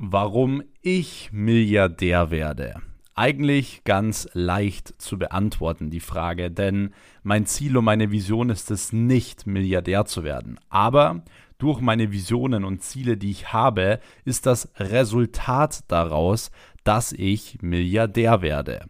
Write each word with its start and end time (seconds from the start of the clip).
Warum 0.00 0.62
ich 0.80 1.30
Milliardär 1.32 2.30
werde. 2.30 2.76
Eigentlich 3.16 3.82
ganz 3.82 4.28
leicht 4.32 4.94
zu 4.98 5.18
beantworten, 5.18 5.90
die 5.90 5.98
Frage, 5.98 6.52
denn 6.52 6.94
mein 7.24 7.46
Ziel 7.46 7.76
und 7.76 7.84
meine 7.84 8.12
Vision 8.12 8.48
ist 8.48 8.70
es 8.70 8.92
nicht, 8.92 9.48
Milliardär 9.48 10.04
zu 10.04 10.22
werden. 10.22 10.60
Aber 10.68 11.24
durch 11.58 11.80
meine 11.80 12.12
Visionen 12.12 12.62
und 12.64 12.80
Ziele, 12.80 13.16
die 13.16 13.32
ich 13.32 13.52
habe, 13.52 13.98
ist 14.24 14.46
das 14.46 14.70
Resultat 14.76 15.80
daraus, 15.88 16.52
dass 16.84 17.10
ich 17.10 17.60
Milliardär 17.60 18.40
werde. 18.40 18.86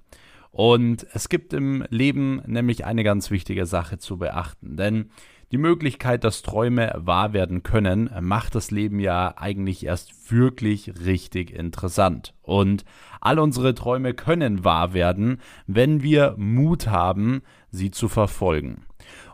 Und 0.50 1.06
es 1.14 1.30
gibt 1.30 1.54
im 1.54 1.86
Leben 1.88 2.42
nämlich 2.44 2.84
eine 2.84 3.02
ganz 3.02 3.30
wichtige 3.30 3.64
Sache 3.64 3.96
zu 3.96 4.18
beachten, 4.18 4.76
denn 4.76 5.08
die 5.50 5.58
Möglichkeit, 5.58 6.24
dass 6.24 6.42
Träume 6.42 6.92
wahr 6.96 7.32
werden 7.32 7.62
können, 7.62 8.10
macht 8.20 8.54
das 8.54 8.70
Leben 8.70 9.00
ja 9.00 9.34
eigentlich 9.36 9.86
erst 9.86 10.30
wirklich 10.30 10.92
richtig 11.04 11.52
interessant. 11.52 12.34
Und 12.42 12.84
all 13.20 13.38
unsere 13.38 13.74
Träume 13.74 14.14
können 14.14 14.64
wahr 14.64 14.92
werden, 14.92 15.40
wenn 15.66 16.02
wir 16.02 16.34
Mut 16.36 16.88
haben, 16.88 17.42
sie 17.70 17.90
zu 17.90 18.08
verfolgen. 18.08 18.84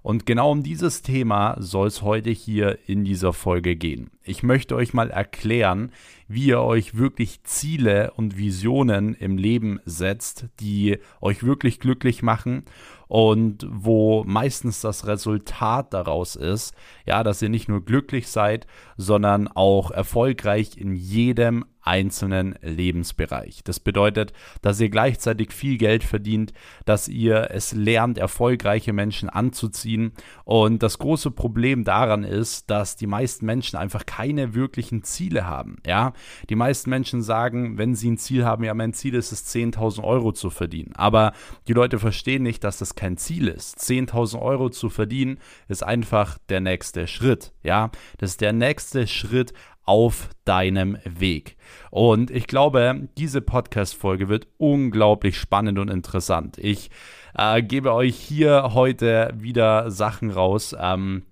Und 0.02 0.27
genau 0.27 0.50
um 0.50 0.62
dieses 0.62 1.00
Thema 1.02 1.56
soll 1.59 1.88
es 1.88 2.02
heute 2.02 2.30
hier 2.30 2.78
in 2.87 3.04
dieser 3.04 3.32
Folge 3.32 3.74
gehen. 3.74 4.10
Ich 4.23 4.42
möchte 4.42 4.76
euch 4.76 4.92
mal 4.92 5.10
erklären, 5.10 5.92
wie 6.28 6.46
ihr 6.48 6.60
euch 6.60 6.96
wirklich 6.96 7.42
Ziele 7.45 8.12
und 8.12 8.37
Visionen 8.37 9.15
im 9.15 9.38
Leben 9.38 9.80
setzt, 9.87 10.46
die 10.60 10.98
euch 11.20 11.42
wirklich 11.42 11.80
glücklich 11.80 12.23
machen 12.23 12.65
und 13.14 13.64
wo 13.70 14.24
meistens 14.24 14.80
das 14.80 15.06
Resultat 15.06 15.95
daraus 15.95 16.34
ist, 16.34 16.74
ja, 17.06 17.23
dass 17.23 17.42
ihr 17.42 17.48
nicht 17.48 17.68
nur 17.68 17.84
glücklich 17.84 18.27
seid, 18.27 18.66
sondern 18.96 19.46
auch 19.46 19.92
erfolgreich 19.92 20.77
in 20.77 20.96
jedem 20.96 21.64
einzelnen 21.84 22.54
Lebensbereich. 22.62 23.62
Das 23.62 23.78
bedeutet, 23.78 24.32
dass 24.62 24.80
ihr 24.80 24.88
gleichzeitig 24.88 25.52
viel 25.52 25.76
Geld 25.76 26.02
verdient, 26.02 26.52
dass 26.87 27.09
ihr 27.09 27.51
es 27.51 27.73
lernt, 27.73 28.18
erfolgreiche 28.18 28.92
Menschen 28.92 29.29
anzuziehen. 29.29 30.12
Und 30.45 30.82
das 30.82 30.98
große 30.98 31.30
Problem 31.30 31.85
daran 31.85 32.24
ist, 32.24 32.70
dass 32.70 32.96
die 32.96 33.07
meisten 33.07 33.45
Menschen 33.45 33.76
einfach 33.76 34.07
keine 34.07 34.54
wirklichen 34.54 35.02
Ziele 35.04 35.46
haben. 35.46 35.76
Ja, 35.87 36.15
die 36.48 36.57
meisten 36.57 36.90
Menschen 36.90 37.23
sagen, 37.23 37.76
wenn 37.76 37.95
sie 37.95 38.12
ein 38.12 38.18
Ziel 38.18 38.45
haben, 38.45 38.65
ja, 38.65 38.73
mein 38.74 38.95
Ziel 38.95 39.15
ist 39.15 39.32
es, 39.32 39.54
10.000 39.54 40.02
Euro 40.02 40.32
zu 40.32 40.48
verdienen. 40.48 40.92
Aber 40.96 41.32
die 41.68 41.74
Leute 41.74 41.98
verstehen 41.98 42.42
nicht, 42.42 42.65
dass 42.65 42.79
das 42.79 42.95
kein 42.95 43.04
Ziel 43.16 43.49
ist. 43.49 43.79
10.000 43.79 44.41
Euro 44.41 44.71
zu 44.71 44.88
verdienen 44.88 45.38
ist 45.69 45.83
einfach 45.83 46.38
der 46.49 46.60
nächste 46.60 47.07
Schritt. 47.07 47.52
Ja, 47.63 47.91
das 48.19 48.33
ist 48.33 48.41
der 48.41 48.52
nächste 48.52 49.07
Schritt 49.07 49.52
auf 49.85 50.30
deinem 50.45 50.99
Weg. 51.05 51.57
Und 51.91 52.30
ich 52.30 52.47
glaube, 52.47 53.09
diese 53.19 53.41
Podcast-Folge 53.41 54.29
wird 54.29 54.49
unglaublich 54.57 55.38
spannend 55.38 55.79
und 55.79 55.91
interessant. 55.91 56.59
Ich 56.59 56.91
äh, 57.37 57.63
gebe 57.63 57.93
euch 57.93 58.16
hier 58.16 58.71
heute 58.73 59.32
wieder 59.37 59.91
Sachen 59.91 60.30
raus. 60.30 60.75
Ähm, 60.79 61.25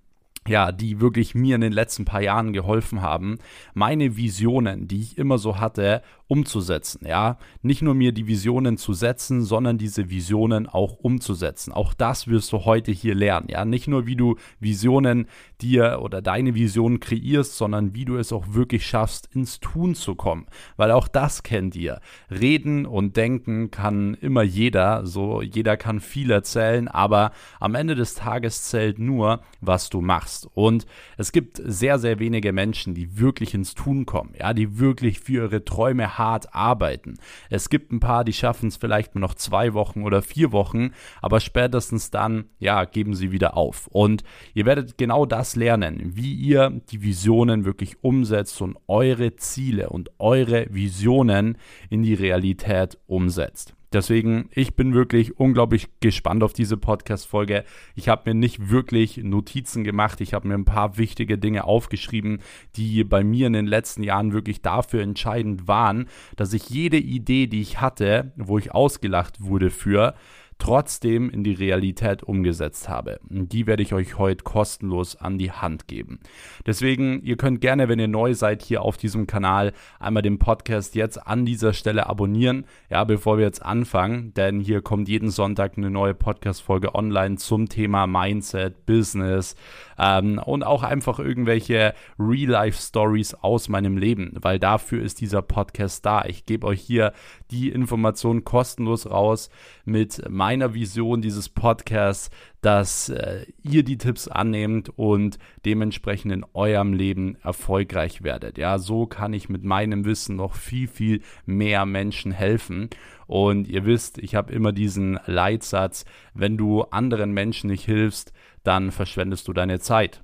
ja, 0.46 0.72
die 0.72 1.00
wirklich 1.00 1.34
mir 1.34 1.54
in 1.54 1.60
den 1.60 1.72
letzten 1.72 2.04
paar 2.04 2.20
Jahren 2.20 2.52
geholfen 2.52 3.00
haben, 3.00 3.38
meine 3.74 4.16
Visionen, 4.16 4.88
die 4.88 5.00
ich 5.00 5.18
immer 5.18 5.38
so 5.38 5.58
hatte, 5.58 6.02
umzusetzen. 6.26 7.06
Ja, 7.06 7.36
nicht 7.60 7.82
nur 7.82 7.94
mir 7.94 8.12
die 8.12 8.26
Visionen 8.26 8.78
zu 8.78 8.94
setzen, 8.94 9.42
sondern 9.42 9.76
diese 9.76 10.08
Visionen 10.08 10.66
auch 10.66 10.94
umzusetzen. 10.94 11.72
Auch 11.72 11.92
das 11.94 12.26
wirst 12.26 12.52
du 12.52 12.64
heute 12.64 12.90
hier 12.90 13.14
lernen. 13.14 13.48
Ja, 13.50 13.64
nicht 13.66 13.86
nur 13.86 14.06
wie 14.06 14.16
du 14.16 14.36
Visionen 14.58 15.26
dir 15.60 16.00
oder 16.02 16.22
deine 16.22 16.54
Visionen 16.54 17.00
kreierst, 17.00 17.56
sondern 17.56 17.94
wie 17.94 18.06
du 18.06 18.16
es 18.16 18.32
auch 18.32 18.54
wirklich 18.54 18.86
schaffst, 18.86 19.28
ins 19.34 19.60
Tun 19.60 19.94
zu 19.94 20.14
kommen. 20.14 20.46
Weil 20.76 20.90
auch 20.90 21.06
das 21.06 21.42
kennt 21.42 21.76
ihr. 21.76 22.00
Reden 22.30 22.86
und 22.86 23.16
denken 23.16 23.70
kann 23.70 24.14
immer 24.14 24.42
jeder. 24.42 25.04
So, 25.06 25.42
jeder 25.42 25.76
kann 25.76 26.00
viel 26.00 26.30
erzählen, 26.30 26.88
aber 26.88 27.32
am 27.60 27.74
Ende 27.74 27.94
des 27.94 28.14
Tages 28.14 28.64
zählt 28.64 28.98
nur, 28.98 29.42
was 29.60 29.91
du 29.91 30.00
machst. 30.00 30.31
Und 30.54 30.87
es 31.16 31.32
gibt 31.32 31.60
sehr, 31.65 31.98
sehr 31.98 32.19
wenige 32.19 32.53
Menschen, 32.53 32.94
die 32.94 33.19
wirklich 33.19 33.54
ins 33.54 33.75
Tun 33.75 34.06
kommen. 34.06 34.34
Ja, 34.38 34.54
die 34.54 34.78
wirklich 34.78 35.20
für 35.20 35.44
ihre 35.44 35.65
Träume 35.65 36.19
hart 36.19 36.54
arbeiten. 36.54 37.15
Es 37.50 37.69
gibt 37.69 37.93
ein 37.93 38.00
paar, 38.00 38.25
die 38.25 38.32
schaffen 38.32 38.69
es 38.69 38.76
vielleicht 38.76 39.15
nur 39.15 39.20
noch 39.20 39.34
zwei 39.34 39.75
Wochen 39.75 40.03
oder 40.03 40.22
vier 40.22 40.53
Wochen, 40.53 40.91
aber 41.20 41.41
spätestens 41.41 42.10
dann, 42.10 42.47
ja, 42.59 42.84
geben 42.84 43.15
sie 43.15 43.32
wieder 43.32 43.56
auf. 43.56 43.87
Und 43.88 44.25
ihr 44.54 44.66
werdet 44.66 44.98
genau 44.98 45.26
das 45.26 45.56
lernen, 45.56 46.12
wie 46.15 46.34
ihr 46.34 46.81
die 46.91 47.03
Visionen 47.03 47.64
wirklich 47.64 48.03
umsetzt 48.03 48.60
und 48.60 48.78
eure 48.88 49.37
Ziele 49.37 49.91
und 49.91 50.10
eure 50.19 50.66
Visionen 50.70 51.59
in 51.91 52.03
die 52.03 52.14
Realität 52.14 52.99
umsetzt. 53.06 53.75
Deswegen, 53.92 54.48
ich 54.53 54.75
bin 54.75 54.94
wirklich 54.94 55.38
unglaublich 55.38 55.88
gespannt 56.00 56.42
auf 56.42 56.53
diese 56.53 56.76
Podcast-Folge. 56.76 57.64
Ich 57.94 58.08
habe 58.08 58.30
mir 58.30 58.34
nicht 58.34 58.70
wirklich 58.70 59.19
Notizen 59.19 59.84
gemacht. 59.84 60.20
Ich 60.20 60.32
habe 60.32 60.48
mir 60.48 60.54
ein 60.54 60.64
paar 60.64 60.97
wichtige 60.97 61.36
Dinge 61.36 61.64
aufgeschrieben, 61.64 62.41
die 62.76 63.04
bei 63.04 63.22
mir 63.22 63.48
in 63.48 63.52
den 63.52 63.66
letzten 63.66 64.02
Jahren 64.02 64.32
wirklich 64.32 64.62
dafür 64.62 65.02
entscheidend 65.02 65.69
waren, 65.69 66.08
dass 66.36 66.54
ich 66.54 66.70
jede 66.70 66.97
Idee, 66.97 67.47
die 67.47 67.60
ich 67.60 67.81
hatte, 67.81 68.32
wo 68.36 68.58
ich 68.58 68.72
ausgelacht 68.72 69.42
wurde 69.42 69.70
für, 69.70 70.14
trotzdem 70.62 71.28
in 71.28 71.43
die 71.43 71.55
Realität 71.55 72.23
umgesetzt 72.23 72.89
habe. 72.89 73.19
Die 73.28 73.67
werde 73.67 73.83
ich 73.83 73.95
euch 73.95 74.17
heute 74.17 74.45
kostenlos 74.45 75.17
an 75.17 75.37
die 75.37 75.50
Hand 75.50 75.89
geben. 75.89 76.21
Deswegen, 76.65 77.21
ihr 77.25 77.37
könnt 77.37 77.61
gerne, 77.61 77.89
wenn 77.89 77.99
ihr 77.99 78.06
neu 78.06 78.33
seid 78.34 78.62
hier 78.62 78.83
auf 78.83 78.97
diesem 78.97 79.27
Kanal, 79.27 79.73
einmal 79.99 80.23
den 80.23 80.39
Podcast 80.39 80.95
jetzt 80.95 81.27
an 81.27 81.45
dieser 81.45 81.73
Stelle 81.73 82.06
abonnieren, 82.06 82.65
ja, 82.91 83.03
bevor 83.03 83.39
wir 83.39 83.45
jetzt 83.45 83.65
anfangen, 83.65 84.34
denn 84.34 84.61
hier 84.61 84.83
kommt 84.83 85.09
jeden 85.09 85.31
Sonntag 85.31 85.77
eine 85.77 85.91
neue 85.91 86.15
Podcast-Folge 86.15 86.94
online 86.94 87.39
zum 87.39 87.69
Thema 87.69 88.06
Mindset, 88.06 88.87
Business 88.87 89.56
ähm, 89.99 90.39
und 90.39 90.62
auch 90.62 90.84
einfach 90.84 91.19
irgendwelche 91.19 91.93
Real-Life-Stories 92.21 93.34
aus 93.34 93.69
meinem 93.69 93.97
Leben, 93.97 94.37
weil 94.41 94.61
dafür 94.61 95.03
ist 95.03 95.21
dieser 95.21 95.43
Podcast 95.43 96.06
da. 96.06 96.25
Ich 96.25 96.47
gebe 96.47 96.69
euch 96.69 96.83
hier 96.83 97.12
die 97.50 97.71
Informationen 97.71 98.44
kostenlos 98.44 99.11
raus 99.11 99.50
mit 99.84 100.23
meiner 100.52 100.74
Vision 100.74 101.22
dieses 101.22 101.48
Podcasts, 101.48 102.28
dass 102.60 103.08
äh, 103.08 103.46
ihr 103.62 103.84
die 103.84 103.96
Tipps 103.96 104.28
annehmt 104.28 104.90
und 104.98 105.38
dementsprechend 105.64 106.30
in 106.30 106.44
eurem 106.52 106.92
Leben 106.92 107.36
erfolgreich 107.42 108.22
werdet. 108.22 108.58
Ja, 108.58 108.78
so 108.78 109.06
kann 109.06 109.32
ich 109.32 109.48
mit 109.48 109.64
meinem 109.64 110.04
Wissen 110.04 110.36
noch 110.36 110.54
viel, 110.54 110.88
viel 110.88 111.22
mehr 111.46 111.86
Menschen 111.86 112.32
helfen. 112.32 112.90
Und 113.26 113.66
ihr 113.66 113.86
wisst, 113.86 114.18
ich 114.18 114.34
habe 114.34 114.52
immer 114.52 114.72
diesen 114.72 115.18
Leitsatz, 115.24 116.04
wenn 116.34 116.58
du 116.58 116.82
anderen 116.82 117.32
Menschen 117.32 117.70
nicht 117.70 117.86
hilfst, 117.86 118.34
dann 118.62 118.90
verschwendest 118.92 119.48
du 119.48 119.54
deine 119.54 119.80
Zeit. 119.80 120.22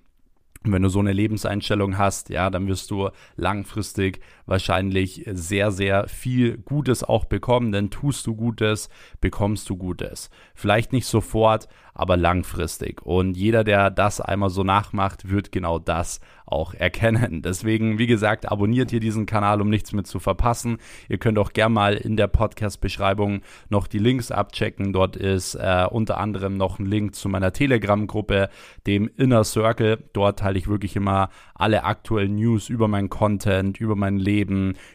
Und 0.62 0.72
wenn 0.72 0.82
du 0.82 0.90
so 0.90 0.98
eine 0.98 1.14
Lebenseinstellung 1.14 1.96
hast, 1.96 2.28
ja, 2.28 2.50
dann 2.50 2.66
wirst 2.66 2.90
du 2.90 3.08
langfristig 3.36 4.20
wahrscheinlich 4.48 5.24
sehr, 5.32 5.70
sehr 5.70 6.08
viel 6.08 6.58
Gutes 6.58 7.04
auch 7.04 7.26
bekommen, 7.26 7.70
denn 7.70 7.90
tust 7.90 8.26
du 8.26 8.34
Gutes, 8.34 8.88
bekommst 9.20 9.68
du 9.70 9.76
Gutes. 9.76 10.30
Vielleicht 10.54 10.92
nicht 10.92 11.06
sofort, 11.06 11.68
aber 11.98 12.16
langfristig. 12.16 13.02
Und 13.02 13.36
jeder, 13.36 13.64
der 13.64 13.90
das 13.90 14.20
einmal 14.20 14.50
so 14.50 14.62
nachmacht, 14.62 15.28
wird 15.28 15.50
genau 15.50 15.80
das 15.80 16.20
auch 16.46 16.72
erkennen. 16.72 17.42
Deswegen, 17.42 17.98
wie 17.98 18.06
gesagt, 18.06 18.50
abonniert 18.50 18.92
ihr 18.92 19.00
diesen 19.00 19.26
Kanal, 19.26 19.60
um 19.60 19.68
nichts 19.68 19.92
mehr 19.92 20.04
zu 20.04 20.20
verpassen. 20.20 20.78
Ihr 21.08 21.18
könnt 21.18 21.38
auch 21.38 21.52
gerne 21.52 21.74
mal 21.74 21.94
in 21.94 22.16
der 22.16 22.28
Podcast-Beschreibung 22.28 23.42
noch 23.68 23.88
die 23.88 23.98
Links 23.98 24.30
abchecken. 24.30 24.92
Dort 24.92 25.16
ist 25.16 25.56
äh, 25.56 25.86
unter 25.90 26.18
anderem 26.18 26.56
noch 26.56 26.78
ein 26.78 26.86
Link 26.86 27.16
zu 27.16 27.28
meiner 27.28 27.52
Telegram-Gruppe, 27.52 28.48
dem 28.86 29.10
Inner 29.16 29.42
Circle. 29.42 29.98
Dort 30.12 30.38
teile 30.38 30.58
ich 30.58 30.68
wirklich 30.68 30.94
immer 30.94 31.30
alle 31.54 31.82
aktuellen 31.82 32.36
News 32.36 32.68
über 32.68 32.86
meinen 32.86 33.10
Content, 33.10 33.80
über 33.80 33.96
mein 33.96 34.18
Leben, 34.18 34.37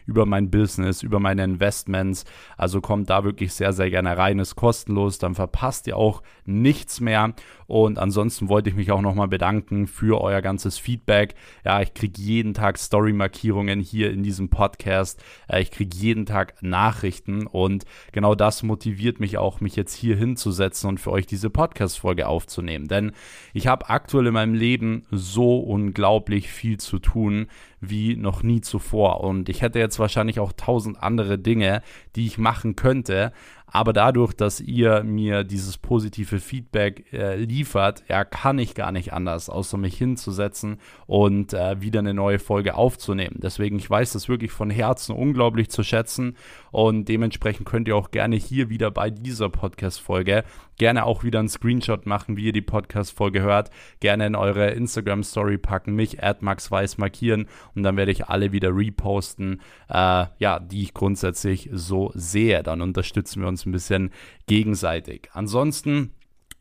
über 0.06 0.26
mein 0.26 0.50
Business, 0.50 1.02
über 1.02 1.20
meine 1.20 1.44
Investments. 1.44 2.24
Also 2.56 2.80
kommt 2.80 3.10
da 3.10 3.24
wirklich 3.24 3.52
sehr, 3.52 3.72
sehr 3.72 3.90
gerne 3.90 4.16
rein. 4.16 4.38
Ist 4.38 4.56
kostenlos. 4.56 5.18
Dann 5.18 5.34
verpasst 5.34 5.86
ihr 5.86 5.96
auch 5.96 6.22
nichts 6.44 7.00
mehr. 7.00 7.34
Und 7.66 7.98
ansonsten 7.98 8.48
wollte 8.48 8.68
ich 8.70 8.76
mich 8.76 8.90
auch 8.90 9.00
nochmal 9.00 9.28
bedanken 9.28 9.86
für 9.86 10.20
euer 10.20 10.42
ganzes 10.42 10.78
Feedback. 10.78 11.34
Ja, 11.64 11.80
ich 11.80 11.94
kriege 11.94 12.20
jeden 12.20 12.54
Tag 12.54 12.78
Story-Markierungen 12.78 13.80
hier 13.80 14.10
in 14.10 14.22
diesem 14.22 14.50
Podcast. 14.50 15.22
Äh, 15.48 15.62
ich 15.62 15.70
kriege 15.70 15.96
jeden 15.96 16.26
Tag 16.26 16.62
Nachrichten 16.62 17.46
und 17.46 17.84
genau 18.12 18.34
das 18.34 18.62
motiviert 18.62 19.20
mich 19.20 19.38
auch, 19.38 19.60
mich 19.60 19.76
jetzt 19.76 19.94
hier 19.94 20.16
hinzusetzen 20.16 20.88
und 20.88 21.00
für 21.00 21.10
euch 21.10 21.26
diese 21.26 21.50
Podcast-Folge 21.50 22.28
aufzunehmen. 22.28 22.88
Denn 22.88 23.12
ich 23.52 23.66
habe 23.66 23.88
aktuell 23.88 24.26
in 24.26 24.34
meinem 24.34 24.54
Leben 24.54 25.06
so 25.10 25.58
unglaublich 25.58 26.50
viel 26.50 26.78
zu 26.78 26.98
tun 26.98 27.46
wie 27.90 28.16
noch 28.16 28.42
nie 28.42 28.60
zuvor. 28.60 29.20
Und 29.20 29.48
ich 29.48 29.62
hätte 29.62 29.78
jetzt 29.78 29.98
wahrscheinlich 29.98 30.40
auch 30.40 30.52
tausend 30.52 31.02
andere 31.02 31.38
Dinge, 31.38 31.82
die 32.16 32.26
ich 32.26 32.38
machen 32.38 32.76
könnte. 32.76 33.32
Aber 33.66 33.92
dadurch, 33.92 34.32
dass 34.34 34.60
ihr 34.60 35.02
mir 35.02 35.42
dieses 35.42 35.78
positive 35.78 36.38
Feedback 36.38 37.12
äh, 37.12 37.36
liefert, 37.36 38.04
ja, 38.08 38.24
kann 38.24 38.58
ich 38.58 38.74
gar 38.74 38.92
nicht 38.92 39.12
anders, 39.12 39.50
außer 39.50 39.76
mich 39.76 39.98
hinzusetzen 39.98 40.78
und 41.06 41.54
äh, 41.54 41.80
wieder 41.80 41.98
eine 41.98 42.14
neue 42.14 42.38
Folge 42.38 42.76
aufzunehmen. 42.76 43.40
Deswegen, 43.42 43.76
ich 43.76 43.90
weiß 43.90 44.12
das 44.12 44.28
wirklich 44.28 44.52
von 44.52 44.70
Herzen 44.70 45.14
unglaublich 45.14 45.70
zu 45.70 45.82
schätzen 45.82 46.36
und 46.70 47.08
dementsprechend 47.08 47.66
könnt 47.66 47.88
ihr 47.88 47.96
auch 47.96 48.12
gerne 48.12 48.36
hier 48.36 48.68
wieder 48.68 48.92
bei 48.92 49.10
dieser 49.10 49.48
Podcast-Folge 49.48 50.44
gerne 50.78 51.04
auch 51.04 51.24
wieder 51.24 51.38
einen 51.38 51.48
Screenshot 51.48 52.06
machen, 52.06 52.36
wie 52.36 52.46
ihr 52.46 52.52
die 52.52 52.62
Podcast-Folge 52.62 53.42
hört. 53.42 53.70
Gerne 54.00 54.26
in 54.26 54.34
eure 54.34 54.70
Instagram-Story 54.70 55.58
packen, 55.58 55.94
mich 55.94 56.22
at 56.22 56.42
markieren 56.42 57.46
und 57.74 57.82
dann 57.82 57.96
werde 57.96 58.12
ich 58.12 58.26
alle 58.26 58.52
wieder 58.52 58.74
reposten, 58.74 59.60
äh, 59.88 60.26
ja, 60.38 60.58
die 60.60 60.82
ich 60.82 60.94
grundsätzlich 60.94 61.70
so 61.72 62.10
sehe. 62.14 62.62
Dann 62.62 62.82
unterstützen 62.82 63.42
wir 63.42 63.48
uns 63.48 63.53
ein 63.54 63.72
bisschen 63.72 64.10
gegenseitig. 64.46 65.28
Ansonsten 65.32 66.12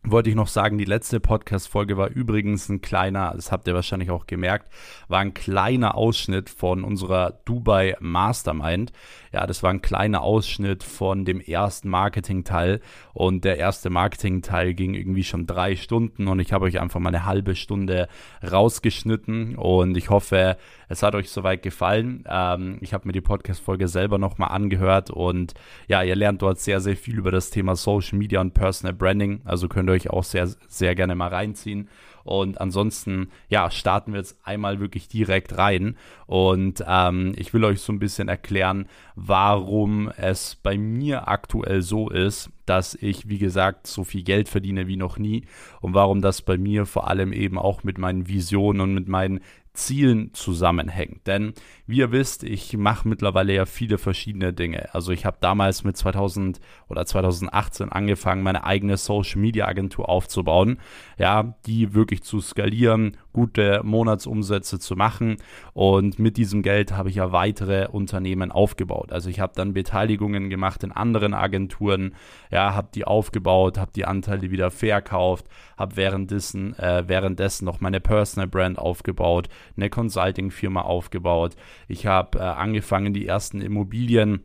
wollte 0.06 0.30
ich 0.30 0.36
noch 0.36 0.48
sagen, 0.48 0.78
die 0.78 0.86
letzte 0.86 1.20
Podcast-Folge 1.20 1.98
war 1.98 2.10
übrigens 2.10 2.68
ein 2.70 2.82
kleiner, 2.82 3.32
das 3.36 3.52
habt 3.52 3.68
ihr 3.68 3.74
wahrscheinlich 3.74 4.12
auch 4.12 4.28
gemerkt, 4.28 4.72
war 5.08 5.20
ein 5.20 5.34
kleiner 5.34 5.96
Ausschnitt 5.96 6.50
von 6.50 6.84
unserer 6.84 7.40
Dubai 7.46 7.96
Mastermind. 8.00 8.92
Ja, 9.34 9.48
das 9.48 9.64
war 9.64 9.72
ein 9.72 9.82
kleiner 9.82 10.22
Ausschnitt 10.22 10.84
von 10.84 11.26
dem 11.26 11.42
ersten 11.42 11.90
Marketing-Teil 11.90 12.82
und 13.14 13.44
der 13.44 13.58
erste 13.58 13.90
Marketing-Teil 13.90 14.76
ging 14.76 14.94
irgendwie 14.94 15.24
schon 15.24 15.48
drei 15.48 15.76
Stunden 15.76 16.28
und 16.28 16.40
ich 16.40 16.54
habe 16.54 16.66
euch 16.66 16.80
einfach 16.80 17.00
mal 17.00 17.10
eine 17.10 17.26
halbe 17.26 17.56
Stunde 17.56 18.08
rausgeschnitten 18.44 19.56
und 19.56 19.98
ich 19.98 20.12
hoffe, 20.12 20.56
es 20.88 21.02
hat 21.02 21.16
euch 21.16 21.32
soweit 21.32 21.64
gefallen. 21.64 22.24
Ähm, 22.30 22.78
ich 22.82 22.94
habe 22.94 23.08
mir 23.08 23.14
die 23.14 23.22
Podcast-Folge 23.22 23.88
selber 23.88 24.20
nochmal 24.20 24.52
angehört 24.52 25.10
und 25.10 25.56
ja, 25.88 26.04
ihr 26.04 26.16
lernt 26.16 26.44
dort 26.44 26.60
sehr, 26.60 26.80
sehr 26.80 26.96
viel 26.96 27.18
über 27.18 27.32
das 27.32 27.50
Thema 27.50 27.76
Social 27.76 28.20
Media 28.20 28.40
und 28.40 28.54
Personal 28.54 28.94
Branding, 28.94 29.42
also 29.46 29.68
könnt 29.68 29.90
ihr 29.90 29.94
euch 29.94 30.12
auch 30.12 30.24
sehr, 30.24 30.48
sehr 30.68 30.94
gerne 30.94 31.16
mal 31.16 31.30
reinziehen. 31.30 31.90
Und 32.24 32.60
ansonsten, 32.62 33.30
ja, 33.50 33.70
starten 33.70 34.14
wir 34.14 34.20
jetzt 34.20 34.38
einmal 34.44 34.80
wirklich 34.80 35.08
direkt 35.08 35.58
rein. 35.58 35.98
Und 36.26 36.84
ähm, 36.88 37.34
ich 37.36 37.54
will 37.54 37.64
euch 37.66 37.82
so 37.82 37.92
ein 37.92 38.00
bisschen 38.00 38.30
erklären, 38.30 38.88
warum 39.16 40.10
es 40.18 40.56
bei 40.56 40.78
mir 40.78 41.28
aktuell 41.28 41.82
so 41.82 42.10
ist, 42.10 42.50
dass 42.66 42.96
ich, 42.96 43.28
wie 43.28 43.40
gesagt, 43.40 43.88
so 43.88 44.04
viel 44.04 44.24
Geld 44.24 44.48
verdiene 44.48 44.88
wie 44.88 44.96
noch 44.96 45.18
nie 45.18 45.46
und 45.82 45.94
warum 45.94 46.22
das 46.22 46.42
bei 46.42 46.58
mir 46.58 46.86
vor 46.86 47.10
allem 47.10 47.34
eben 47.34 47.58
auch 47.58 47.84
mit 47.84 47.98
meinen 47.98 48.28
Visionen 48.28 48.82
und 48.82 48.94
mit 48.94 49.08
meinen 49.08 49.42
Zielen 49.74 50.34
zusammenhängt. 50.34 51.26
Denn 51.28 51.54
wie 51.86 51.98
ihr 51.98 52.12
wisst, 52.14 52.44
ich 52.44 52.78
mache 52.78 53.08
mittlerweile 53.08 53.54
ja 53.54 53.66
viele 53.66 53.98
verschiedene 53.98 54.54
Dinge. 54.54 54.94
Also 54.94 55.12
ich 55.12 55.26
habe 55.26 55.38
damals 55.42 55.84
mit 55.84 55.98
2000 55.98 56.62
oder 56.88 57.06
2018 57.06 57.92
angefangen, 57.92 58.42
meine 58.42 58.64
eigene 58.64 58.96
Social 58.96 59.42
Media 59.42 59.68
Agentur 59.68 60.08
aufzubauen, 60.08 60.80
ja, 61.18 61.56
die 61.66 61.94
wirklich 61.94 62.24
zu 62.24 62.40
skalieren, 62.40 63.18
gute 63.34 63.82
Monatsumsätze 63.84 64.80
zu 64.80 64.96
machen 64.96 65.38
und 65.74 66.20
mit 66.20 66.38
diesem 66.38 66.62
Geld 66.62 66.94
habe 66.94 67.10
ich 67.10 67.16
ja 67.16 67.32
weitere 67.34 67.88
Unternehmen 67.88 68.52
aufgebaut. 68.52 69.12
Also 69.12 69.30
ich 69.30 69.42
habe 69.42 69.54
dann 69.56 69.74
Beteiligungen 69.74 70.50
gemacht 70.50 70.84
in 70.84 70.92
anderen 70.92 71.34
Agenturen, 71.34 72.16
ja, 72.50 72.74
habe 72.76 72.90
die 72.94 73.04
aufgebaut, 73.04 73.78
habe 73.78 73.92
die 73.94 74.06
Anteile 74.06 74.52
wieder 74.52 74.72
verkauft, 74.72 75.48
habe 75.78 75.98
währenddessen, 75.98 76.78
äh, 76.80 77.04
währenddessen 77.08 77.66
noch 77.66 77.82
meine 77.82 78.00
Personal 78.00 78.48
Brand 78.48 78.78
aufgebaut, 78.78 79.50
eine 79.76 79.90
Consulting-Firma 79.90 80.82
aufgebaut. 80.82 81.56
Ich 81.88 82.06
habe 82.06 82.40
äh, 82.40 82.42
angefangen, 82.42 83.14
die 83.14 83.28
ersten 83.28 83.62
Immobilien 83.62 84.44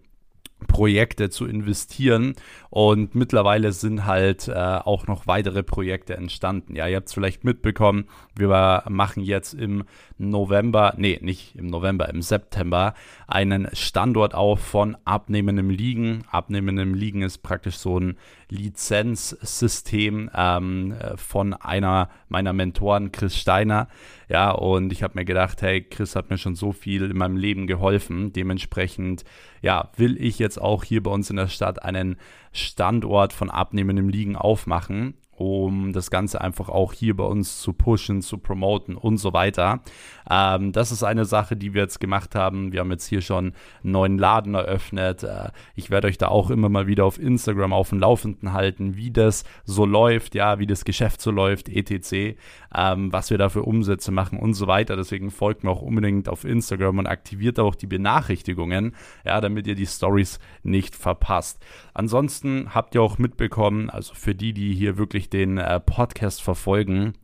Projekte 0.66 1.30
zu 1.30 1.46
investieren 1.46 2.34
und 2.70 3.14
mittlerweile 3.14 3.72
sind 3.72 4.04
halt 4.04 4.48
äh, 4.48 4.52
auch 4.52 5.06
noch 5.06 5.26
weitere 5.26 5.62
Projekte 5.62 6.16
entstanden. 6.16 6.76
Ja, 6.76 6.86
ihr 6.86 6.96
habt 6.96 7.08
es 7.08 7.14
vielleicht 7.14 7.44
mitbekommen, 7.44 8.08
wir 8.34 8.84
machen 8.88 9.22
jetzt 9.22 9.54
im 9.54 9.84
November, 10.18 10.94
nee, 10.96 11.18
nicht 11.22 11.56
im 11.56 11.66
November, 11.66 12.08
im 12.08 12.22
September 12.22 12.94
einen 13.26 13.68
Standort 13.72 14.34
auf 14.34 14.60
von 14.60 14.96
abnehmendem 15.04 15.70
Liegen. 15.70 16.24
Abnehmendem 16.30 16.94
Liegen 16.94 17.22
ist 17.22 17.38
praktisch 17.38 17.76
so 17.76 17.98
ein 17.98 18.16
Lizenzsystem 18.50 20.30
ähm, 20.34 20.94
von 21.16 21.54
einer 21.54 22.08
meiner 22.28 22.52
Mentoren, 22.52 23.12
Chris 23.12 23.36
Steiner. 23.36 23.88
Ja, 24.28 24.50
und 24.50 24.92
ich 24.92 25.02
habe 25.02 25.14
mir 25.18 25.24
gedacht, 25.24 25.62
hey, 25.62 25.82
Chris 25.82 26.16
hat 26.16 26.30
mir 26.30 26.38
schon 26.38 26.54
so 26.54 26.72
viel 26.72 27.10
in 27.10 27.16
meinem 27.16 27.36
Leben 27.36 27.66
geholfen. 27.66 28.32
Dementsprechend, 28.32 29.24
ja, 29.62 29.90
will 29.96 30.20
ich 30.22 30.38
jetzt 30.38 30.60
auch 30.60 30.84
hier 30.84 31.02
bei 31.02 31.10
uns 31.10 31.30
in 31.30 31.36
der 31.36 31.48
Stadt 31.48 31.82
einen 31.82 32.16
Standort 32.52 33.32
von 33.32 33.50
abnehmendem 33.50 34.08
Liegen 34.08 34.36
aufmachen 34.36 35.14
um 35.38 35.92
das 35.92 36.10
Ganze 36.10 36.40
einfach 36.40 36.68
auch 36.68 36.92
hier 36.92 37.16
bei 37.16 37.24
uns 37.24 37.60
zu 37.60 37.72
pushen, 37.72 38.22
zu 38.22 38.38
promoten 38.38 38.96
und 38.96 39.18
so 39.18 39.32
weiter. 39.32 39.80
Ähm, 40.28 40.72
das 40.72 40.90
ist 40.90 41.04
eine 41.04 41.24
Sache, 41.24 41.56
die 41.56 41.74
wir 41.74 41.82
jetzt 41.82 42.00
gemacht 42.00 42.34
haben. 42.34 42.72
Wir 42.72 42.80
haben 42.80 42.90
jetzt 42.90 43.06
hier 43.06 43.20
schon 43.20 43.52
einen 43.82 43.92
neuen 43.92 44.18
Laden 44.18 44.54
eröffnet. 44.54 45.22
Äh, 45.22 45.50
ich 45.76 45.90
werde 45.90 46.08
euch 46.08 46.18
da 46.18 46.28
auch 46.28 46.50
immer 46.50 46.68
mal 46.68 46.88
wieder 46.88 47.04
auf 47.04 47.20
Instagram 47.20 47.72
auf 47.72 47.90
dem 47.90 48.00
Laufenden 48.00 48.52
halten, 48.52 48.96
wie 48.96 49.12
das 49.12 49.44
so 49.64 49.86
läuft, 49.86 50.34
ja, 50.34 50.58
wie 50.58 50.66
das 50.66 50.84
Geschäft 50.84 51.20
so 51.20 51.30
läuft, 51.30 51.68
etc., 51.68 52.36
ähm, 52.74 53.12
was 53.12 53.30
wir 53.30 53.38
da 53.38 53.48
für 53.48 53.62
Umsätze 53.62 54.10
machen 54.10 54.38
und 54.38 54.54
so 54.54 54.66
weiter. 54.66 54.96
Deswegen 54.96 55.30
folgt 55.30 55.62
mir 55.62 55.70
auch 55.70 55.82
unbedingt 55.82 56.28
auf 56.28 56.44
Instagram 56.44 56.98
und 56.98 57.06
aktiviert 57.06 57.60
auch 57.60 57.76
die 57.76 57.86
Benachrichtigungen, 57.86 58.94
ja, 59.24 59.40
damit 59.40 59.66
ihr 59.66 59.76
die 59.76 59.86
Stories 59.86 60.40
nicht 60.64 60.96
verpasst. 60.96 61.64
Ansonsten 61.94 62.74
habt 62.74 62.94
ihr 62.94 63.02
auch 63.02 63.18
mitbekommen, 63.18 63.88
also 63.88 64.14
für 64.14 64.34
die, 64.34 64.52
die 64.52 64.74
hier 64.74 64.98
wirklich 64.98 65.27
den 65.32 65.58
äh, 65.58 65.80
Podcast 65.80 66.42
verfolgen, 66.42 67.14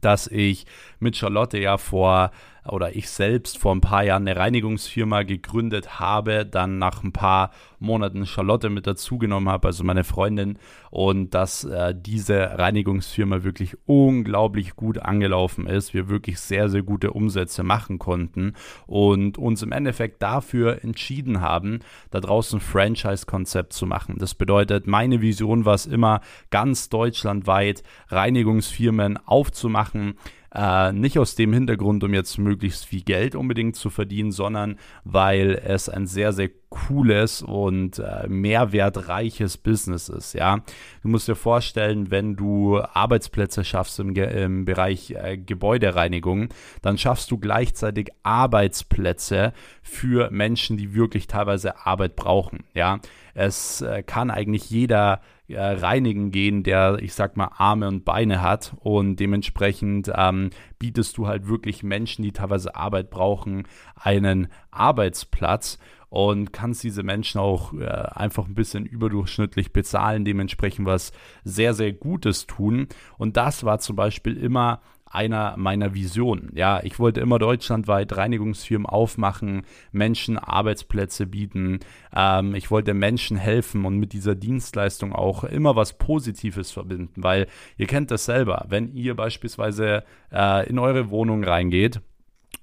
dass 0.00 0.26
ich 0.26 0.66
mit 0.98 1.16
Charlotte 1.16 1.58
ja 1.58 1.78
vor 1.78 2.30
oder 2.70 2.94
ich 2.94 3.08
selbst 3.10 3.58
vor 3.58 3.74
ein 3.74 3.80
paar 3.80 4.04
Jahren 4.04 4.26
eine 4.26 4.38
Reinigungsfirma 4.38 5.22
gegründet 5.22 5.98
habe, 5.98 6.46
dann 6.46 6.78
nach 6.78 7.02
ein 7.02 7.12
paar 7.12 7.50
Monaten 7.78 8.26
Charlotte 8.26 8.70
mit 8.70 8.86
dazugenommen 8.86 9.48
habe, 9.48 9.68
also 9.68 9.84
meine 9.84 10.04
Freundin, 10.04 10.58
und 10.90 11.34
dass 11.34 11.64
äh, 11.64 11.94
diese 11.96 12.58
Reinigungsfirma 12.58 13.42
wirklich 13.42 13.76
unglaublich 13.86 14.76
gut 14.76 14.98
angelaufen 14.98 15.66
ist, 15.66 15.94
wir 15.94 16.08
wirklich 16.08 16.38
sehr, 16.40 16.68
sehr 16.68 16.82
gute 16.82 17.12
Umsätze 17.12 17.62
machen 17.62 17.98
konnten 17.98 18.54
und 18.86 19.38
uns 19.38 19.62
im 19.62 19.72
Endeffekt 19.72 20.22
dafür 20.22 20.84
entschieden 20.84 21.40
haben, 21.40 21.80
da 22.10 22.20
draußen 22.20 22.58
ein 22.58 22.60
Franchise-Konzept 22.60 23.72
zu 23.72 23.86
machen. 23.86 24.16
Das 24.18 24.34
bedeutet, 24.34 24.86
meine 24.86 25.20
Vision 25.20 25.64
war 25.64 25.74
es 25.74 25.86
immer, 25.86 26.20
ganz 26.50 26.88
deutschlandweit 26.88 27.82
Reinigungsfirmen 28.08 29.18
aufzumachen, 29.26 30.14
äh, 30.54 30.92
nicht 30.92 31.18
aus 31.18 31.34
dem 31.34 31.52
Hintergrund, 31.52 32.02
um 32.02 32.12
jetzt 32.14 32.38
möglichst 32.38 32.86
viel 32.86 33.02
Geld 33.02 33.34
unbedingt 33.34 33.76
zu 33.76 33.90
verdienen, 33.90 34.32
sondern 34.32 34.76
weil 35.04 35.60
es 35.64 35.88
ein 35.88 36.06
sehr, 36.06 36.32
sehr 36.32 36.50
cooles 36.70 37.42
und 37.42 37.98
äh, 37.98 38.28
mehrwertreiches 38.28 39.58
Business 39.58 40.08
ist. 40.08 40.34
Ja, 40.34 40.60
du 41.02 41.08
musst 41.08 41.28
dir 41.28 41.34
vorstellen, 41.34 42.10
wenn 42.10 42.36
du 42.36 42.80
Arbeitsplätze 42.80 43.64
schaffst 43.64 43.98
im, 44.00 44.14
im 44.14 44.64
Bereich 44.64 45.10
äh, 45.10 45.36
Gebäudereinigung, 45.36 46.48
dann 46.82 46.96
schaffst 46.96 47.30
du 47.30 47.38
gleichzeitig 47.38 48.10
Arbeitsplätze 48.22 49.52
für 49.82 50.30
Menschen, 50.30 50.76
die 50.76 50.94
wirklich 50.94 51.26
teilweise 51.26 51.86
Arbeit 51.86 52.16
brauchen. 52.16 52.64
Ja, 52.74 53.00
es 53.34 53.82
äh, 53.82 54.02
kann 54.02 54.30
eigentlich 54.30 54.70
jeder 54.70 55.20
äh, 55.52 55.60
reinigen 55.60 56.30
gehen, 56.30 56.62
der, 56.62 56.98
ich 57.00 57.14
sag 57.14 57.36
mal, 57.36 57.50
Arme 57.56 57.88
und 57.88 58.04
Beine 58.04 58.42
hat. 58.42 58.74
Und 58.80 59.16
dementsprechend 59.16 60.10
ähm, 60.14 60.50
bietest 60.78 61.16
du 61.18 61.26
halt 61.26 61.48
wirklich 61.48 61.82
Menschen, 61.82 62.22
die 62.22 62.32
teilweise 62.32 62.74
Arbeit 62.74 63.10
brauchen, 63.10 63.64
einen 63.94 64.48
Arbeitsplatz 64.70 65.78
und 66.10 66.52
kannst 66.52 66.82
diese 66.82 67.04
Menschen 67.04 67.40
auch 67.40 67.72
äh, 67.72 67.86
einfach 67.86 68.46
ein 68.46 68.54
bisschen 68.54 68.84
überdurchschnittlich 68.84 69.72
bezahlen, 69.72 70.24
dementsprechend 70.24 70.86
was 70.86 71.12
sehr, 71.44 71.72
sehr 71.72 71.92
Gutes 71.92 72.46
tun. 72.46 72.88
Und 73.16 73.36
das 73.36 73.64
war 73.64 73.78
zum 73.78 73.96
Beispiel 73.96 74.36
immer 74.36 74.80
einer 75.10 75.56
meiner 75.56 75.92
Visionen. 75.92 76.50
Ja, 76.54 76.80
ich 76.82 76.98
wollte 76.98 77.20
immer 77.20 77.38
deutschlandweit 77.38 78.16
Reinigungsfirmen 78.16 78.86
aufmachen, 78.86 79.62
Menschen 79.92 80.38
Arbeitsplätze 80.38 81.26
bieten. 81.26 81.80
Ähm, 82.14 82.54
ich 82.54 82.70
wollte 82.70 82.94
Menschen 82.94 83.36
helfen 83.36 83.84
und 83.84 83.98
mit 83.98 84.12
dieser 84.12 84.36
Dienstleistung 84.36 85.12
auch 85.12 85.44
immer 85.44 85.76
was 85.76 85.98
Positives 85.98 86.70
verbinden, 86.70 87.22
weil 87.22 87.48
ihr 87.76 87.86
kennt 87.86 88.10
das 88.10 88.24
selber. 88.24 88.66
Wenn 88.68 88.94
ihr 88.94 89.16
beispielsweise 89.16 90.04
äh, 90.32 90.68
in 90.68 90.78
eure 90.78 91.10
Wohnung 91.10 91.42
reingeht, 91.42 92.00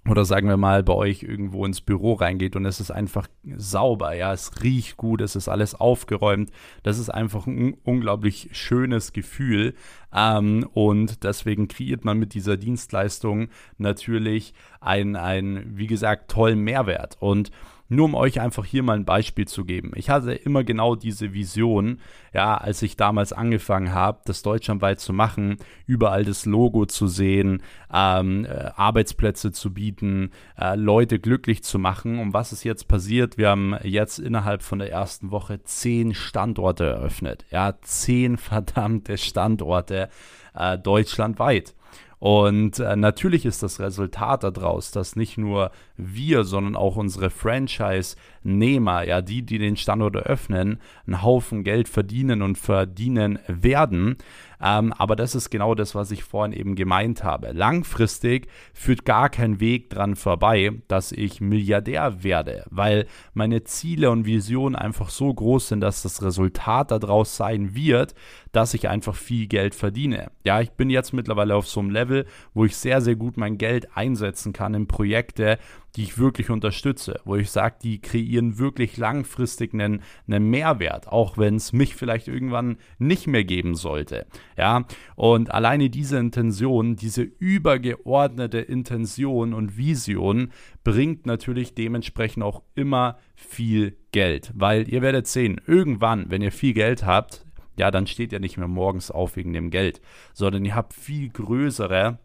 oder 0.10 0.26
sagen 0.26 0.48
wir 0.48 0.58
mal 0.58 0.84
bei 0.84 0.94
euch 0.94 1.24
irgendwo 1.24 1.66
ins 1.66 1.82
Büro 1.82 2.14
reingeht 2.14 2.56
und 2.56 2.66
es 2.66 2.80
ist 2.80 2.92
einfach 2.92 3.28
sauber, 3.56 4.14
ja, 4.14 4.34
es 4.34 4.64
riecht 4.64 4.98
gut, 4.98 5.22
es 5.22 5.36
ist 5.36 5.48
alles 5.48 5.76
aufgeräumt, 5.76 6.52
das 6.84 7.00
ist 7.00 7.10
einfach 7.10 7.48
ein 7.48 7.76
unglaublich 7.84 8.50
schönes 8.54 9.14
Gefühl 9.14 9.74
ähm, 10.14 10.68
und 10.74 11.24
deswegen 11.24 11.68
kreiert 11.68 12.06
man 12.06 12.18
mit 12.18 12.34
dieser 12.34 12.58
Dienstleistung 12.58 13.50
natürlich 13.78 14.54
einen, 14.80 15.78
wie 15.78 15.88
gesagt, 15.88 16.32
tollen 16.32 16.62
Mehrwert. 16.62 17.18
Und 17.20 17.52
Nur 17.90 18.06
um 18.06 18.16
euch 18.16 18.42
einfach 18.42 18.66
hier 18.66 18.84
mal 18.84 18.98
ein 18.98 19.06
Beispiel 19.06 19.48
zu 19.48 19.64
geben. 19.64 19.92
Ich 19.96 20.10
hatte 20.10 20.34
immer 20.34 20.64
genau 20.64 20.96
diese 20.96 21.34
Vision, 21.34 22.00
ja, 22.34 22.58
als 22.58 22.82
ich 22.82 22.98
damals 22.98 23.32
angefangen 23.32 23.94
habe, 23.94 24.22
das 24.26 24.42
deutschlandweit 24.42 25.00
zu 25.00 25.14
machen, 25.14 25.58
überall 25.86 26.26
das 26.26 26.46
Logo 26.46 26.86
zu 26.86 27.08
sehen, 27.08 27.64
ähm, 27.94 28.46
äh, 28.46 28.72
Arbeitsplätze 28.76 29.52
zu 29.54 29.74
bieten, 29.74 30.32
äh, 30.60 30.76
Leute 30.76 31.20
glücklich 31.20 31.64
zu 31.64 31.80
machen. 31.80 32.20
Und 32.20 32.34
was 32.34 32.52
ist 32.52 32.66
jetzt 32.66 32.88
passiert? 32.90 33.38
Wir 33.38 33.50
haben 33.50 33.76
jetzt 33.84 34.20
innerhalb 34.20 34.64
von 34.64 34.80
der 34.80 34.92
ersten 34.92 35.32
Woche 35.32 35.64
zehn 35.64 36.14
Standorte 36.14 36.86
eröffnet. 36.86 37.46
Ja, 37.52 37.76
zehn 37.82 38.38
verdammte 38.38 39.18
Standorte 39.18 40.10
äh, 40.54 40.78
deutschlandweit. 40.78 41.74
Und 42.20 42.80
äh, 42.80 42.96
natürlich 42.96 43.46
ist 43.46 43.62
das 43.62 43.80
Resultat 43.80 44.44
daraus, 44.44 44.92
dass 44.92 45.16
nicht 45.16 45.38
nur 45.38 45.72
wir, 45.98 46.46
sondern 46.46 46.76
auch 46.76 46.96
unsere 46.96 47.30
Franchise-Nehmer, 47.30 49.04
ja, 49.04 49.22
die, 49.22 49.44
die 49.44 49.60
den 49.60 49.78
Standort 49.78 50.16
eröffnen, 50.16 50.80
einen 51.06 51.22
Haufen 51.22 51.64
Geld 51.64 51.88
verdienen 51.88 52.42
und 52.42 52.58
verdienen 52.58 53.38
werden. 53.48 54.18
Ähm, 54.62 54.94
aber 54.94 55.16
das 55.16 55.36
ist 55.36 55.50
genau 55.50 55.76
das, 55.76 55.96
was 55.96 56.12
ich 56.12 56.24
vorhin 56.24 56.58
eben 56.58 56.76
gemeint 56.76 57.24
habe. 57.24 57.52
Langfristig 57.52 58.48
führt 58.74 59.06
gar 59.06 59.30
kein 59.30 59.60
Weg 59.60 59.90
dran 59.90 60.16
vorbei, 60.16 60.72
dass 60.88 61.12
ich 61.12 61.42
Milliardär 61.42 62.24
werde, 62.24 62.66
weil 62.70 63.06
meine 63.34 63.64
Ziele 63.64 64.10
und 64.10 64.26
Visionen 64.26 64.76
einfach 64.76 65.10
so 65.10 65.34
groß 65.34 65.70
sind, 65.70 65.82
dass 65.82 66.02
das 66.02 66.22
Resultat 66.22 66.92
daraus 66.92 67.38
sein 67.38 67.76
wird, 67.76 68.16
dass 68.52 68.74
ich 68.74 68.90
einfach 68.90 69.16
viel 69.16 69.48
Geld 69.48 69.76
verdiene. 69.76 70.32
Ja, 70.44 70.62
ich 70.62 70.72
bin 70.72 70.90
jetzt 70.90 71.14
mittlerweile 71.14 71.56
auf 71.56 71.68
so 71.68 71.80
einem 71.80 71.92
Level, 71.92 72.26
wo 72.54 72.66
ich 72.66 72.76
sehr, 72.76 73.02
sehr 73.02 73.16
gut 73.16 73.38
mein 73.38 73.58
Geld 73.58 73.96
einsetzen 73.96 74.54
kann 74.54 74.74
in 74.74 74.88
Projekte, 74.88 75.60
die 75.96 76.04
ich 76.04 76.18
wirklich 76.18 76.50
unterstütze, 76.50 77.20
wo 77.26 77.36
ich 77.36 77.50
sage, 77.50 77.78
die 77.82 78.00
kreieren 78.00 78.60
wirklich 78.60 78.98
langfristig 78.98 79.74
einen, 79.74 80.02
einen 80.28 80.50
Mehrwert, 80.50 81.08
auch 81.08 81.38
wenn 81.38 81.56
es 81.56 81.74
mich 81.74 81.96
vielleicht 81.96 82.28
irgendwann 82.28 82.78
nicht 83.00 83.28
mehr 83.28 83.44
geben 83.44 83.76
sollte. 83.76 84.28
Ja, 84.58 84.86
und 85.16 85.52
alleine 85.52 85.90
diese 85.90 86.18
Intention, 86.18 86.96
diese 86.96 87.24
übergeordnete 87.24 88.60
Intention 88.60 89.54
und 89.54 89.78
Vision 89.78 90.52
bringt 90.84 91.26
natürlich 91.26 91.74
dementsprechend 91.74 92.44
auch 92.44 92.62
immer 92.76 93.18
viel 93.36 93.98
Geld, 94.12 94.52
weil 94.56 94.88
ihr 94.88 95.02
werdet 95.02 95.28
sehen, 95.28 95.60
irgendwann, 95.66 96.30
wenn 96.30 96.42
ihr 96.42 96.52
viel 96.52 96.74
Geld 96.74 97.06
habt, 97.06 97.46
ja, 97.78 97.92
dann 97.92 98.08
steht 98.08 98.34
ihr 98.34 98.40
nicht 98.40 98.58
mehr 98.58 98.68
morgens 98.68 99.12
auf 99.12 99.36
wegen 99.36 99.54
dem 99.54 99.70
Geld, 99.70 100.02
sondern 100.34 100.66
ihr 100.66 100.76
habt 100.76 100.94
viel 100.94 101.30
größere 101.30 102.20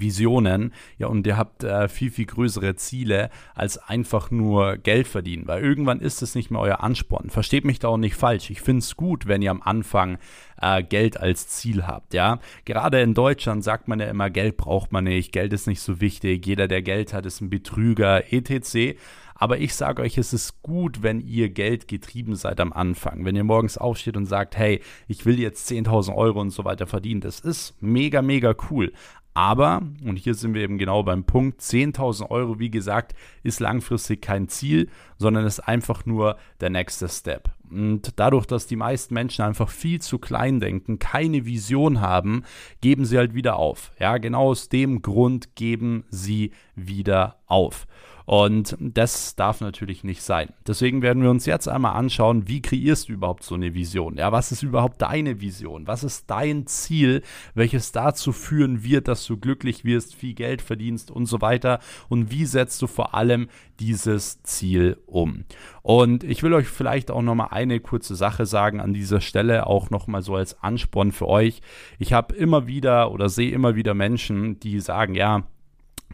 Visionen, 0.00 0.72
ja, 0.98 1.06
und 1.06 1.26
ihr 1.26 1.36
habt 1.36 1.64
äh, 1.64 1.88
viel, 1.88 2.10
viel 2.10 2.26
größere 2.26 2.74
Ziele 2.76 3.30
als 3.54 3.78
einfach 3.78 4.30
nur 4.30 4.76
Geld 4.76 5.08
verdienen, 5.08 5.46
weil 5.46 5.62
irgendwann 5.62 6.00
ist 6.00 6.22
es 6.22 6.34
nicht 6.34 6.50
mehr 6.50 6.60
euer 6.60 6.80
Ansporn. 6.80 7.30
Versteht 7.30 7.64
mich 7.64 7.78
da 7.78 7.88
auch 7.88 7.96
nicht 7.96 8.16
falsch. 8.16 8.50
Ich 8.50 8.60
finde 8.60 8.80
es 8.80 8.96
gut, 8.96 9.26
wenn 9.26 9.42
ihr 9.42 9.50
am 9.50 9.62
Anfang 9.62 10.18
äh, 10.60 10.82
Geld 10.82 11.18
als 11.18 11.48
Ziel 11.48 11.86
habt, 11.86 12.14
ja. 12.14 12.38
Gerade 12.64 13.00
in 13.00 13.14
Deutschland 13.14 13.64
sagt 13.64 13.88
man 13.88 14.00
ja 14.00 14.06
immer, 14.06 14.30
Geld 14.30 14.56
braucht 14.56 14.92
man 14.92 15.04
nicht, 15.04 15.32
Geld 15.32 15.52
ist 15.52 15.66
nicht 15.66 15.80
so 15.80 16.00
wichtig, 16.00 16.46
jeder, 16.46 16.68
der 16.68 16.82
Geld 16.82 17.12
hat, 17.12 17.26
ist 17.26 17.40
ein 17.40 17.50
Betrüger, 17.50 18.32
etc. 18.32 18.96
Aber 19.42 19.58
ich 19.58 19.74
sage 19.74 20.02
euch, 20.02 20.18
es 20.18 20.32
ist 20.32 20.62
gut, 20.62 21.02
wenn 21.02 21.20
ihr 21.20 21.48
Geld 21.48 21.88
getrieben 21.88 22.36
seid 22.36 22.60
am 22.60 22.72
Anfang. 22.72 23.24
Wenn 23.24 23.34
ihr 23.34 23.42
morgens 23.42 23.76
aufsteht 23.76 24.16
und 24.16 24.26
sagt, 24.26 24.56
hey, 24.56 24.80
ich 25.08 25.26
will 25.26 25.40
jetzt 25.40 25.68
10.000 25.68 26.14
Euro 26.14 26.40
und 26.40 26.50
so 26.50 26.64
weiter 26.64 26.86
verdienen. 26.86 27.22
Das 27.22 27.40
ist 27.40 27.74
mega, 27.80 28.22
mega 28.22 28.54
cool. 28.70 28.92
Aber, 29.34 29.82
und 30.04 30.16
hier 30.16 30.34
sind 30.34 30.54
wir 30.54 30.62
eben 30.62 30.76
genau 30.76 31.02
beim 31.02 31.24
Punkt, 31.24 31.60
10.000 31.60 32.30
Euro, 32.30 32.58
wie 32.58 32.70
gesagt, 32.70 33.14
ist 33.42 33.60
langfristig 33.60 34.20
kein 34.20 34.48
Ziel, 34.48 34.90
sondern 35.16 35.46
ist 35.46 35.60
einfach 35.60 36.04
nur 36.04 36.36
der 36.60 36.68
nächste 36.70 37.08
Step. 37.08 37.50
Und 37.70 38.12
dadurch, 38.16 38.44
dass 38.44 38.66
die 38.66 38.76
meisten 38.76 39.14
Menschen 39.14 39.42
einfach 39.42 39.70
viel 39.70 40.02
zu 40.02 40.18
klein 40.18 40.60
denken, 40.60 40.98
keine 40.98 41.46
Vision 41.46 42.02
haben, 42.02 42.44
geben 42.82 43.06
sie 43.06 43.16
halt 43.16 43.34
wieder 43.34 43.56
auf. 43.56 43.92
Ja, 43.98 44.18
genau 44.18 44.50
aus 44.50 44.68
dem 44.68 45.00
Grund 45.00 45.56
geben 45.56 46.04
sie 46.10 46.52
wieder 46.74 47.36
auf. 47.46 47.86
Und 48.24 48.76
das 48.80 49.34
darf 49.36 49.60
natürlich 49.60 50.04
nicht 50.04 50.22
sein. 50.22 50.50
Deswegen 50.66 51.02
werden 51.02 51.22
wir 51.22 51.30
uns 51.30 51.46
jetzt 51.46 51.68
einmal 51.68 51.94
anschauen, 51.96 52.48
wie 52.48 52.62
kreierst 52.62 53.08
du 53.08 53.12
überhaupt 53.12 53.42
so 53.42 53.54
eine 53.54 53.74
Vision? 53.74 54.16
Ja, 54.16 54.32
was 54.32 54.52
ist 54.52 54.62
überhaupt 54.62 55.02
deine 55.02 55.40
Vision? 55.40 55.86
Was 55.86 56.04
ist 56.04 56.30
dein 56.30 56.66
Ziel, 56.66 57.22
welches 57.54 57.92
dazu 57.92 58.32
führen 58.32 58.84
wird, 58.84 59.08
dass 59.08 59.26
du 59.26 59.36
glücklich 59.36 59.84
wirst, 59.84 60.14
viel 60.14 60.34
Geld 60.34 60.62
verdienst 60.62 61.10
und 61.10 61.26
so 61.26 61.40
weiter? 61.40 61.80
Und 62.08 62.30
wie 62.30 62.44
setzt 62.44 62.80
du 62.82 62.86
vor 62.86 63.14
allem 63.14 63.48
dieses 63.80 64.42
Ziel 64.42 64.98
um? 65.06 65.44
Und 65.82 66.24
ich 66.24 66.42
will 66.42 66.54
euch 66.54 66.68
vielleicht 66.68 67.10
auch 67.10 67.22
nochmal 67.22 67.48
eine 67.50 67.80
kurze 67.80 68.14
Sache 68.14 68.46
sagen 68.46 68.80
an 68.80 68.94
dieser 68.94 69.20
Stelle, 69.20 69.66
auch 69.66 69.90
nochmal 69.90 70.22
so 70.22 70.36
als 70.36 70.62
Ansporn 70.62 71.12
für 71.12 71.28
euch. 71.28 71.60
Ich 71.98 72.12
habe 72.12 72.34
immer 72.34 72.66
wieder 72.66 73.10
oder 73.10 73.28
sehe 73.28 73.50
immer 73.50 73.74
wieder 73.74 73.94
Menschen, 73.94 74.60
die 74.60 74.80
sagen, 74.80 75.14
ja, 75.14 75.44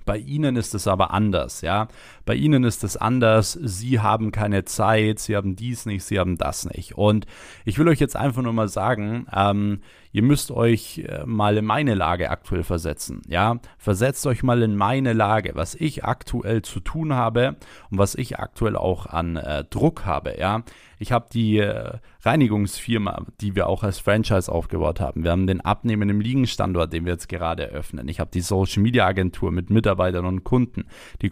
bei 0.08 0.16
Ihnen 0.16 0.56
ist 0.56 0.74
es 0.74 0.88
aber 0.88 1.10
anders, 1.10 1.60
ja. 1.60 1.86
Bei 2.28 2.34
Ihnen 2.34 2.62
ist 2.62 2.84
es 2.84 2.98
anders. 2.98 3.52
Sie 3.54 4.00
haben 4.00 4.32
keine 4.32 4.66
Zeit, 4.66 5.18
Sie 5.18 5.34
haben 5.34 5.56
dies 5.56 5.86
nicht, 5.86 6.04
Sie 6.04 6.18
haben 6.18 6.36
das 6.36 6.66
nicht. 6.66 6.98
Und 6.98 7.24
ich 7.64 7.78
will 7.78 7.88
euch 7.88 8.00
jetzt 8.00 8.16
einfach 8.16 8.42
nur 8.42 8.52
mal 8.52 8.68
sagen, 8.68 9.26
ähm, 9.34 9.80
ihr 10.12 10.22
müsst 10.22 10.50
euch 10.50 10.98
äh, 11.08 11.24
mal 11.24 11.56
in 11.56 11.64
meine 11.64 11.94
Lage 11.94 12.28
aktuell 12.28 12.64
versetzen, 12.64 13.22
ja. 13.28 13.60
Versetzt 13.78 14.26
euch 14.26 14.42
mal 14.42 14.62
in 14.62 14.76
meine 14.76 15.14
Lage, 15.14 15.52
was 15.54 15.74
ich 15.74 16.04
aktuell 16.04 16.60
zu 16.60 16.80
tun 16.80 17.14
habe 17.14 17.56
und 17.90 17.98
was 17.98 18.14
ich 18.14 18.38
aktuell 18.38 18.76
auch 18.76 19.06
an 19.06 19.36
äh, 19.36 19.64
Druck 19.64 20.04
habe, 20.04 20.36
ja. 20.38 20.64
Ich 20.98 21.12
habe 21.12 21.26
die 21.32 21.58
äh, 21.58 21.92
Reinigungsfirma, 22.22 23.24
die 23.40 23.54
wir 23.54 23.68
auch 23.68 23.84
als 23.84 24.00
Franchise 24.00 24.50
aufgebaut 24.50 25.00
haben. 25.00 25.22
Wir 25.22 25.30
haben 25.30 25.46
den 25.46 25.60
Abnehmen 25.60 26.08
im 26.08 26.20
Liegenstandort, 26.20 26.92
den 26.92 27.04
wir 27.04 27.12
jetzt 27.12 27.28
gerade 27.28 27.70
eröffnen. 27.70 28.08
Ich 28.08 28.18
habe 28.18 28.30
die 28.32 28.40
Social 28.40 28.82
Media 28.82 29.06
Agentur 29.06 29.52
mit 29.52 29.70
Mitarbeitern 29.70 30.26
und 30.26 30.42
Kunden, 30.42 30.86
die 31.22 31.28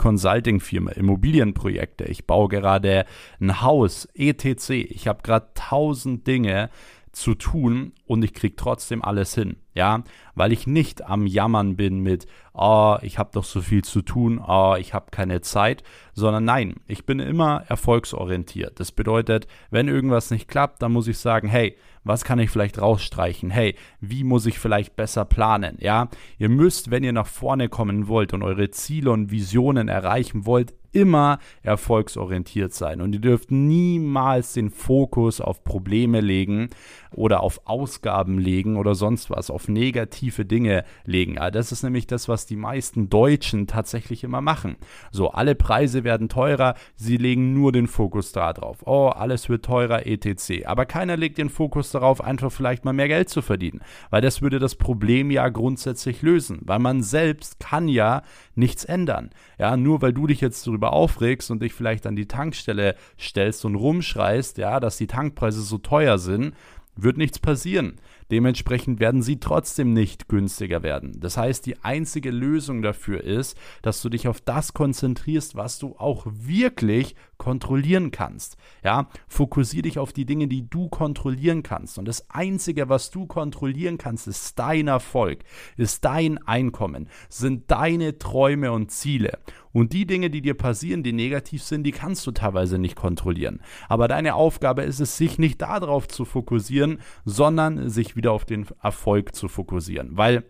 Consulting-Firma, 0.87 0.93
Immobilienprojekte. 0.93 2.05
Ich 2.05 2.27
baue 2.27 2.49
gerade 2.49 3.05
ein 3.41 3.61
Haus, 3.63 4.09
etc. 4.15 4.71
Ich 4.71 5.09
habe 5.09 5.23
gerade 5.23 5.49
tausend 5.55 6.27
Dinge 6.27 6.71
zu 7.13 7.35
tun 7.35 7.93
und 8.07 8.23
ich 8.25 8.35
kriege 8.35 8.57
trotzdem 8.57 9.03
alles 9.03 9.35
hin. 9.35 9.57
Ja, 9.77 10.05
weil 10.35 10.53
ich 10.53 10.67
nicht 10.67 11.05
am 11.07 11.27
Jammern 11.27 11.77
bin 11.77 12.01
mit, 12.01 12.27
oh, 12.55 12.97
ich 13.03 13.19
habe 13.19 13.29
doch 13.35 13.45
so 13.45 13.61
viel 13.61 13.85
zu 13.85 14.01
tun, 14.01 14.43
oh, 14.43 14.75
ich 14.79 14.95
habe 14.95 15.11
keine 15.11 15.43
Zeit, 15.43 15.83
sondern 16.15 16.47
nein, 16.47 16.77
ich 16.87 17.05
bin 17.05 17.21
immer 17.21 17.63
erfolgsorientiert. 17.69 18.81
Das 18.81 18.91
bedeutet, 18.91 19.47
wenn 19.71 19.89
irgendwas 19.89 20.31
nicht 20.31 20.49
klappt, 20.49 20.81
dann 20.81 20.93
muss 20.93 21.09
ich 21.09 21.19
sagen, 21.19 21.47
hey, 21.47 21.77
was 22.05 22.25
kann 22.25 22.39
ich 22.39 22.49
vielleicht 22.49 22.81
rausstreichen? 22.81 23.51
Hey, 23.51 23.75
wie 24.01 24.25
muss 24.25 24.47
ich 24.47 24.59
vielleicht 24.59 24.97
besser 24.97 25.27
planen? 25.27 25.77
Ja, 25.79 26.09
ihr 26.39 26.49
müsst, 26.49 26.91
wenn 26.91 27.05
ihr 27.05 27.13
nach 27.13 27.27
vorne 27.27 27.69
kommen 27.69 28.09
wollt 28.09 28.33
und 28.33 28.43
eure 28.43 28.71
Ziele 28.71 29.11
und 29.11 29.31
Visionen 29.31 29.89
erreichen 29.89 30.47
wollt, 30.47 30.73
immer 30.97 31.39
erfolgsorientiert 31.63 32.73
sein 32.73 33.03
und 33.03 33.13
ihr 33.13 33.21
dürft 33.21 33.51
niemals 33.51 34.55
den 34.55 34.71
Fokus 34.71 35.43
auf 35.43 35.63
Probleme 35.63 36.23
legen 36.23 36.71
oder 37.17 37.41
auf 37.41 37.61
Ausgaben 37.65 38.39
legen 38.39 38.77
oder 38.77 38.95
sonst 38.95 39.31
was, 39.31 39.51
auf 39.51 39.69
negative 39.69 40.45
Dinge 40.45 40.85
legen. 41.05 41.37
das 41.53 41.73
ist 41.73 41.83
nämlich 41.83 42.07
das, 42.07 42.29
was 42.29 42.47
die 42.47 42.57
meisten 42.57 43.09
Deutschen 43.09 43.67
tatsächlich 43.67 44.25
immer 44.25 44.41
machen. 44.41 44.77
So, 45.11 45.31
alle 45.31 45.55
Preise 45.55 46.05
werden 46.05 46.29
teurer, 46.29 46.75
sie 46.95 47.17
legen 47.17 47.55
nur 47.55 47.73
den 47.73 47.87
Fokus 47.87 48.33
darauf. 48.33 48.87
Oh, 48.87 49.09
alles 49.09 49.49
wird 49.49 49.65
teurer, 49.65 50.07
etc. 50.07 50.67
Aber 50.67 50.87
keiner 50.87 51.17
legt 51.17 51.39
den 51.39 51.51
Fokus 51.51 51.91
darauf, 51.91 52.23
einfach 52.23 52.53
vielleicht 52.53 52.85
mal 52.85 52.93
mehr 52.93 53.09
Geld 53.09 53.29
zu 53.29 53.43
verdienen, 53.43 53.81
weil 54.11 54.21
das 54.21 54.43
würde 54.43 54.59
das 54.59 54.75
Problem 54.75 55.31
ja 55.31 55.49
grundsätzlich 55.49 56.23
lösen, 56.23 56.61
weil 56.63 56.79
man 56.79 57.03
selbst 57.03 57.61
kann 57.61 57.89
ja 57.89 58.23
nichts 58.55 58.85
ändern. 58.85 59.31
Ja, 59.59 59.77
nur 59.77 60.03
weil 60.03 60.13
du 60.13 60.27
dich 60.27 60.41
jetzt 60.41 60.67
darüber 60.67 60.93
aufregst 60.93 61.51
und 61.51 61.63
dich 61.63 61.73
vielleicht 61.73 62.07
an 62.07 62.17
die 62.17 62.29
Tankstelle 62.29 62.97
stellst 63.19 63.65
und 63.65 63.75
rumschreist, 63.75 64.59
ja, 64.59 64.81
dass 64.81 64.97
die 64.97 65.07
Tankpreise 65.07 65.63
so 65.63 65.79
teuer 65.79 66.19
sind, 66.19 66.55
wird 66.97 67.19
nichts 67.19 67.39
passieren. 67.39 67.97
Dementsprechend 68.31 68.99
werden 68.99 69.23
sie 69.23 69.39
trotzdem 69.39 69.93
nicht 69.93 70.29
günstiger 70.29 70.83
werden. 70.83 71.21
Das 71.21 71.37
heißt, 71.37 71.65
die 71.67 71.79
einzige 71.85 72.31
Lösung 72.31 72.83
dafür 72.83 73.23
ist, 73.23 73.57
dass 73.83 74.03
du 74.03 74.09
dich 74.09 74.27
auf 74.27 74.41
das 74.41 74.75
konzentrierst, 74.75 75.55
was 75.55 75.79
du 75.79 75.95
auch 75.97 76.27
wirklich 76.27 77.15
kontrollieren 77.39 78.11
kannst. 78.11 78.57
Ja, 78.83 79.09
fokussier 79.29 79.83
dich 79.83 79.99
auf 79.99 80.13
die 80.13 80.27
Dinge, 80.27 80.49
die 80.49 80.69
du 80.69 80.89
kontrollieren 80.89 81.63
kannst. 81.63 81.99
Und 81.99 82.07
das 82.07 82.29
einzige, 82.31 82.89
was 82.89 83.11
du 83.11 83.27
kontrollieren 83.27 83.99
kannst, 83.99 84.27
ist 84.27 84.59
dein 84.59 84.89
Erfolg, 84.89 85.45
ist 85.77 86.05
dein 86.05 86.39
Einkommen, 86.39 87.09
sind 87.29 87.71
deine 87.71 88.19
Träume 88.19 88.73
und 88.73 88.91
Ziele. 88.91 89.39
Und 89.77 89.93
die 89.93 90.07
Dinge, 90.07 90.31
die 90.31 90.41
dir 90.41 90.55
passieren, 90.55 91.03
die 91.03 91.13
negativ 91.13 91.63
sind, 91.63 91.83
die 91.83 91.91
kannst 91.91 92.27
du 92.27 92.31
teilweise 92.31 92.79
nicht 92.79 92.97
kontrollieren. 92.97 93.61
Aber 93.91 94.09
deine 94.09 94.35
Aufgabe 94.35 94.85
ist 94.85 95.01
es, 95.01 95.19
sich 95.19 95.39
nicht 95.39 95.61
darauf 95.61 96.09
zu 96.09 96.25
fokussieren, 96.25 96.97
sondern 97.27 97.91
sich 97.91 98.17
wieder 98.17 98.33
auf 98.33 98.47
den 98.47 98.67
Erfolg 98.83 99.35
zu 99.35 99.49
fokussieren. 99.49 100.17
Weil 100.17 100.45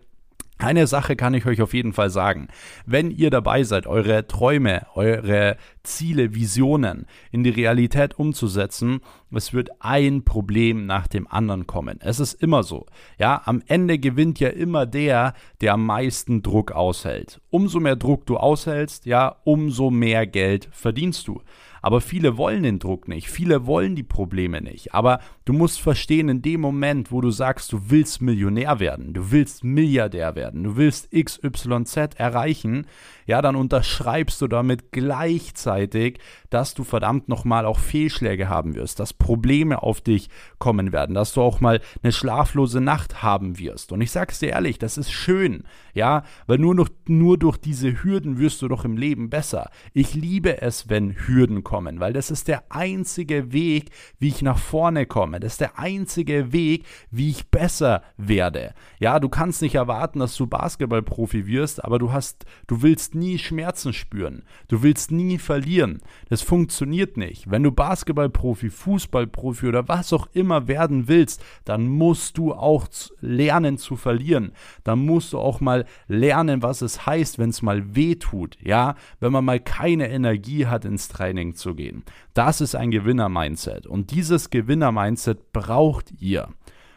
Eine 0.59 0.87
Sache 0.87 1.15
kann 1.15 1.35
ich 1.35 1.45
euch 1.45 1.61
auf 1.61 1.73
jeden 1.73 1.93
Fall 1.93 2.09
sagen. 2.09 2.47
Wenn 2.85 3.11
ihr 3.11 3.29
dabei 3.29 3.63
seid, 3.63 3.85
eure 3.85 4.27
Träume, 4.27 4.87
eure 4.95 5.55
Ziele, 5.83 6.33
Visionen 6.33 7.05
in 7.31 7.43
die 7.43 7.51
Realität 7.51 8.17
umzusetzen, 8.17 9.01
es 9.31 9.53
wird 9.53 9.69
ein 9.79 10.23
Problem 10.23 10.87
nach 10.87 11.07
dem 11.07 11.27
anderen 11.27 11.67
kommen. 11.67 11.99
Es 12.01 12.19
ist 12.19 12.33
immer 12.33 12.63
so. 12.63 12.87
Ja, 13.19 13.43
am 13.45 13.61
Ende 13.67 13.99
gewinnt 13.99 14.39
ja 14.39 14.49
immer 14.49 14.87
der, 14.87 15.33
der 15.61 15.73
am 15.73 15.85
meisten 15.85 16.41
Druck 16.41 16.71
aushält. 16.71 17.39
Umso 17.51 17.79
mehr 17.79 17.95
Druck 17.95 18.25
du 18.25 18.37
aushältst, 18.37 19.05
ja, 19.05 19.35
umso 19.43 19.91
mehr 19.91 20.25
Geld 20.25 20.69
verdienst 20.71 21.27
du. 21.27 21.41
Aber 21.81 22.01
viele 22.01 22.37
wollen 22.37 22.63
den 22.63 22.79
Druck 22.79 23.07
nicht, 23.07 23.29
viele 23.29 23.65
wollen 23.65 23.95
die 23.95 24.03
Probleme 24.03 24.61
nicht. 24.61 24.93
Aber 24.93 25.19
du 25.47 25.53
musst 25.53 25.79
verstehen, 25.79 26.27
in 26.27 26.41
dem 26.41 26.59
Moment, 26.59 27.09
wo 27.09 27.21
du 27.21 27.31
sagst, 27.31 27.71
du 27.71 27.79
willst 27.87 28.21
Millionär 28.21 28.81
werden, 28.81 29.13
du 29.13 29.31
willst 29.31 29.63
Milliardär 29.63 30.35
werden, 30.35 30.63
du 30.63 30.75
willst 30.75 31.09
XYZ 31.11 32.15
erreichen, 32.17 32.85
ja, 33.25 33.41
dann 33.41 33.55
unterschreibst 33.55 34.41
du 34.41 34.47
damit 34.47 34.91
gleichzeitig, 34.91 36.19
dass 36.49 36.73
du 36.73 36.83
verdammt 36.83 37.29
nochmal 37.29 37.65
auch 37.65 37.79
Fehlschläge 37.79 38.49
haben 38.49 38.75
wirst, 38.75 38.99
dass 38.99 39.13
Probleme 39.13 39.83
auf 39.83 40.01
dich 40.01 40.29
kommen 40.59 40.91
werden, 40.91 41.15
dass 41.15 41.33
du 41.33 41.41
auch 41.41 41.61
mal 41.61 41.81
eine 42.03 42.11
schlaflose 42.11 42.81
Nacht 42.81 43.23
haben 43.23 43.57
wirst. 43.57 43.93
Und 43.93 44.01
ich 44.01 44.11
sag's 44.11 44.39
dir 44.39 44.49
ehrlich, 44.49 44.79
das 44.79 44.97
ist 44.97 45.11
schön, 45.11 45.63
ja, 45.93 46.23
weil 46.47 46.57
nur, 46.57 46.75
noch, 46.75 46.89
nur 47.07 47.37
durch 47.37 47.57
diese 47.57 48.03
Hürden 48.03 48.37
wirst 48.37 48.61
du 48.61 48.67
doch 48.67 48.83
im 48.83 48.97
Leben 48.97 49.29
besser. 49.29 49.69
Ich 49.93 50.13
liebe 50.13 50.61
es, 50.61 50.89
wenn 50.89 51.15
Hürden 51.15 51.63
kommen, 51.63 51.99
weil 52.01 52.13
das 52.13 52.31
ist 52.31 52.47
der 52.49 52.63
einzige 52.69 53.53
Weg, 53.53 53.91
wie 54.19 54.27
ich 54.27 54.41
nach 54.41 54.57
vorne 54.57 55.05
komme. 55.05 55.36
Das 55.39 55.53
ist 55.53 55.61
der 55.61 55.77
einzige 55.77 56.51
Weg, 56.51 56.85
wie 57.11 57.29
ich 57.29 57.49
besser 57.49 58.01
werde. 58.17 58.73
Ja, 58.99 59.19
du 59.19 59.29
kannst 59.29 59.61
nicht 59.61 59.75
erwarten, 59.75 60.19
dass 60.19 60.35
du 60.35 60.47
Basketballprofi 60.47 61.47
wirst, 61.47 61.83
aber 61.83 61.99
du 61.99 62.11
hast, 62.11 62.45
du 62.67 62.81
willst 62.81 63.15
nie 63.15 63.37
Schmerzen 63.37 63.93
spüren. 63.93 64.43
Du 64.67 64.83
willst 64.83 65.11
nie 65.11 65.37
verlieren. 65.37 66.01
Das 66.29 66.41
funktioniert 66.41 67.17
nicht. 67.17 67.49
Wenn 67.49 67.63
du 67.63 67.71
Basketballprofi, 67.71 68.69
Fußballprofi 68.69 69.67
oder 69.67 69.87
was 69.87 70.13
auch 70.13 70.27
immer 70.33 70.67
werden 70.67 71.07
willst, 71.07 71.43
dann 71.65 71.87
musst 71.87 72.37
du 72.37 72.53
auch 72.53 72.87
lernen 73.19 73.77
zu 73.77 73.95
verlieren. 73.95 74.53
Dann 74.83 74.99
musst 74.99 75.33
du 75.33 75.39
auch 75.39 75.59
mal 75.59 75.85
lernen, 76.07 76.63
was 76.63 76.81
es 76.81 77.05
heißt, 77.05 77.39
wenn 77.39 77.49
es 77.49 77.61
mal 77.61 77.95
weh 77.95 78.15
tut. 78.15 78.57
Ja, 78.61 78.95
wenn 79.19 79.31
man 79.31 79.45
mal 79.45 79.59
keine 79.59 80.09
Energie 80.09 80.65
hat, 80.65 80.85
ins 80.85 81.07
Training 81.07 81.55
zu 81.55 81.75
gehen. 81.75 82.03
Das 82.33 82.61
ist 82.61 82.75
ein 82.75 82.91
Gewinner-Mindset. 82.91 83.87
Und 83.87 84.11
dieses 84.11 84.49
Gewinner-Mindset 84.49 85.26
braucht 85.35 86.11
ihr. 86.19 86.49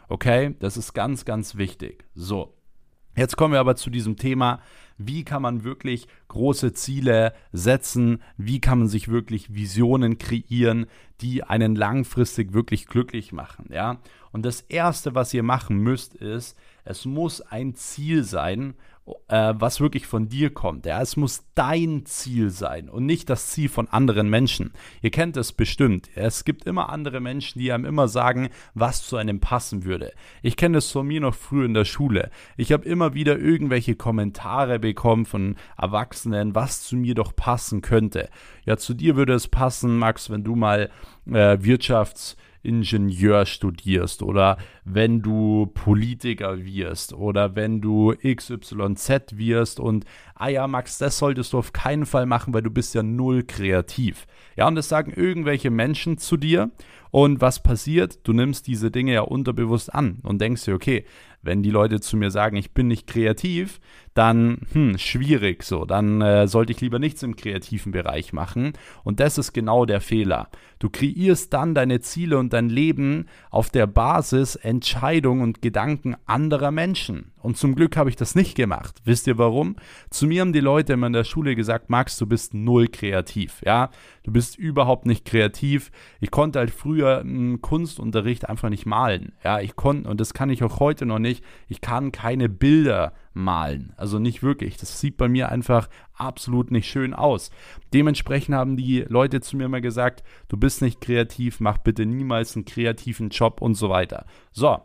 Okay, 0.07 0.55
das 0.59 0.77
ist 0.77 0.93
ganz, 0.93 1.25
ganz 1.25 1.55
wichtig. 1.55 2.05
So, 2.15 2.53
jetzt 3.15 3.37
kommen 3.37 3.53
wir 3.53 3.59
aber 3.59 3.75
zu 3.75 3.89
diesem 3.89 4.17
Thema, 4.17 4.59
wie 4.97 5.23
kann 5.23 5.41
man 5.41 5.63
wirklich 5.63 6.07
große 6.27 6.73
Ziele 6.73 7.33
setzen, 7.51 8.21
wie 8.37 8.59
kann 8.59 8.79
man 8.79 8.87
sich 8.87 9.07
wirklich 9.07 9.53
Visionen 9.53 10.17
kreieren, 10.17 10.85
die 11.21 11.43
einen 11.43 11.75
langfristig 11.75 12.53
wirklich 12.53 12.87
glücklich 12.87 13.31
machen, 13.31 13.69
ja? 13.71 13.99
Und 14.31 14.45
das 14.45 14.61
erste, 14.61 15.13
was 15.13 15.33
ihr 15.33 15.43
machen 15.43 15.77
müsst, 15.77 16.15
ist, 16.15 16.57
es 16.85 17.05
muss 17.05 17.41
ein 17.41 17.75
Ziel 17.75 18.23
sein, 18.23 18.75
äh, 19.27 19.53
was 19.55 19.79
wirklich 19.79 20.05
von 20.05 20.29
dir 20.29 20.53
kommt. 20.53 20.85
Ja, 20.85 21.01
es 21.01 21.17
muss 21.17 21.43
dein 21.55 22.05
Ziel 22.05 22.49
sein 22.49 22.89
und 22.89 23.05
nicht 23.05 23.29
das 23.29 23.47
Ziel 23.47 23.69
von 23.69 23.87
anderen 23.87 24.29
Menschen. 24.29 24.73
Ihr 25.01 25.11
kennt 25.11 25.37
es 25.37 25.53
bestimmt. 25.53 26.09
Es 26.15 26.45
gibt 26.45 26.65
immer 26.65 26.89
andere 26.89 27.19
Menschen, 27.19 27.59
die 27.59 27.71
einem 27.71 27.85
immer 27.85 28.07
sagen, 28.07 28.49
was 28.73 29.07
zu 29.07 29.17
einem 29.17 29.39
passen 29.39 29.83
würde. 29.85 30.13
Ich 30.41 30.55
kenne 30.55 30.77
es 30.77 30.91
von 30.91 31.07
mir 31.07 31.21
noch 31.21 31.35
früher 31.35 31.65
in 31.65 31.73
der 31.73 31.85
Schule. 31.85 32.29
Ich 32.57 32.71
habe 32.71 32.85
immer 32.85 33.13
wieder 33.13 33.39
irgendwelche 33.39 33.95
Kommentare 33.95 34.79
bekommen 34.79 35.25
von 35.25 35.55
Erwachsenen, 35.77 36.53
was 36.55 36.83
zu 36.83 36.95
mir 36.95 37.15
doch 37.15 37.35
passen 37.35 37.81
könnte. 37.81 38.29
Ja, 38.65 38.77
zu 38.77 38.93
dir 38.93 39.15
würde 39.15 39.33
es 39.33 39.47
passen, 39.47 39.97
Max, 39.97 40.29
wenn 40.29 40.43
du 40.43 40.55
mal 40.55 40.89
äh, 41.25 41.57
Wirtschafts 41.61 42.37
Ingenieur 42.63 43.45
studierst 43.45 44.23
oder 44.23 44.57
wenn 44.85 45.21
du 45.21 45.67
Politiker 45.73 46.63
wirst 46.63 47.13
oder 47.13 47.55
wenn 47.55 47.81
du 47.81 48.13
XYZ 48.23 49.37
wirst 49.37 49.79
und, 49.79 50.05
ah 50.41 50.49
ja, 50.49 50.67
Max, 50.67 50.97
das 50.97 51.19
solltest 51.19 51.53
du 51.53 51.59
auf 51.59 51.71
keinen 51.71 52.07
Fall 52.07 52.25
machen, 52.25 52.53
weil 52.53 52.63
du 52.63 52.71
bist 52.71 52.95
ja 52.95 53.03
null 53.03 53.43
kreativ. 53.43 54.25
Ja, 54.57 54.67
und 54.67 54.73
das 54.73 54.89
sagen 54.89 55.13
irgendwelche 55.15 55.69
Menschen 55.69 56.17
zu 56.17 56.35
dir 56.35 56.71
und 57.11 57.41
was 57.41 57.61
passiert? 57.61 58.27
Du 58.27 58.33
nimmst 58.33 58.65
diese 58.65 58.89
Dinge 58.89 59.13
ja 59.13 59.21
unterbewusst 59.21 59.93
an 59.93 60.19
und 60.23 60.41
denkst 60.41 60.65
dir, 60.65 60.73
okay, 60.73 61.05
wenn 61.43 61.61
die 61.61 61.69
Leute 61.69 61.99
zu 61.99 62.17
mir 62.17 62.31
sagen, 62.31 62.55
ich 62.55 62.73
bin 62.73 62.87
nicht 62.87 63.05
kreativ, 63.05 63.79
dann 64.13 64.61
hm, 64.73 64.97
schwierig 64.97 65.63
so. 65.63 65.85
Dann 65.85 66.21
äh, 66.21 66.47
sollte 66.47 66.71
ich 66.71 66.81
lieber 66.81 66.99
nichts 66.99 67.21
im 67.21 67.35
kreativen 67.35 67.91
Bereich 67.91 68.33
machen. 68.33 68.73
Und 69.03 69.19
das 69.19 69.37
ist 69.37 69.53
genau 69.53 69.85
der 69.85 70.01
Fehler. 70.01 70.49
Du 70.79 70.89
kreierst 70.89 71.53
dann 71.53 71.75
deine 71.75 71.99
Ziele 72.01 72.37
und 72.37 72.53
dein 72.53 72.69
Leben 72.69 73.27
auf 73.49 73.69
der 73.69 73.87
Basis 73.87 74.55
Entscheidungen 74.55 75.41
und 75.41 75.61
Gedanken 75.61 76.15
anderer 76.25 76.71
Menschen. 76.71 77.30
Und 77.41 77.57
zum 77.57 77.75
Glück 77.75 77.97
habe 77.97 78.09
ich 78.09 78.15
das 78.15 78.35
nicht 78.35 78.55
gemacht. 78.55 79.01
Wisst 79.03 79.27
ihr 79.27 79.37
warum? 79.37 79.75
Zu 80.09 80.27
mir 80.27 80.41
haben 80.41 80.53
die 80.53 80.59
Leute 80.59 80.93
immer 80.93 81.07
in 81.07 81.13
der 81.13 81.23
Schule 81.23 81.55
gesagt, 81.55 81.89
Max, 81.89 82.17
du 82.17 82.25
bist 82.25 82.53
null 82.53 82.87
kreativ. 82.87 83.61
Ja, 83.65 83.89
du 84.23 84.31
bist 84.31 84.57
überhaupt 84.57 85.05
nicht 85.05 85.25
kreativ. 85.25 85.91
Ich 86.19 86.31
konnte 86.31 86.59
halt 86.59 86.71
früher 86.71 87.21
im 87.21 87.61
Kunstunterricht 87.61 88.49
einfach 88.49 88.69
nicht 88.69 88.85
malen. 88.85 89.33
Ja, 89.43 89.59
ich 89.59 89.75
konnte, 89.75 90.09
und 90.09 90.21
das 90.21 90.33
kann 90.33 90.49
ich 90.49 90.63
auch 90.63 90.79
heute 90.79 91.05
noch 91.05 91.19
nicht, 91.19 91.43
ich 91.67 91.81
kann 91.81 92.11
keine 92.11 92.49
Bilder 92.49 93.13
malen. 93.33 93.93
Also 93.97 94.19
nicht 94.19 94.43
wirklich. 94.43 94.77
Das 94.77 94.99
sieht 94.99 95.17
bei 95.17 95.27
mir 95.27 95.49
einfach 95.49 95.89
absolut 96.13 96.71
nicht 96.71 96.89
schön 96.89 97.13
aus. 97.13 97.49
Dementsprechend 97.93 98.55
haben 98.55 98.77
die 98.77 99.05
Leute 99.07 99.41
zu 99.41 99.57
mir 99.57 99.65
immer 99.65 99.81
gesagt, 99.81 100.23
du 100.49 100.57
bist 100.57 100.81
nicht 100.81 101.01
kreativ, 101.01 101.59
mach 101.59 101.77
bitte 101.77 102.05
niemals 102.05 102.55
einen 102.55 102.65
kreativen 102.65 103.29
Job 103.29 103.61
und 103.61 103.75
so 103.75 103.89
weiter. 103.89 104.25
So, 104.51 104.79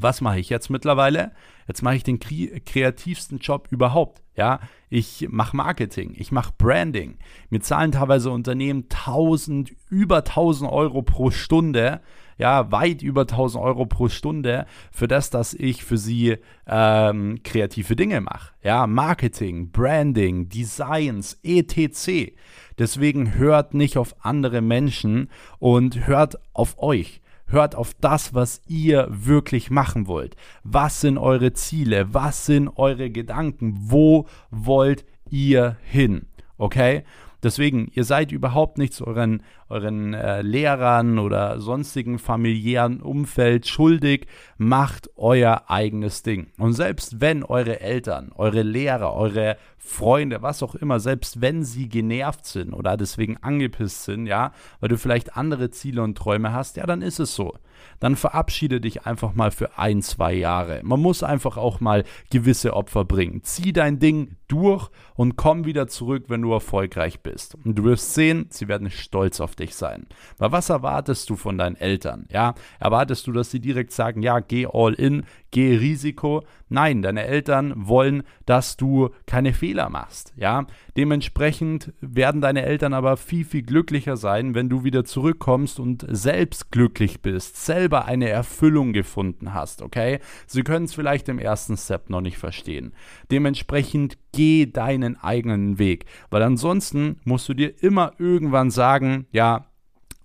was 0.00 0.20
mache 0.20 0.38
ich 0.38 0.48
jetzt 0.48 0.70
mittlerweile? 0.70 1.32
Jetzt 1.66 1.82
mache 1.82 1.96
ich 1.96 2.02
den 2.02 2.18
kreativsten 2.18 3.38
Job 3.38 3.68
überhaupt. 3.70 4.22
Ja, 4.36 4.60
ich 4.88 5.26
mache 5.30 5.56
Marketing, 5.56 6.14
ich 6.16 6.30
mache 6.30 6.52
Branding. 6.56 7.18
Mir 7.50 7.60
zahlen 7.60 7.92
teilweise 7.92 8.30
Unternehmen 8.30 8.84
1000, 8.88 9.72
über 9.90 10.18
1000 10.18 10.70
Euro 10.70 11.02
pro 11.02 11.30
Stunde, 11.30 12.00
ja, 12.38 12.70
weit 12.70 13.02
über 13.02 13.22
1000 13.22 13.62
Euro 13.62 13.84
pro 13.84 14.08
Stunde 14.08 14.66
für 14.92 15.08
das, 15.08 15.30
dass 15.30 15.54
ich 15.54 15.84
für 15.84 15.98
sie 15.98 16.36
ähm, 16.68 17.40
kreative 17.42 17.96
Dinge 17.96 18.20
mache. 18.20 18.52
Ja, 18.62 18.86
Marketing, 18.86 19.72
Branding, 19.72 20.48
Designs, 20.48 21.38
etc. 21.42 22.32
Deswegen 22.78 23.34
hört 23.34 23.74
nicht 23.74 23.98
auf 23.98 24.14
andere 24.24 24.60
Menschen 24.60 25.30
und 25.58 26.06
hört 26.06 26.38
auf 26.54 26.78
euch. 26.78 27.20
Hört 27.50 27.74
auf 27.74 27.94
das, 27.94 28.34
was 28.34 28.60
ihr 28.66 29.08
wirklich 29.10 29.70
machen 29.70 30.06
wollt. 30.06 30.36
Was 30.64 31.00
sind 31.00 31.16
eure 31.16 31.54
Ziele? 31.54 32.12
Was 32.12 32.44
sind 32.44 32.68
eure 32.76 33.10
Gedanken? 33.10 33.74
Wo 33.80 34.26
wollt 34.50 35.06
ihr 35.30 35.78
hin? 35.82 36.26
Okay? 36.58 37.04
Deswegen, 37.42 37.90
ihr 37.94 38.04
seid 38.04 38.32
überhaupt 38.32 38.78
nicht 38.78 38.92
zu 38.92 39.06
euren, 39.06 39.42
euren 39.68 40.14
äh, 40.14 40.42
Lehrern 40.42 41.18
oder 41.18 41.60
sonstigen 41.60 42.18
familiären 42.18 43.00
Umfeld 43.00 43.66
schuldig. 43.66 44.26
Macht 44.56 45.10
euer 45.16 45.64
eigenes 45.68 46.22
Ding. 46.22 46.48
Und 46.58 46.72
selbst 46.72 47.20
wenn 47.20 47.44
eure 47.44 47.80
Eltern, 47.80 48.32
eure 48.34 48.62
Lehrer, 48.62 49.14
eure 49.14 49.56
Freunde, 49.78 50.42
was 50.42 50.62
auch 50.62 50.74
immer, 50.74 51.00
selbst 51.00 51.40
wenn 51.40 51.64
sie 51.64 51.88
genervt 51.88 52.46
sind 52.46 52.72
oder 52.72 52.96
deswegen 52.96 53.36
angepisst 53.38 54.04
sind, 54.04 54.26
ja, 54.26 54.52
weil 54.80 54.88
du 54.88 54.98
vielleicht 54.98 55.36
andere 55.36 55.70
Ziele 55.70 56.02
und 56.02 56.16
Träume 56.16 56.52
hast, 56.52 56.76
ja, 56.76 56.86
dann 56.86 57.02
ist 57.02 57.20
es 57.20 57.34
so 57.34 57.54
dann 58.00 58.16
verabschiede 58.16 58.80
dich 58.80 59.06
einfach 59.06 59.34
mal 59.34 59.50
für 59.50 59.78
ein, 59.78 60.02
zwei 60.02 60.32
Jahre. 60.32 60.80
Man 60.84 61.00
muss 61.00 61.22
einfach 61.22 61.56
auch 61.56 61.80
mal 61.80 62.04
gewisse 62.30 62.74
Opfer 62.74 63.04
bringen. 63.04 63.42
Zieh 63.42 63.72
dein 63.72 63.98
Ding 63.98 64.36
durch 64.46 64.88
und 65.14 65.36
komm 65.36 65.64
wieder 65.64 65.88
zurück, 65.88 66.24
wenn 66.28 66.42
du 66.42 66.52
erfolgreich 66.52 67.20
bist. 67.20 67.56
Und 67.64 67.76
du 67.76 67.84
wirst 67.84 68.14
sehen, 68.14 68.46
sie 68.50 68.68
werden 68.68 68.90
stolz 68.90 69.40
auf 69.40 69.56
dich 69.58 69.74
sein. 69.74 70.06
Weil 70.38 70.52
was 70.52 70.70
erwartest 70.70 71.28
du 71.30 71.36
von 71.36 71.58
deinen 71.58 71.76
Eltern? 71.76 72.26
Ja, 72.30 72.54
erwartest 72.80 73.26
du, 73.26 73.32
dass 73.32 73.50
sie 73.50 73.60
direkt 73.60 73.92
sagen, 73.92 74.22
ja, 74.22 74.40
geh 74.40 74.66
all 74.70 74.94
in, 74.94 75.24
geh 75.50 75.76
Risiko? 75.76 76.44
Nein, 76.68 77.02
deine 77.02 77.24
Eltern 77.24 77.72
wollen, 77.76 78.22
dass 78.44 78.76
du 78.76 79.10
keine 79.26 79.52
Fehler 79.52 79.88
machst. 79.88 80.32
Ja, 80.36 80.66
dementsprechend 80.96 81.92
werden 82.00 82.40
deine 82.40 82.64
Eltern 82.64 82.92
aber 82.92 83.16
viel, 83.16 83.44
viel 83.44 83.62
glücklicher 83.62 84.16
sein, 84.16 84.54
wenn 84.54 84.68
du 84.68 84.84
wieder 84.84 85.04
zurückkommst 85.04 85.80
und 85.80 86.04
selbst 86.08 86.70
glücklich 86.70 87.22
bist, 87.22 87.64
selber 87.64 88.04
eine 88.04 88.28
Erfüllung 88.28 88.92
gefunden 88.92 89.54
hast, 89.54 89.82
okay? 89.82 90.20
Sie 90.46 90.62
können 90.62 90.84
es 90.84 90.94
vielleicht 90.94 91.28
im 91.28 91.38
ersten 91.38 91.76
Step 91.76 92.10
noch 92.10 92.20
nicht 92.20 92.38
verstehen. 92.38 92.92
Dementsprechend 93.30 94.18
geh 94.32 94.66
deinen 94.66 95.16
eigenen 95.16 95.78
Weg, 95.78 96.06
weil 96.30 96.42
ansonsten 96.42 97.20
musst 97.24 97.48
du 97.48 97.54
dir 97.54 97.82
immer 97.82 98.12
irgendwann 98.18 98.70
sagen, 98.70 99.26
ja, 99.32 99.66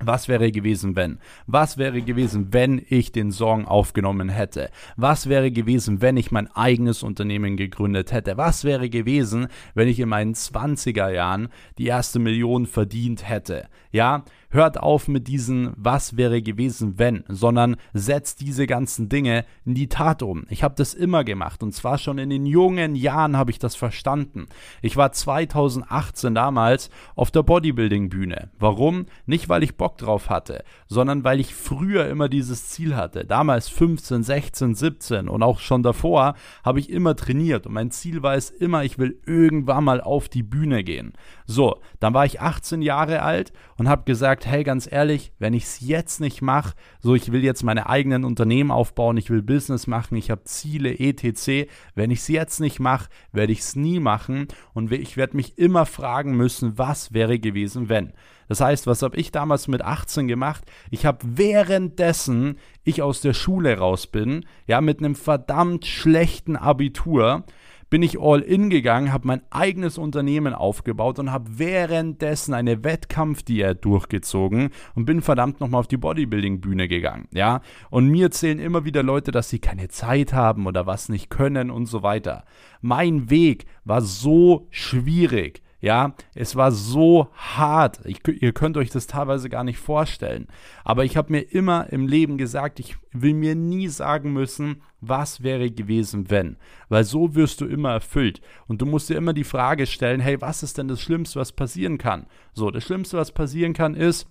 Was 0.05 0.27
wäre 0.27 0.51
gewesen, 0.51 0.97
wenn? 0.97 1.19
Was 1.47 1.77
wäre 1.77 2.01
gewesen, 2.01 2.47
wenn 2.51 2.81
ich 2.89 3.13
den 3.13 3.31
Song 3.31 3.65
aufgenommen 3.65 4.27
hätte? 4.27 4.69
Was 4.97 5.29
wäre 5.29 5.49
gewesen, 5.51 6.01
wenn 6.01 6.17
ich 6.17 6.29
mein 6.31 6.51
eigenes 6.53 7.03
Unternehmen 7.03 7.55
gegründet 7.55 8.11
hätte? 8.11 8.35
Was 8.35 8.65
wäre 8.65 8.89
gewesen, 8.89 9.47
wenn 9.75 9.87
ich 9.87 9.99
in 10.01 10.09
meinen 10.09 10.33
20er 10.33 11.09
Jahren 11.09 11.47
die 11.77 11.87
erste 11.87 12.19
Million 12.19 12.65
verdient 12.65 13.29
hätte? 13.29 13.67
Ja, 13.91 14.25
hört 14.53 14.79
auf 14.79 15.07
mit 15.07 15.27
diesen 15.27 15.73
Was 15.75 16.15
wäre 16.15 16.41
gewesen, 16.41 16.97
wenn, 16.97 17.23
sondern 17.27 17.75
setzt 17.93 18.39
diese 18.41 18.67
ganzen 18.67 19.09
Dinge 19.09 19.45
in 19.65 19.73
die 19.73 19.89
Tat 19.89 20.21
um. 20.21 20.45
Ich 20.49 20.63
habe 20.63 20.75
das 20.77 20.93
immer 20.93 21.23
gemacht 21.23 21.63
und 21.63 21.73
zwar 21.73 21.97
schon 21.97 22.19
in 22.19 22.29
den 22.29 22.45
jungen 22.45 22.95
Jahren 22.95 23.35
habe 23.35 23.51
ich 23.51 23.59
das 23.59 23.75
verstanden. 23.75 24.45
Ich 24.81 24.95
war 24.95 25.11
2018 25.11 26.35
damals 26.35 26.91
auf 27.15 27.31
der 27.31 27.43
Bodybuilding-Bühne. 27.43 28.51
Warum? 28.59 29.07
Nicht, 29.25 29.49
weil 29.49 29.63
ich 29.63 29.75
Bock 29.75 29.97
drauf 29.97 30.29
hatte, 30.29 30.63
sondern 30.87 31.23
weil 31.23 31.39
ich 31.39 31.55
früher 31.55 32.07
immer 32.07 32.29
dieses 32.29 32.69
Ziel 32.69 32.95
hatte. 32.95 33.25
Damals 33.25 33.69
15, 33.69 34.23
16, 34.23 34.75
17 34.75 35.27
und 35.27 35.41
auch 35.41 35.59
schon 35.59 35.81
davor 35.81 36.35
habe 36.63 36.79
ich 36.79 36.91
immer 36.91 37.15
trainiert 37.15 37.65
und 37.65 37.73
mein 37.73 37.89
Ziel 37.89 38.21
war 38.21 38.35
es 38.35 38.51
immer, 38.51 38.83
ich 38.83 38.99
will 38.99 39.19
irgendwann 39.25 39.83
mal 39.83 39.99
auf 39.99 40.29
die 40.29 40.43
Bühne 40.43 40.83
gehen. 40.83 41.13
So, 41.45 41.79
dann 41.99 42.13
war 42.13 42.25
ich 42.25 42.39
18 42.39 42.81
Jahre 42.81 43.23
alt 43.23 43.51
und 43.77 43.89
habe 43.89 44.03
gesagt, 44.03 44.42
sagt, 44.43 44.51
hey, 44.51 44.63
ganz 44.63 44.91
ehrlich, 44.91 45.31
wenn 45.39 45.53
ich 45.53 45.63
es 45.63 45.79
jetzt 45.79 46.19
nicht 46.19 46.41
mache, 46.41 46.75
so 46.99 47.15
ich 47.15 47.31
will 47.31 47.43
jetzt 47.43 47.63
meine 47.63 47.87
eigenen 47.87 48.25
Unternehmen 48.25 48.71
aufbauen, 48.71 49.17
ich 49.17 49.29
will 49.29 49.41
Business 49.41 49.87
machen, 49.87 50.15
ich 50.15 50.29
habe 50.29 50.43
Ziele, 50.43 50.99
etc. 50.99 51.69
Wenn 51.95 52.11
ich 52.11 52.19
es 52.19 52.27
jetzt 52.27 52.59
nicht 52.59 52.79
mache, 52.79 53.09
werde 53.31 53.53
ich 53.53 53.59
es 53.59 53.75
nie 53.75 53.99
machen 53.99 54.47
und 54.73 54.91
ich 54.91 55.17
werde 55.17 55.37
mich 55.37 55.57
immer 55.57 55.85
fragen 55.85 56.35
müssen, 56.35 56.77
was 56.77 57.13
wäre 57.13 57.39
gewesen, 57.39 57.89
wenn. 57.89 58.13
Das 58.49 58.59
heißt, 58.59 58.87
was 58.87 59.01
habe 59.01 59.17
ich 59.17 59.31
damals 59.31 59.67
mit 59.67 59.81
18 59.81 60.27
gemacht? 60.27 60.65
Ich 60.91 61.05
habe 61.05 61.19
währenddessen 61.25 62.57
ich 62.83 63.01
aus 63.01 63.21
der 63.21 63.33
Schule 63.33 63.77
raus 63.77 64.07
bin, 64.07 64.45
ja, 64.67 64.81
mit 64.81 64.99
einem 64.99 65.15
verdammt 65.15 65.85
schlechten 65.85 66.57
Abitur, 66.57 67.45
bin 67.93 68.01
ich 68.01 68.19
all 68.19 68.39
in 68.39 68.71
gegangen, 68.71 69.13
habe 69.13 69.27
mein 69.27 69.43
eigenes 69.51 69.99
Unternehmen 69.99 70.55
aufgebaut 70.55 71.19
und 71.19 71.31
habe 71.31 71.59
währenddessen 71.59 72.55
eine 72.55 72.83
Wettkampfdiät 72.83 73.85
durchgezogen 73.85 74.71
und 74.95 75.05
bin 75.05 75.21
verdammt 75.21 75.59
nochmal 75.59 75.81
auf 75.81 75.87
die 75.87 75.97
Bodybuilding-Bühne 75.97 76.87
gegangen. 76.87 77.27
Ja, 77.35 77.61
und 77.91 78.07
mir 78.07 78.23
erzählen 78.23 78.57
immer 78.57 78.83
wieder 78.83 79.03
Leute, 79.03 79.29
dass 79.29 79.49
sie 79.49 79.59
keine 79.59 79.89
Zeit 79.89 80.33
haben 80.33 80.65
oder 80.65 80.87
was 80.87 81.07
nicht 81.07 81.29
können 81.29 81.69
und 81.69 81.85
so 81.85 82.01
weiter. 82.01 82.45
Mein 82.81 83.29
Weg 83.29 83.67
war 83.85 84.01
so 84.01 84.65
schwierig. 84.71 85.61
Ja, 85.83 86.15
es 86.33 86.55
war 86.55 86.71
so 86.71 87.27
hart. 87.33 87.99
Ich, 88.05 88.25
ihr 88.25 88.53
könnt 88.53 88.77
euch 88.77 88.89
das 88.89 89.05
teilweise 89.05 89.49
gar 89.49 89.65
nicht 89.65 89.79
vorstellen. 89.79 90.47
Aber 90.85 91.03
ich 91.03 91.17
habe 91.17 91.33
mir 91.33 91.41
immer 91.41 91.91
im 91.91 92.07
Leben 92.07 92.37
gesagt, 92.37 92.79
ich 92.79 92.95
will 93.11 93.33
mir 93.33 93.53
nie 93.53 93.89
sagen 93.89 94.31
müssen, 94.31 94.81
was 95.01 95.43
wäre 95.43 95.69
gewesen, 95.69 96.29
wenn. 96.29 96.55
Weil 96.87 97.03
so 97.03 97.35
wirst 97.35 97.59
du 97.59 97.65
immer 97.65 97.91
erfüllt. 97.91 98.39
Und 98.65 98.81
du 98.81 98.85
musst 98.85 99.09
dir 99.09 99.17
immer 99.17 99.33
die 99.33 99.43
Frage 99.43 99.85
stellen, 99.85 100.21
hey, 100.21 100.39
was 100.39 100.63
ist 100.63 100.77
denn 100.77 100.87
das 100.87 101.01
Schlimmste, 101.01 101.41
was 101.41 101.51
passieren 101.51 101.97
kann? 101.97 102.27
So, 102.53 102.71
das 102.71 102.85
Schlimmste, 102.85 103.17
was 103.17 103.33
passieren 103.33 103.73
kann, 103.73 103.93
ist, 103.93 104.25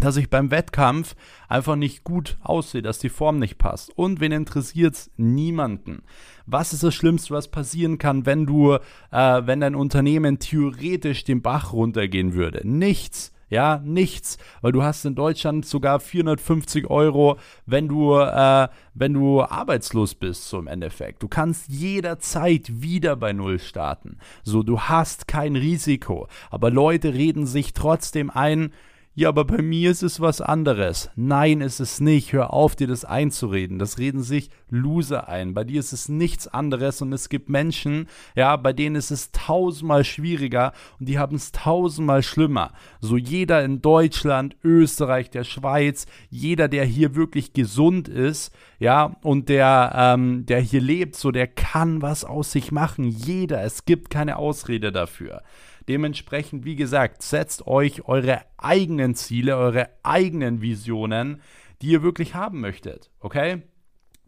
dass 0.00 0.16
ich 0.16 0.30
beim 0.30 0.50
Wettkampf 0.50 1.14
einfach 1.48 1.76
nicht 1.76 2.04
gut 2.04 2.38
aussehe, 2.42 2.82
dass 2.82 2.98
die 2.98 3.08
Form 3.08 3.38
nicht 3.38 3.58
passt. 3.58 3.96
Und 3.96 4.20
wen 4.20 4.32
interessiert 4.32 4.94
es? 4.94 5.10
Niemanden. 5.16 6.02
Was 6.46 6.72
ist 6.72 6.82
das 6.82 6.94
Schlimmste, 6.94 7.34
was 7.34 7.48
passieren 7.48 7.98
kann, 7.98 8.26
wenn 8.26 8.46
du, 8.46 8.74
äh, 8.74 8.78
wenn 9.10 9.60
dein 9.60 9.74
Unternehmen 9.74 10.38
theoretisch 10.38 11.24
den 11.24 11.42
Bach 11.42 11.72
runtergehen 11.72 12.34
würde? 12.34 12.66
Nichts. 12.66 13.32
Ja, 13.50 13.82
nichts, 13.84 14.38
weil 14.62 14.70
du 14.70 14.84
hast 14.84 15.04
in 15.04 15.16
Deutschland 15.16 15.66
sogar 15.66 15.98
450 15.98 16.88
Euro, 16.88 17.36
wenn 17.66 17.88
du, 17.88 18.16
äh, 18.16 18.68
wenn 18.94 19.12
du 19.12 19.42
arbeitslos 19.42 20.14
bist, 20.14 20.48
so 20.48 20.60
im 20.60 20.68
Endeffekt. 20.68 21.20
Du 21.24 21.26
kannst 21.26 21.68
jederzeit 21.68 22.80
wieder 22.80 23.16
bei 23.16 23.32
Null 23.32 23.58
starten. 23.58 24.18
So, 24.44 24.62
du 24.62 24.82
hast 24.82 25.26
kein 25.26 25.56
Risiko. 25.56 26.28
Aber 26.48 26.70
Leute 26.70 27.12
reden 27.12 27.44
sich 27.44 27.72
trotzdem 27.72 28.30
ein, 28.30 28.72
ja, 29.12 29.28
aber 29.28 29.44
bei 29.44 29.60
mir 29.60 29.90
ist 29.90 30.04
es 30.04 30.20
was 30.20 30.40
anderes. 30.40 31.10
Nein, 31.16 31.60
ist 31.60 31.80
es 31.80 32.00
nicht. 32.00 32.32
Hör 32.32 32.52
auf, 32.52 32.76
dir 32.76 32.86
das 32.86 33.04
einzureden. 33.04 33.80
Das 33.80 33.98
reden 33.98 34.22
sich 34.22 34.50
Loser 34.68 35.28
ein. 35.28 35.52
Bei 35.52 35.64
dir 35.64 35.80
ist 35.80 35.92
es 35.92 36.08
nichts 36.08 36.46
anderes 36.46 37.02
und 37.02 37.12
es 37.12 37.28
gibt 37.28 37.48
Menschen, 37.48 38.06
ja, 38.36 38.54
bei 38.56 38.72
denen 38.72 38.94
ist 38.94 39.10
es 39.10 39.32
tausendmal 39.32 40.04
schwieriger 40.04 40.72
und 41.00 41.08
die 41.08 41.18
haben 41.18 41.34
es 41.34 41.50
tausendmal 41.50 42.22
schlimmer. 42.22 42.72
So 43.00 43.16
jeder 43.16 43.64
in 43.64 43.82
Deutschland, 43.82 44.56
Österreich, 44.62 45.28
der 45.28 45.42
Schweiz, 45.42 46.06
jeder, 46.30 46.68
der 46.68 46.84
hier 46.84 47.16
wirklich 47.16 47.52
gesund 47.52 48.08
ist, 48.08 48.54
ja, 48.78 49.16
und 49.22 49.48
der, 49.48 49.92
ähm, 49.94 50.46
der 50.46 50.60
hier 50.60 50.80
lebt, 50.80 51.16
so 51.16 51.32
der 51.32 51.48
kann 51.48 52.00
was 52.00 52.24
aus 52.24 52.52
sich 52.52 52.70
machen. 52.70 53.04
Jeder. 53.04 53.62
Es 53.64 53.84
gibt 53.84 54.08
keine 54.08 54.36
Ausrede 54.36 54.92
dafür. 54.92 55.42
Dementsprechend, 55.90 56.64
wie 56.64 56.76
gesagt, 56.76 57.20
setzt 57.20 57.66
euch 57.66 58.06
eure 58.06 58.42
eigenen 58.58 59.16
Ziele, 59.16 59.56
eure 59.56 59.90
eigenen 60.04 60.62
Visionen, 60.62 61.42
die 61.82 61.88
ihr 61.88 62.04
wirklich 62.04 62.36
haben 62.36 62.60
möchtet. 62.60 63.10
Okay? 63.18 63.62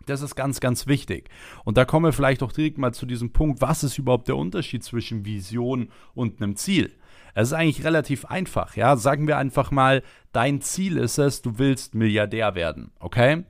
Das 0.07 0.23
ist 0.23 0.35
ganz, 0.35 0.59
ganz 0.59 0.89
wichtig. 0.89 1.31
Und 1.65 1.77
da 1.77 1.85
kommen 1.85 2.07
wir 2.07 2.13
vielleicht 2.13 2.43
auch 2.43 2.51
direkt 2.51 2.79
mal 2.79 2.93
zu 2.93 3.07
diesem 3.07 3.33
Punkt, 3.33 3.61
was 3.61 3.85
ist 3.85 3.97
überhaupt 3.97 4.27
der 4.27 4.39
Unterschied 4.39 4.83
zwischen 4.83 5.25
Vision 5.25 5.91
und 6.15 6.43
einem 6.43 6.57
Ziel? 6.57 6.97
Es 7.37 7.51
ist 7.51 7.55
eigentlich 7.55 7.85
relativ 7.85 8.25
einfach, 8.25 8.75
ja. 8.75 8.97
Sagen 8.97 9.29
wir 9.29 9.39
einfach 9.39 9.71
mal, 9.71 10.03
dein 10.33 10.63
Ziel 10.63 10.97
ist 10.97 11.19
es, 11.19 11.43
du 11.43 11.61
willst 11.61 11.95
Milliardär 11.95 12.57
werden, 12.57 12.91
okay? 12.99 13.45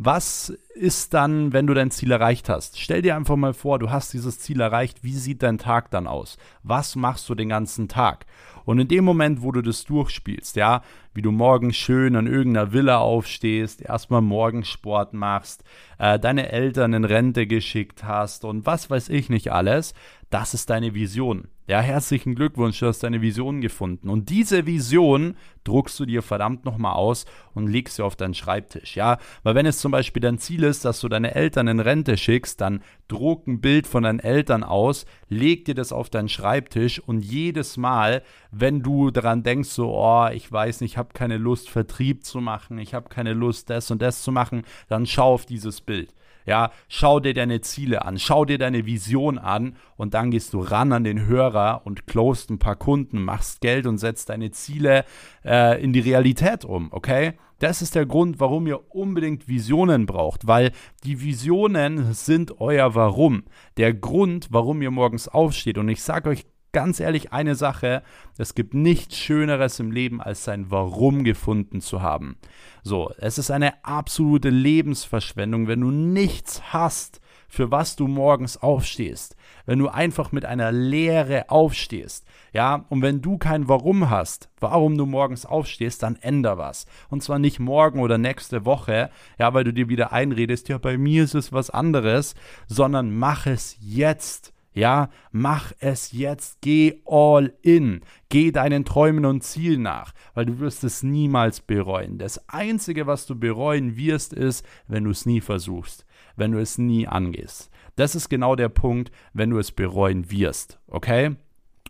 Was 0.00 0.50
ist 0.76 1.12
dann, 1.12 1.52
wenn 1.52 1.66
du 1.66 1.74
dein 1.74 1.90
Ziel 1.90 2.12
erreicht 2.12 2.48
hast? 2.48 2.78
Stell 2.78 3.02
dir 3.02 3.16
einfach 3.16 3.34
mal 3.34 3.52
vor, 3.52 3.80
du 3.80 3.90
hast 3.90 4.12
dieses 4.12 4.38
Ziel 4.38 4.60
erreicht. 4.60 5.02
Wie 5.02 5.12
sieht 5.12 5.42
dein 5.42 5.58
Tag 5.58 5.90
dann 5.90 6.06
aus? 6.06 6.38
Was 6.62 6.94
machst 6.94 7.28
du 7.28 7.34
den 7.34 7.48
ganzen 7.48 7.88
Tag? 7.88 8.24
Und 8.64 8.78
in 8.78 8.86
dem 8.86 9.04
Moment, 9.04 9.42
wo 9.42 9.50
du 9.50 9.60
das 9.60 9.84
durchspielst, 9.86 10.54
ja, 10.54 10.82
wie 11.14 11.22
du 11.22 11.32
morgens 11.32 11.74
schön 11.74 12.14
an 12.14 12.28
irgendeiner 12.28 12.72
Villa 12.72 12.98
aufstehst, 12.98 13.82
erstmal 13.82 14.22
Morgensport 14.22 15.14
machst, 15.14 15.64
äh, 15.98 16.20
deine 16.20 16.52
Eltern 16.52 16.92
in 16.92 17.04
Rente 17.04 17.48
geschickt 17.48 18.04
hast 18.04 18.44
und 18.44 18.66
was 18.66 18.90
weiß 18.90 19.08
ich 19.08 19.30
nicht 19.30 19.50
alles, 19.50 19.94
das 20.30 20.54
ist 20.54 20.70
deine 20.70 20.94
Vision. 20.94 21.48
Ja, 21.68 21.82
herzlichen 21.82 22.34
Glückwunsch, 22.34 22.80
du 22.80 22.86
hast 22.86 23.00
deine 23.00 23.20
Vision 23.20 23.60
gefunden. 23.60 24.08
Und 24.08 24.30
diese 24.30 24.64
Vision 24.64 25.36
druckst 25.64 26.00
du 26.00 26.06
dir 26.06 26.22
verdammt 26.22 26.64
nochmal 26.64 26.94
aus 26.94 27.26
und 27.52 27.66
legst 27.66 27.96
sie 27.96 28.02
auf 28.02 28.16
deinen 28.16 28.32
Schreibtisch. 28.32 28.96
Ja, 28.96 29.18
weil 29.42 29.54
wenn 29.54 29.66
es 29.66 29.78
zum 29.78 29.92
Beispiel 29.92 30.22
dein 30.22 30.38
Ziel 30.38 30.62
ist, 30.62 30.86
dass 30.86 30.98
du 31.00 31.10
deine 31.10 31.34
Eltern 31.34 31.68
in 31.68 31.78
Rente 31.78 32.16
schickst, 32.16 32.62
dann 32.62 32.82
druck 33.06 33.46
ein 33.46 33.60
Bild 33.60 33.86
von 33.86 34.04
deinen 34.04 34.18
Eltern 34.18 34.64
aus, 34.64 35.04
leg 35.28 35.66
dir 35.66 35.74
das 35.74 35.92
auf 35.92 36.08
deinen 36.08 36.30
Schreibtisch 36.30 37.00
und 37.00 37.20
jedes 37.20 37.76
Mal, 37.76 38.22
wenn 38.50 38.82
du 38.82 39.10
daran 39.10 39.42
denkst, 39.42 39.68
so, 39.68 39.94
oh, 39.94 40.28
ich 40.32 40.50
weiß 40.50 40.80
nicht, 40.80 40.92
ich 40.92 40.96
habe 40.96 41.12
keine 41.12 41.36
Lust, 41.36 41.68
Vertrieb 41.68 42.24
zu 42.24 42.40
machen, 42.40 42.78
ich 42.78 42.94
habe 42.94 43.10
keine 43.10 43.34
Lust, 43.34 43.68
das 43.68 43.90
und 43.90 44.00
das 44.00 44.22
zu 44.22 44.32
machen, 44.32 44.62
dann 44.88 45.04
schau 45.04 45.34
auf 45.34 45.44
dieses 45.44 45.82
Bild. 45.82 46.14
Ja, 46.48 46.70
schau 46.88 47.20
dir 47.20 47.34
deine 47.34 47.60
Ziele 47.60 48.06
an, 48.06 48.18
schau 48.18 48.46
dir 48.46 48.56
deine 48.56 48.86
Vision 48.86 49.36
an 49.36 49.76
und 49.98 50.14
dann 50.14 50.30
gehst 50.30 50.54
du 50.54 50.60
ran 50.60 50.94
an 50.94 51.04
den 51.04 51.26
Hörer 51.26 51.82
und 51.84 52.06
closest 52.06 52.48
ein 52.48 52.58
paar 52.58 52.76
Kunden, 52.76 53.22
machst 53.22 53.60
Geld 53.60 53.86
und 53.86 53.98
setzt 53.98 54.30
deine 54.30 54.50
Ziele 54.50 55.04
äh, 55.44 55.78
in 55.82 55.92
die 55.92 56.00
Realität 56.00 56.64
um, 56.64 56.88
okay? 56.90 57.34
Das 57.58 57.82
ist 57.82 57.96
der 57.96 58.06
Grund, 58.06 58.40
warum 58.40 58.66
ihr 58.66 58.94
unbedingt 58.94 59.46
Visionen 59.46 60.06
braucht, 60.06 60.46
weil 60.46 60.72
die 61.04 61.20
Visionen 61.20 62.14
sind 62.14 62.62
euer 62.62 62.94
Warum. 62.94 63.42
Der 63.76 63.92
Grund, 63.92 64.48
warum 64.50 64.80
ihr 64.80 64.90
morgens 64.90 65.28
aufsteht. 65.28 65.76
Und 65.76 65.90
ich 65.90 66.02
sage 66.02 66.30
euch 66.30 66.46
ganz 66.72 67.00
ehrlich 67.00 67.32
eine 67.32 67.54
Sache, 67.54 68.02
es 68.36 68.54
gibt 68.54 68.74
nichts 68.74 69.16
Schöneres 69.16 69.80
im 69.80 69.90
Leben, 69.90 70.20
als 70.20 70.44
sein 70.44 70.70
Warum 70.70 71.24
gefunden 71.24 71.80
zu 71.80 72.02
haben. 72.02 72.36
So, 72.82 73.12
es 73.18 73.38
ist 73.38 73.50
eine 73.50 73.84
absolute 73.84 74.50
Lebensverschwendung, 74.50 75.66
wenn 75.68 75.80
du 75.80 75.90
nichts 75.90 76.72
hast, 76.72 77.20
für 77.48 77.70
was 77.70 77.96
du 77.96 78.06
morgens 78.06 78.58
aufstehst. 78.58 79.34
Wenn 79.64 79.78
du 79.78 79.88
einfach 79.88 80.32
mit 80.32 80.44
einer 80.44 80.70
Leere 80.70 81.48
aufstehst. 81.48 82.26
Ja, 82.52 82.84
und 82.90 83.02
wenn 83.02 83.22
du 83.22 83.38
kein 83.38 83.68
Warum 83.68 84.10
hast, 84.10 84.50
warum 84.60 84.98
du 84.98 85.06
morgens 85.06 85.46
aufstehst, 85.46 86.02
dann 86.02 86.16
änder 86.16 86.58
was. 86.58 86.86
Und 87.08 87.22
zwar 87.22 87.38
nicht 87.38 87.58
morgen 87.58 88.00
oder 88.00 88.18
nächste 88.18 88.64
Woche, 88.64 89.10
ja, 89.38 89.54
weil 89.54 89.64
du 89.64 89.72
dir 89.72 89.88
wieder 89.88 90.12
einredest, 90.12 90.68
ja, 90.68 90.78
bei 90.78 90.98
mir 90.98 91.24
ist 91.24 91.34
es 91.34 91.52
was 91.52 91.70
anderes, 91.70 92.34
sondern 92.66 93.16
mach 93.16 93.46
es 93.46 93.76
jetzt. 93.80 94.52
Ja, 94.72 95.08
mach 95.32 95.72
es 95.80 96.12
jetzt, 96.12 96.60
geh 96.60 97.00
all 97.04 97.52
in, 97.62 98.02
geh 98.28 98.52
deinen 98.52 98.84
Träumen 98.84 99.24
und 99.24 99.42
Zielen 99.42 99.82
nach, 99.82 100.12
weil 100.34 100.46
du 100.46 100.60
wirst 100.60 100.84
es 100.84 101.02
niemals 101.02 101.60
bereuen. 101.60 102.18
Das 102.18 102.48
Einzige, 102.48 103.06
was 103.06 103.26
du 103.26 103.34
bereuen 103.34 103.96
wirst, 103.96 104.32
ist, 104.32 104.64
wenn 104.86 105.04
du 105.04 105.10
es 105.10 105.26
nie 105.26 105.40
versuchst, 105.40 106.06
wenn 106.36 106.52
du 106.52 106.60
es 106.60 106.78
nie 106.78 107.08
angehst. 107.08 107.70
Das 107.96 108.14
ist 108.14 108.28
genau 108.28 108.54
der 108.54 108.68
Punkt, 108.68 109.10
wenn 109.32 109.50
du 109.50 109.58
es 109.58 109.72
bereuen 109.72 110.30
wirst, 110.30 110.78
okay? 110.86 111.34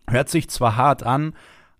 Hört 0.09 0.31
sich 0.31 0.49
zwar 0.49 0.77
hart 0.77 1.03
an, 1.03 1.35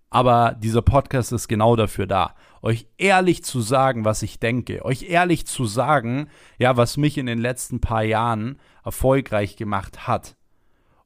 Aber 0.09 0.55
dieser 0.59 0.81
Podcast 0.81 1.31
ist 1.31 1.47
genau 1.47 1.75
dafür 1.75 2.07
da, 2.07 2.33
euch 2.61 2.87
ehrlich 2.97 3.43
zu 3.43 3.61
sagen, 3.61 4.05
was 4.05 4.23
ich 4.23 4.39
denke, 4.39 4.83
euch 4.83 5.03
ehrlich 5.03 5.45
zu 5.45 5.65
sagen, 5.65 6.29
ja, 6.57 6.77
was 6.77 6.97
mich 6.97 7.17
in 7.17 7.27
den 7.27 7.39
letzten 7.39 7.79
paar 7.79 8.03
Jahren 8.03 8.57
erfolgreich 8.83 9.55
gemacht 9.55 10.07
hat 10.07 10.35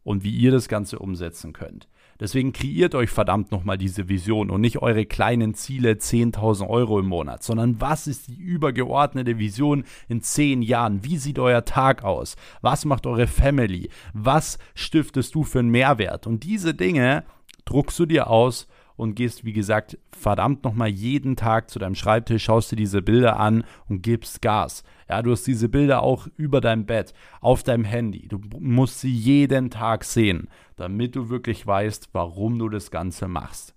und 0.03 0.23
wie 0.23 0.31
ihr 0.31 0.51
das 0.51 0.67
Ganze 0.67 0.99
umsetzen 0.99 1.53
könnt. 1.53 1.87
Deswegen 2.19 2.53
kreiert 2.53 2.95
euch 2.95 3.09
verdammt 3.09 3.51
nochmal 3.51 3.77
diese 3.77 4.07
Vision 4.07 4.49
und 4.49 4.61
nicht 4.61 4.81
eure 4.81 5.05
kleinen 5.05 5.55
Ziele 5.55 5.93
10.000 5.93 6.67
Euro 6.69 6.99
im 6.99 7.07
Monat, 7.07 7.43
sondern 7.43 7.81
was 7.81 8.07
ist 8.07 8.27
die 8.27 8.37
übergeordnete 8.37 9.39
Vision 9.39 9.83
in 10.07 10.21
10 10.21 10.61
Jahren? 10.61 11.03
Wie 11.03 11.17
sieht 11.17 11.39
euer 11.39 11.65
Tag 11.65 12.03
aus? 12.03 12.35
Was 12.61 12.85
macht 12.85 13.07
eure 13.07 13.27
Family? 13.27 13.89
Was 14.13 14.59
stiftest 14.75 15.35
du 15.35 15.43
für 15.43 15.59
einen 15.59 15.69
Mehrwert? 15.69 16.27
Und 16.27 16.43
diese 16.43 16.73
Dinge 16.73 17.23
druckst 17.65 17.97
du 17.99 18.05
dir 18.05 18.27
aus 18.27 18.67
und 18.95 19.15
gehst, 19.15 19.45
wie 19.45 19.53
gesagt, 19.53 19.97
verdammt 20.11 20.63
nochmal 20.63 20.89
jeden 20.89 21.35
Tag 21.35 21.69
zu 21.69 21.79
deinem 21.79 21.95
Schreibtisch, 21.95 22.43
schaust 22.43 22.71
dir 22.71 22.75
diese 22.75 23.01
Bilder 23.01 23.39
an 23.39 23.63
und 23.89 24.01
gibst 24.01 24.41
Gas. 24.41 24.83
Ja, 25.09 25.21
du 25.21 25.31
hast 25.31 25.45
diese 25.45 25.69
Bilder 25.69 26.01
auch 26.03 26.27
über 26.37 26.61
deinem 26.61 26.85
Bett, 26.85 27.13
auf 27.41 27.63
deinem 27.63 27.83
Handy. 27.83 28.27
Du 28.27 28.39
musst 28.59 28.99
sie 28.99 29.13
jeden 29.13 29.69
Tag 29.69 30.03
sehen, 30.03 30.47
damit 30.75 31.15
du 31.15 31.29
wirklich 31.29 31.65
weißt, 31.65 32.09
warum 32.13 32.59
du 32.59 32.69
das 32.69 32.91
Ganze 32.91 33.27
machst. 33.27 33.75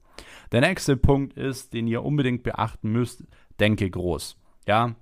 Der 0.52 0.60
nächste 0.60 0.96
Punkt 0.96 1.36
ist, 1.36 1.72
den 1.72 1.86
ihr 1.86 2.04
unbedingt 2.04 2.42
beachten 2.42 2.90
müsst, 2.92 3.24
denke 3.58 3.90
groß. 3.90 4.38
Ja, 4.66 4.94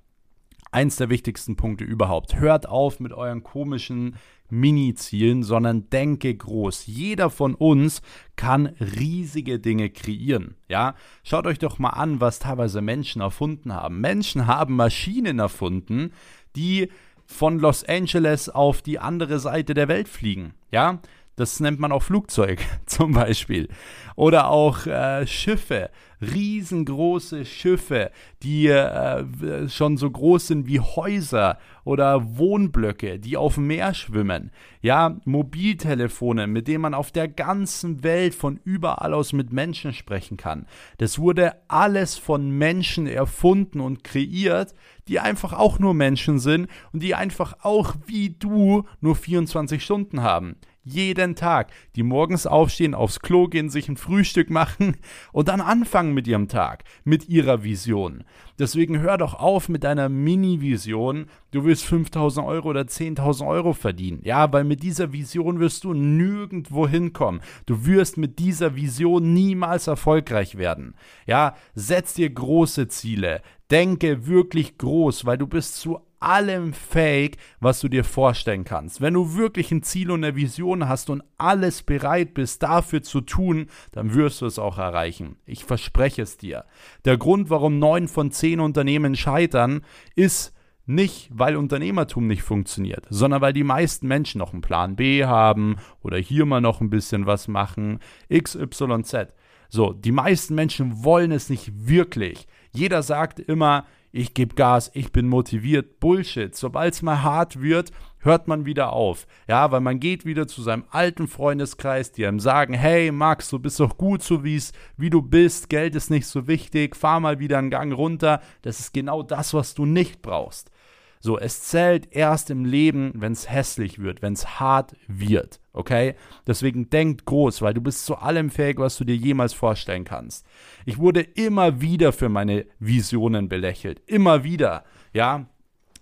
eins 0.75 0.97
der 0.97 1.09
wichtigsten 1.09 1.57
Punkte 1.57 1.85
überhaupt. 1.85 2.39
Hört 2.39 2.69
auf 2.69 3.01
mit 3.01 3.13
euren 3.13 3.43
komischen 3.43 4.17
Mini-Zielen, 4.51 5.43
sondern 5.43 5.89
denke 5.89 6.35
groß. 6.35 6.87
Jeder 6.87 7.31
von 7.31 7.55
uns 7.55 8.03
kann 8.37 8.67
riesige 8.79 9.59
Dinge 9.59 9.89
kreieren. 9.91 10.57
Ja, 10.69 10.95
schaut 11.23 11.47
euch 11.47 11.59
doch 11.59 11.79
mal 11.79 11.91
an, 11.91 12.21
was 12.21 12.41
teilweise 12.41 12.83
Menschen 12.83 13.23
erfunden 13.23 13.73
haben. 13.73 14.01
Menschen 14.01 14.47
haben 14.47 14.77
Maschinen 14.77 15.39
erfunden, 15.39 16.13
die 16.57 16.91
von 17.27 17.59
Los 17.59 17.85
Angeles 17.85 18.49
auf 18.51 18.83
die 18.83 18.99
andere 18.99 19.39
Seite 19.39 19.75
der 19.75 19.89
Welt 19.89 20.09
fliegen. 20.09 20.55
Ja, 20.71 21.01
das 21.37 21.61
nennt 21.61 21.81
man 21.81 21.93
auch 21.93 22.03
Flugzeug 22.03 22.61
zum 22.87 23.13
Beispiel. 23.13 23.69
Oder 24.17 24.49
auch 24.49 24.87
äh, 24.87 25.27
Schiffe, 25.27 25.91
riesengroße 26.21 27.45
Schiffe, 27.45 28.11
die 28.43 28.69
äh, 28.69 29.69
schon 29.69 29.97
so 29.97 30.11
groß 30.11 30.47
sind 30.47 30.67
wie 30.69 30.81
Häuser 30.81 31.59
oder 31.83 32.39
Wohnblöcke, 32.39 33.19
die 33.19 33.37
auf 33.37 33.55
dem 33.55 33.67
Meer 33.67 33.93
schwimmen. 33.95 34.53
Ja, 34.81 35.17
Mobiltelefone, 35.25 36.47
mit 36.47 36.69
denen 36.69 36.83
man 36.83 36.95
auf 36.95 37.11
der 37.11 37.29
ganzen 37.29 38.05
Welt 38.05 38.35
von 38.35 38.61
überall 38.65 39.13
aus 39.15 39.33
mit 39.33 39.53
Menschen 39.53 39.93
sprechen 39.93 40.37
kann. 40.37 40.67
Das 40.99 41.19
wurde 41.19 41.57
alles 41.69 42.17
von 42.17 42.51
Menschen 42.51 43.07
erfunden 43.07 43.81
und 43.81 44.05
kreiert, 44.05 44.75
die 45.09 45.21
einfach 45.21 45.53
auch 45.53 45.79
nur 45.79 45.95
Menschen 45.95 46.39
sind 46.39 46.69
und 46.93 47.03
die 47.03 47.15
einfach 47.15 47.57
auch 47.63 47.95
wie 48.07 48.31
du 48.31 48.85
nur 49.01 49.17
24 49.17 49.83
Stunden 49.83 50.23
haben. 50.23 50.57
Jeden 50.87 51.35
Tag. 51.35 51.71
Die 51.97 52.03
morgens 52.03 52.47
aufstehen, 52.47 52.95
aufs 52.95 53.21
Klo 53.21 53.49
gehen, 53.49 53.71
sich 53.71 53.89
ein 53.89 53.97
Frühstück 53.97 54.51
machen 54.51 54.99
und 55.33 55.49
dann 55.49 55.63
anfangen 55.63 56.13
mit 56.13 56.29
ihrem 56.29 56.47
Tag, 56.47 56.85
mit 57.05 57.27
ihrer 57.31 57.65
Vision. 57.65 58.25
Deswegen 58.59 59.01
hör 59.01 59.17
doch 59.17 59.33
auf 59.33 59.71
mit 59.71 59.83
deiner 59.83 60.11
Mini-Vision. 60.11 61.27
Du 61.53 61.65
willst 61.65 61.87
5000 61.87 62.47
Euro 62.47 62.69
oder 62.69 62.83
10.000 62.83 63.49
Euro 63.49 63.73
verdienen. 63.73 64.21
Ja, 64.25 64.53
weil 64.53 64.65
mit 64.65 64.83
dieser 64.83 65.13
Vision 65.13 65.59
wirst 65.59 65.85
du 65.85 65.95
nirgendwo 65.95 66.87
hinkommen. 66.87 67.41
Du 67.65 67.87
wirst 67.87 68.19
mit 68.19 68.39
dieser 68.39 68.77
Vision 68.77 69.33
niemals 69.33 69.87
erfolgreich 69.87 70.59
werden. 70.59 70.95
Ja, 71.27 71.57
setz 71.75 72.13
dir 72.13 72.29
große 72.29 72.89
Ziele. 72.89 73.41
Denke 73.71 74.27
wirklich 74.27 74.77
groß, 74.77 75.25
weil 75.25 75.39
du 75.39 75.47
bist 75.47 75.77
zu 75.77 76.01
allem 76.25 76.73
fähig, 76.73 77.37
was 77.61 77.81
du 77.81 77.89
dir 77.89 78.05
vorstellen 78.05 78.65
kannst. 78.65 79.01
Wenn 79.01 79.15
du 79.15 79.37
wirklich 79.37 79.71
ein 79.71 79.83
Ziel 79.83 80.11
und 80.11 80.25
eine 80.25 80.37
Vision 80.37 80.89
hast 80.89 81.11
und 81.11 81.23
alles 81.39 81.83
bereit 81.83 82.35
bist, 82.35 82.63
dafür 82.63 83.03
zu 83.03 83.21
tun, 83.21 83.67
dann 83.93 84.15
wirst 84.15 84.41
du 84.41 84.47
es 84.47 84.59
auch 84.59 84.79
erreichen. 84.79 85.37
Ich 85.47 85.65
verspreche 85.65 86.23
es 86.23 86.37
dir. 86.37 86.65
Der 87.05 87.17
Grund, 87.17 87.51
warum 87.51 87.79
neun 87.79 88.09
von 88.09 88.31
zehn 88.31 88.61
Unternehmen 88.61 89.17
scheitern, 89.17 89.83
ist, 90.15 90.53
nicht, 90.87 91.31
weil 91.33 91.57
Unternehmertum 91.57 92.27
nicht 92.27 92.43
funktioniert, 92.43 93.07
sondern 93.09 93.41
weil 93.41 93.55
die 93.55 93.65
meisten 93.65 94.07
Menschen 94.07 94.39
noch 94.39 94.53
einen 94.53 94.61
Plan 94.61 94.97
B 94.97 95.25
haben 95.25 95.77
oder 96.03 96.19
hier 96.19 96.45
mal 96.45 96.61
noch 96.61 96.83
ein 96.83 96.91
bisschen 96.91 97.25
was 97.25 97.49
machen. 97.49 98.01
XYZ. 98.31 99.29
So, 99.71 99.93
die 99.93 100.13
meisten 100.13 100.55
Menschen 100.55 101.03
wollen 101.03 101.33
es 101.33 101.49
nicht 101.49 101.89
wirklich. 101.89 102.47
Jeder 102.73 103.03
sagt 103.03 103.41
immer, 103.41 103.87
ich 104.17 104.33
gebe 104.33 104.55
Gas, 104.55 104.93
ich 104.95 105.11
bin 105.11 105.27
motiviert. 105.27 105.99
Bullshit. 105.99 106.55
Sobald 106.55 106.95
es 106.95 107.03
mal 107.03 107.25
hart 107.25 107.61
wird, 107.61 107.91
hört 108.21 108.47
man 108.47 108.65
wieder 108.65 108.93
auf. 108.93 109.27
Ja, 109.49 109.73
weil 109.73 109.81
man 109.81 109.99
geht 109.99 110.25
wieder 110.25 110.47
zu 110.47 110.63
seinem 110.63 110.85
alten 110.91 111.27
Freundeskreis, 111.27 112.13
die 112.13 112.25
einem 112.25 112.39
sagen, 112.39 112.75
hey 112.75 113.11
Max, 113.11 113.51
du 113.51 113.59
bist 113.59 113.81
doch 113.81 113.99
gut 113.99 114.23
so 114.23 114.45
wie's, 114.45 114.73
wie 114.97 115.11
du 115.11 115.21
bist, 115.21 115.69
Geld 115.69 115.97
ist 115.97 116.11
nicht 116.11 116.29
so 116.29 116.47
wichtig, 116.47 116.95
fahr 116.95 117.19
mal 117.19 117.41
wieder 117.41 117.59
einen 117.59 117.71
Gang 117.71 117.93
runter. 117.93 118.41
Das 118.63 118.79
ist 118.79 118.95
genau 118.95 119.25
das, 119.25 119.53
was 119.53 119.75
du 119.75 119.85
nicht 119.85 120.23
brauchst. 120.23 120.71
So, 121.19 121.37
es 121.37 121.63
zählt 121.63 122.15
erst 122.15 122.51
im 122.51 122.65
Leben, 122.65 123.11
wenn 123.17 123.33
es 123.33 123.51
hässlich 123.51 123.99
wird, 123.99 124.23
wenn 124.23 124.35
es 124.35 124.61
hart 124.61 124.95
wird. 125.09 125.59
Okay? 125.75 126.15
Deswegen 126.47 126.89
denkt 126.89 127.27
groß, 127.27 127.61
weil 127.61 127.75
du 127.75 127.83
bist 127.83 128.07
zu 128.07 128.17
allem 128.17 128.49
fähig, 128.49 128.79
was 128.79 128.97
du 128.97 129.05
dir 129.05 129.17
jemals 129.17 129.53
vorstellen 129.53 130.05
kannst. 130.05 130.47
Ich 130.87 130.99
wurde 130.99 131.21
immer 131.21 131.81
wieder 131.81 132.13
für 132.13 132.31
meine 132.31 132.65
Visionen 132.79 133.49
belächelt. 133.49 134.01
Immer 134.07 134.45
wieder. 134.45 134.85
Ja? 135.13 135.47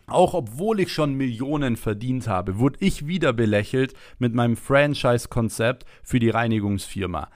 Auch 0.07 0.35
obwohl 0.35 0.81
ich 0.81 0.93
schon 0.93 1.15
Millionen 1.15 1.77
verdient 1.77 2.29
habe, 2.29 2.59
wurde 2.59 2.77
ich 2.81 3.07
wieder 3.07 3.33
belächelt 3.33 3.95
mit 4.19 4.35
meinem 4.35 4.57
Franchise-Konzept 4.57 5.87
für 6.03 6.21
die 6.21 6.31
Reinigungsfirma 6.31 7.29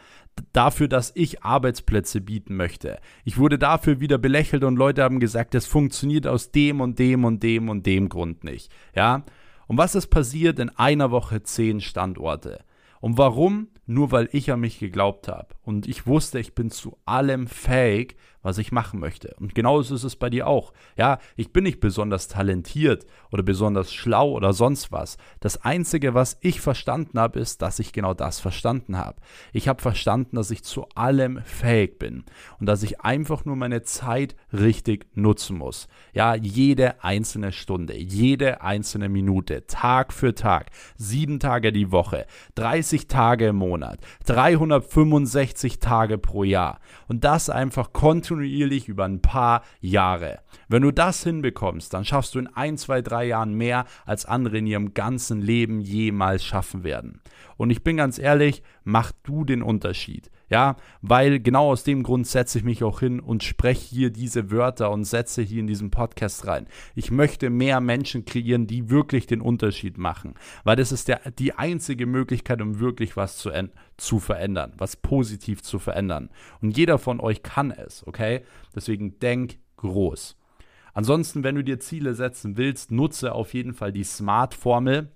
dafür, 0.53 0.89
dass 0.89 1.13
ich 1.15 1.43
Arbeitsplätze 1.43 2.21
bieten 2.21 2.57
möchte. 2.57 2.99
Ich 3.25 3.39
wurde 3.39 3.59
dafür 3.59 4.01
wieder 4.01 4.19
belächelt 4.19 4.65
und 4.65 4.77
Leute 4.77 5.03
haben 5.03 5.21
gesagt, 5.21 5.55
das 5.55 5.67
funktioniert 5.67 6.27
aus 6.27 6.51
dem 6.51 6.81
und 6.81 6.99
dem 6.99 7.25
und 7.25 7.43
dem 7.43 7.69
und 7.69 7.87
dem 7.87 8.09
Grund 8.09 8.45
nicht. 8.45 8.71
Ja? 8.95 9.25
Und 9.67 9.79
was 9.79 9.95
ist 9.95 10.09
passiert 10.09 10.59
in 10.59 10.71
einer 10.71 11.11
Woche 11.11 11.43
zehn 11.43 11.81
Standorte? 11.81 12.65
Und 13.01 13.19
warum? 13.19 13.69
Nur 13.87 14.11
weil 14.11 14.29
ich 14.33 14.51
an 14.51 14.61
mich 14.61 14.79
geglaubt 14.79 15.29
habe. 15.29 15.55
Und 15.63 15.87
ich 15.87 16.07
wusste, 16.07 16.39
ich 16.39 16.55
bin 16.55 16.71
zu 16.71 16.99
allem 17.05 17.47
fähig, 17.47 18.17
was 18.47 18.59
ich 18.59 18.71
machen 18.71 19.01
möchte. 19.01 19.35
Und 19.41 19.57
genauso 19.57 19.97
ist 19.97 20.05
es 20.05 20.15
bei 20.15 20.31
dir 20.31 20.47
auch. 20.47 20.73
Ja, 20.97 21.19
ich 21.35 21.53
bin 21.53 21.65
nicht 21.65 21.81
besonders 21.81 22.29
talentiert 22.29 23.05
oder 23.33 23.43
besonders 23.43 23.93
schlau 23.93 24.31
oder 24.31 24.53
sonst 24.53 24.93
was. 24.93 25.19
Das 25.41 25.65
Einzige, 25.65 26.15
was 26.15 26.39
ich 26.41 26.61
verstanden 26.61 27.19
habe, 27.19 27.41
ist, 27.41 27.61
dass 27.61 27.81
ich 27.81 27.93
genau 27.93 28.15
das 28.15 28.39
verstanden 28.39 28.99
habe. 28.99 29.21
Ich 29.53 29.67
habe 29.67 29.83
verstanden, 29.83 30.37
dass 30.37 30.53
ich 30.53 30.63
zu 30.63 30.87
allem 30.95 31.41
fähig 31.43 31.99
bin 31.99 32.25
und 32.61 32.67
dass 32.67 32.85
ich 32.85 33.01
einfach 33.01 33.45
nur 33.45 33.57
meine 33.57 33.83
Zeit 33.83 34.37
richtig 34.53 35.07
nutzen 35.15 35.59
muss. 35.59 35.89
Ja, 36.13 36.37
jede 36.37 37.03
einzelne 37.03 37.51
Stunde, 37.51 37.97
jede 37.97 38.61
einzelne 38.63 39.09
Minute, 39.09 39.67
Tag 39.67 40.13
für 40.13 40.37
Tag, 40.37 40.71
sieben 40.97 41.41
Tage 41.41 41.73
die 41.73 41.91
Woche, 41.91 42.27
30 42.55 43.09
Tage 43.09 43.49
im 43.49 43.57
Monat, 43.57 43.99
365 44.27 45.81
Tage 45.81 46.17
pro 46.17 46.45
Jahr. 46.45 46.79
Und 47.09 47.25
das 47.25 47.51
einfach 47.51 47.93
kontinuierlich 47.93 48.36
über 48.89 49.05
ein 49.05 49.21
paar 49.21 49.63
Jahre. 49.81 50.41
Wenn 50.69 50.83
du 50.83 50.91
das 50.91 51.23
hinbekommst, 51.23 51.95
dann 51.95 52.05
schaffst 52.05 52.35
du 52.35 52.41
in 52.41 52.49
ein, 52.49 52.77
zwei, 52.77 53.03
drei 53.03 53.27
Jahren 53.27 53.55
mehr, 53.55 53.85
als 54.05 54.27
andere 54.27 54.59
in 54.59 54.67
ihrem 54.67 54.95
ganzen 54.95 55.41
Leben 55.41 55.81
jemals 55.81 56.45
schaffen 56.45 56.83
werden. 56.83 57.21
Und 57.57 57.71
ich 57.71 57.85
bin 57.85 57.97
ganz 57.97 58.19
ehrlich, 58.19 58.63
mach 58.85 59.13
du 59.23 59.45
den 59.45 59.63
Unterschied. 59.63 60.31
Ja, 60.49 60.77
weil 61.03 61.41
genau 61.41 61.73
aus 61.73 61.83
dem 61.83 62.05
Grund 62.05 62.29
setze 62.29 62.59
ich 62.59 62.65
mich 62.65 62.85
auch 62.85 63.01
hin 63.01 63.19
und 63.19 63.43
spreche 63.43 63.85
hier 63.85 64.11
diese 64.11 64.53
Wörter 64.53 64.93
und 64.93 65.03
setze 65.03 65.43
hier 65.43 65.59
in 65.59 65.67
diesen 65.67 65.91
Podcast 65.91 66.47
rein. 66.47 66.69
Ich 66.95 67.11
möchte 67.11 67.51
mehr 67.51 67.81
Menschen 67.81 68.25
kreieren, 68.25 68.69
die 68.69 68.89
wirklich 68.89 69.27
den 69.27 69.41
Unterschied 69.41 69.99
machen, 69.99 70.35
weil 70.63 70.77
das 70.77 70.93
ist 70.93 71.09
der, 71.09 71.33
die 71.33 71.55
einzige 71.55 72.07
Möglichkeit, 72.07 72.63
um 72.63 72.79
wirklich 72.79 73.17
was 73.17 73.39
zu, 73.39 73.51
zu 73.97 74.21
verändern, 74.21 74.73
was 74.79 74.95
positiv 74.95 75.63
zu 75.65 75.81
verändern. 75.81 76.31
Und 76.61 76.77
jeder 76.77 76.99
von 76.99 77.19
euch 77.19 77.43
kann 77.43 77.73
es, 77.73 78.07
okay? 78.07 78.43
Deswegen 78.73 79.19
denk 79.19 79.59
groß. 79.79 80.36
Ansonsten, 80.97 81.45
wenn 81.45 81.57
du 81.57 81.63
dir 81.63 81.79
Ziele 81.79 82.15
setzen 82.15 82.57
willst, 82.57 82.91
nutze 82.91 83.35
auf 83.35 83.53
jeden 83.53 83.75
Fall 83.75 83.93
die 83.93 84.03
Smart-Formel. 84.03 85.11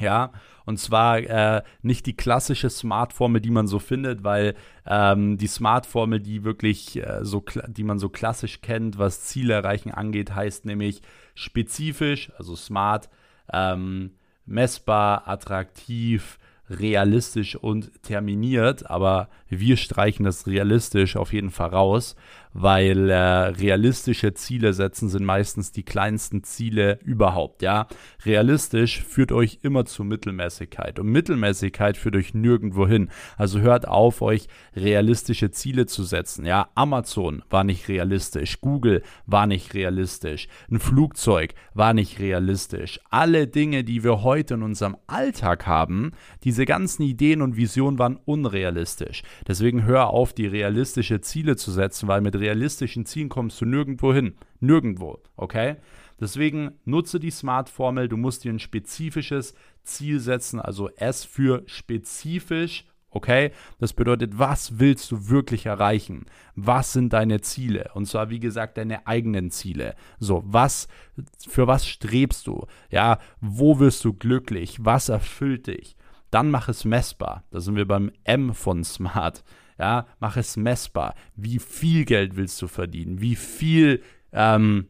Ja, 0.00 0.32
und 0.66 0.80
zwar 0.80 1.18
äh, 1.18 1.62
nicht 1.80 2.06
die 2.06 2.16
klassische 2.16 2.68
Smart-Formel, 2.68 3.40
die 3.40 3.52
man 3.52 3.68
so 3.68 3.78
findet, 3.78 4.24
weil 4.24 4.56
ähm, 4.84 5.38
die 5.38 5.46
Smart-Formel, 5.46 6.18
die 6.18 6.42
wirklich 6.42 6.96
äh, 6.96 7.20
so, 7.24 7.44
die 7.68 7.84
man 7.84 8.00
so 8.00 8.08
klassisch 8.08 8.62
kennt, 8.62 8.98
was 8.98 9.22
Ziele 9.22 9.54
erreichen 9.54 9.92
angeht, 9.92 10.34
heißt 10.34 10.64
nämlich 10.64 11.02
spezifisch, 11.36 12.32
also 12.36 12.56
smart, 12.56 13.08
ähm, 13.52 14.16
messbar, 14.44 15.28
attraktiv, 15.28 16.40
realistisch 16.68 17.54
und 17.54 18.02
terminiert, 18.02 18.90
aber 18.90 19.28
wir 19.60 19.76
streichen 19.76 20.24
das 20.24 20.46
realistisch 20.46 21.16
auf 21.16 21.32
jeden 21.32 21.50
Fall 21.50 21.70
raus, 21.70 22.16
weil 22.54 23.10
äh, 23.10 23.16
realistische 23.16 24.34
Ziele 24.34 24.72
setzen 24.72 25.08
sind 25.08 25.24
meistens 25.24 25.72
die 25.72 25.84
kleinsten 25.84 26.44
Ziele 26.44 26.98
überhaupt, 27.02 27.62
ja. 27.62 27.86
Realistisch 28.24 29.02
führt 29.02 29.32
euch 29.32 29.60
immer 29.62 29.84
zur 29.84 30.04
Mittelmäßigkeit 30.04 30.98
und 30.98 31.06
Mittelmäßigkeit 31.06 31.96
führt 31.96 32.16
euch 32.16 32.34
nirgendwo 32.34 32.86
hin. 32.86 33.10
Also 33.36 33.60
hört 33.60 33.88
auf, 33.88 34.22
euch 34.22 34.48
realistische 34.76 35.50
Ziele 35.50 35.86
zu 35.86 36.02
setzen, 36.02 36.44
ja. 36.44 36.68
Amazon 36.74 37.42
war 37.48 37.64
nicht 37.64 37.88
realistisch, 37.88 38.60
Google 38.60 39.02
war 39.26 39.46
nicht 39.46 39.74
realistisch, 39.74 40.48
ein 40.70 40.80
Flugzeug 40.80 41.54
war 41.74 41.94
nicht 41.94 42.18
realistisch. 42.20 43.00
Alle 43.10 43.46
Dinge, 43.46 43.84
die 43.84 44.04
wir 44.04 44.22
heute 44.22 44.54
in 44.54 44.62
unserem 44.62 44.96
Alltag 45.06 45.66
haben, 45.66 46.12
diese 46.44 46.66
ganzen 46.66 47.02
Ideen 47.02 47.40
und 47.42 47.56
Visionen 47.56 47.98
waren 47.98 48.18
unrealistisch. 48.24 49.22
Deswegen 49.46 49.84
hör 49.84 50.08
auf, 50.08 50.32
die 50.32 50.46
realistische 50.46 51.20
Ziele 51.20 51.56
zu 51.56 51.70
setzen, 51.70 52.08
weil 52.08 52.20
mit 52.20 52.36
realistischen 52.36 53.06
Zielen 53.06 53.28
kommst 53.28 53.60
du 53.60 53.64
nirgendwo 53.64 54.12
hin. 54.12 54.34
Nirgendwo, 54.60 55.20
okay? 55.36 55.76
Deswegen 56.20 56.78
nutze 56.84 57.18
die 57.18 57.30
Smart-Formel. 57.30 58.08
Du 58.08 58.16
musst 58.16 58.44
dir 58.44 58.52
ein 58.52 58.60
spezifisches 58.60 59.54
Ziel 59.82 60.20
setzen, 60.20 60.60
also 60.60 60.88
S 60.90 61.24
für 61.24 61.62
spezifisch. 61.66 62.84
Okay, 63.14 63.50
das 63.78 63.92
bedeutet, 63.92 64.38
was 64.38 64.78
willst 64.78 65.10
du 65.10 65.28
wirklich 65.28 65.66
erreichen? 65.66 66.24
Was 66.54 66.94
sind 66.94 67.12
deine 67.12 67.42
Ziele? 67.42 67.90
Und 67.92 68.06
zwar, 68.06 68.30
wie 68.30 68.40
gesagt, 68.40 68.78
deine 68.78 69.06
eigenen 69.06 69.50
Ziele. 69.50 69.96
So, 70.18 70.42
was, 70.46 70.88
für 71.46 71.66
was 71.66 71.86
strebst 71.86 72.46
du? 72.46 72.66
Ja, 72.90 73.18
wo 73.40 73.78
wirst 73.80 74.02
du 74.06 74.14
glücklich? 74.14 74.78
Was 74.80 75.10
erfüllt 75.10 75.66
dich? 75.66 75.94
Dann 76.32 76.50
mach 76.50 76.68
es 76.68 76.84
messbar. 76.86 77.44
Da 77.50 77.60
sind 77.60 77.76
wir 77.76 77.86
beim 77.86 78.10
M 78.24 78.54
von 78.54 78.82
Smart. 78.84 79.44
Ja, 79.78 80.06
mach 80.18 80.36
es 80.38 80.56
messbar. 80.56 81.14
Wie 81.36 81.58
viel 81.58 82.06
Geld 82.06 82.36
willst 82.36 82.60
du 82.62 82.68
verdienen? 82.68 83.20
Wie 83.20 83.36
viel 83.36 84.02
ähm, 84.32 84.88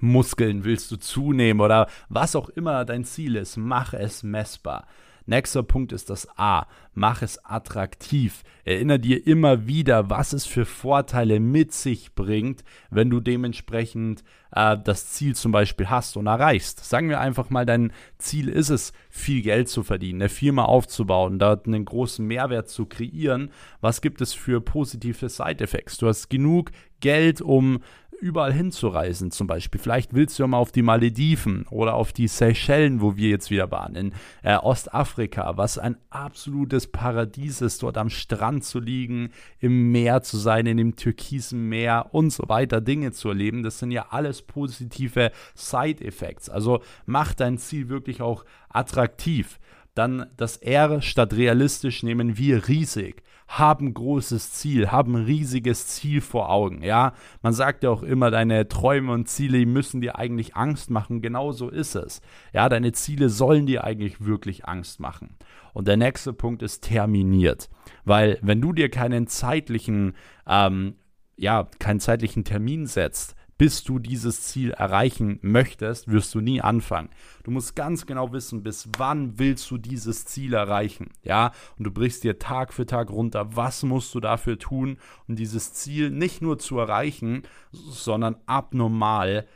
Muskeln 0.00 0.64
willst 0.64 0.90
du 0.90 0.96
zunehmen 0.96 1.62
oder 1.62 1.88
was 2.10 2.36
auch 2.36 2.50
immer 2.50 2.84
dein 2.84 3.04
Ziel 3.04 3.36
ist? 3.36 3.56
Mach 3.56 3.94
es 3.94 4.22
messbar. 4.22 4.86
Nächster 5.26 5.64
Punkt 5.64 5.92
ist 5.92 6.08
das 6.08 6.28
A. 6.38 6.66
Mach 6.94 7.20
es 7.20 7.44
attraktiv. 7.44 8.44
Erinnere 8.64 9.00
dir 9.00 9.26
immer 9.26 9.66
wieder, 9.66 10.08
was 10.08 10.32
es 10.32 10.46
für 10.46 10.64
Vorteile 10.64 11.40
mit 11.40 11.72
sich 11.72 12.14
bringt, 12.14 12.64
wenn 12.90 13.10
du 13.10 13.20
dementsprechend 13.20 14.22
äh, 14.52 14.78
das 14.82 15.10
Ziel 15.10 15.34
zum 15.34 15.52
Beispiel 15.52 15.90
hast 15.90 16.16
und 16.16 16.26
erreichst. 16.26 16.84
Sagen 16.84 17.08
wir 17.08 17.20
einfach 17.20 17.50
mal, 17.50 17.66
dein 17.66 17.92
Ziel 18.18 18.48
ist 18.48 18.70
es, 18.70 18.92
viel 19.10 19.42
Geld 19.42 19.68
zu 19.68 19.82
verdienen, 19.82 20.22
eine 20.22 20.28
Firma 20.28 20.64
aufzubauen, 20.64 21.38
dort 21.38 21.66
einen 21.66 21.84
großen 21.84 22.24
Mehrwert 22.26 22.68
zu 22.68 22.86
kreieren. 22.86 23.50
Was 23.80 24.00
gibt 24.00 24.20
es 24.20 24.32
für 24.32 24.60
positive 24.60 25.28
Side-Effects? 25.28 25.98
Du 25.98 26.06
hast 26.06 26.30
genug 26.30 26.70
Geld, 27.00 27.40
um 27.40 27.80
überall 28.20 28.52
hinzureisen 28.52 29.30
zum 29.30 29.46
Beispiel. 29.46 29.80
Vielleicht 29.80 30.14
willst 30.14 30.38
du 30.38 30.42
ja 30.42 30.46
mal 30.46 30.58
auf 30.58 30.72
die 30.72 30.82
Malediven 30.82 31.66
oder 31.70 31.94
auf 31.94 32.12
die 32.12 32.28
Seychellen, 32.28 33.00
wo 33.00 33.16
wir 33.16 33.28
jetzt 33.28 33.50
wieder 33.50 33.70
waren, 33.70 33.94
in 33.94 34.12
äh, 34.42 34.56
Ostafrika, 34.56 35.56
was 35.56 35.78
ein 35.78 35.96
absolutes 36.10 36.86
Paradies 36.86 37.60
ist, 37.60 37.82
dort 37.82 37.98
am 37.98 38.10
Strand 38.10 38.64
zu 38.64 38.80
liegen, 38.80 39.30
im 39.58 39.92
Meer 39.92 40.22
zu 40.22 40.36
sein, 40.36 40.66
in 40.66 40.76
dem 40.76 40.96
türkisen 40.96 41.68
Meer 41.68 42.08
und 42.12 42.30
so 42.30 42.48
weiter, 42.48 42.80
Dinge 42.80 43.12
zu 43.12 43.28
erleben. 43.28 43.62
Das 43.62 43.78
sind 43.78 43.90
ja 43.90 44.06
alles 44.10 44.42
positive 44.42 45.30
Side-Effects. 45.54 46.48
Also 46.48 46.82
mach 47.04 47.34
dein 47.34 47.58
Ziel 47.58 47.88
wirklich 47.88 48.22
auch 48.22 48.44
attraktiv. 48.68 49.58
Dann 49.94 50.26
das 50.36 50.58
R 50.58 51.00
statt 51.00 51.32
realistisch 51.34 52.02
nehmen 52.02 52.36
wir 52.36 52.68
riesig 52.68 53.22
haben 53.48 53.94
großes 53.94 54.52
Ziel, 54.52 54.90
haben 54.90 55.14
riesiges 55.14 55.86
Ziel 55.86 56.20
vor 56.20 56.50
Augen. 56.50 56.82
Ja, 56.82 57.12
man 57.42 57.52
sagt 57.52 57.84
ja 57.84 57.90
auch 57.90 58.02
immer, 58.02 58.30
deine 58.30 58.68
Träume 58.68 59.12
und 59.12 59.28
Ziele 59.28 59.64
müssen 59.66 60.00
dir 60.00 60.18
eigentlich 60.18 60.56
Angst 60.56 60.90
machen. 60.90 61.22
Genau 61.22 61.52
so 61.52 61.68
ist 61.68 61.94
es. 61.94 62.20
Ja, 62.52 62.68
deine 62.68 62.92
Ziele 62.92 63.28
sollen 63.28 63.66
dir 63.66 63.84
eigentlich 63.84 64.24
wirklich 64.24 64.66
Angst 64.66 65.00
machen. 65.00 65.36
Und 65.72 65.86
der 65.88 65.96
nächste 65.96 66.32
Punkt 66.32 66.62
ist 66.62 66.84
terminiert, 66.84 67.68
weil 68.04 68.38
wenn 68.42 68.60
du 68.60 68.72
dir 68.72 68.90
keinen 68.90 69.26
zeitlichen 69.26 70.14
ähm, 70.46 70.96
ja, 71.36 71.68
keinen 71.78 72.00
zeitlichen 72.00 72.44
Termin 72.44 72.86
setzt, 72.86 73.35
bis 73.58 73.84
du 73.84 73.98
dieses 73.98 74.42
Ziel 74.42 74.72
erreichen 74.72 75.38
möchtest, 75.42 76.08
wirst 76.08 76.34
du 76.34 76.40
nie 76.40 76.60
anfangen. 76.60 77.08
Du 77.44 77.50
musst 77.50 77.74
ganz 77.74 78.06
genau 78.06 78.32
wissen, 78.32 78.62
bis 78.62 78.88
wann 78.98 79.38
willst 79.38 79.70
du 79.70 79.78
dieses 79.78 80.26
Ziel 80.26 80.54
erreichen. 80.54 81.10
Ja, 81.22 81.52
und 81.78 81.84
du 81.84 81.90
brichst 81.90 82.24
dir 82.24 82.38
Tag 82.38 82.72
für 82.72 82.86
Tag 82.86 83.10
runter, 83.10 83.56
was 83.56 83.82
musst 83.82 84.14
du 84.14 84.20
dafür 84.20 84.58
tun, 84.58 84.98
um 85.26 85.36
dieses 85.36 85.72
Ziel 85.72 86.10
nicht 86.10 86.42
nur 86.42 86.58
zu 86.58 86.78
erreichen, 86.78 87.42
sondern 87.72 88.36
abnormal, 88.46 89.46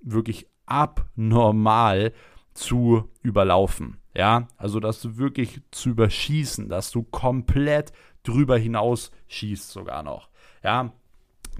wirklich 0.00 0.46
abnormal 0.66 2.12
zu 2.54 3.08
überlaufen. 3.22 3.98
Ja, 4.14 4.48
also 4.56 4.80
dass 4.80 5.00
du 5.00 5.16
wirklich 5.16 5.60
zu 5.70 5.90
überschießen, 5.90 6.68
dass 6.68 6.90
du 6.90 7.02
komplett 7.02 7.92
drüber 8.24 8.58
hinaus 8.58 9.10
schießt 9.28 9.70
sogar 9.70 10.02
noch. 10.02 10.28
Ja, 10.62 10.92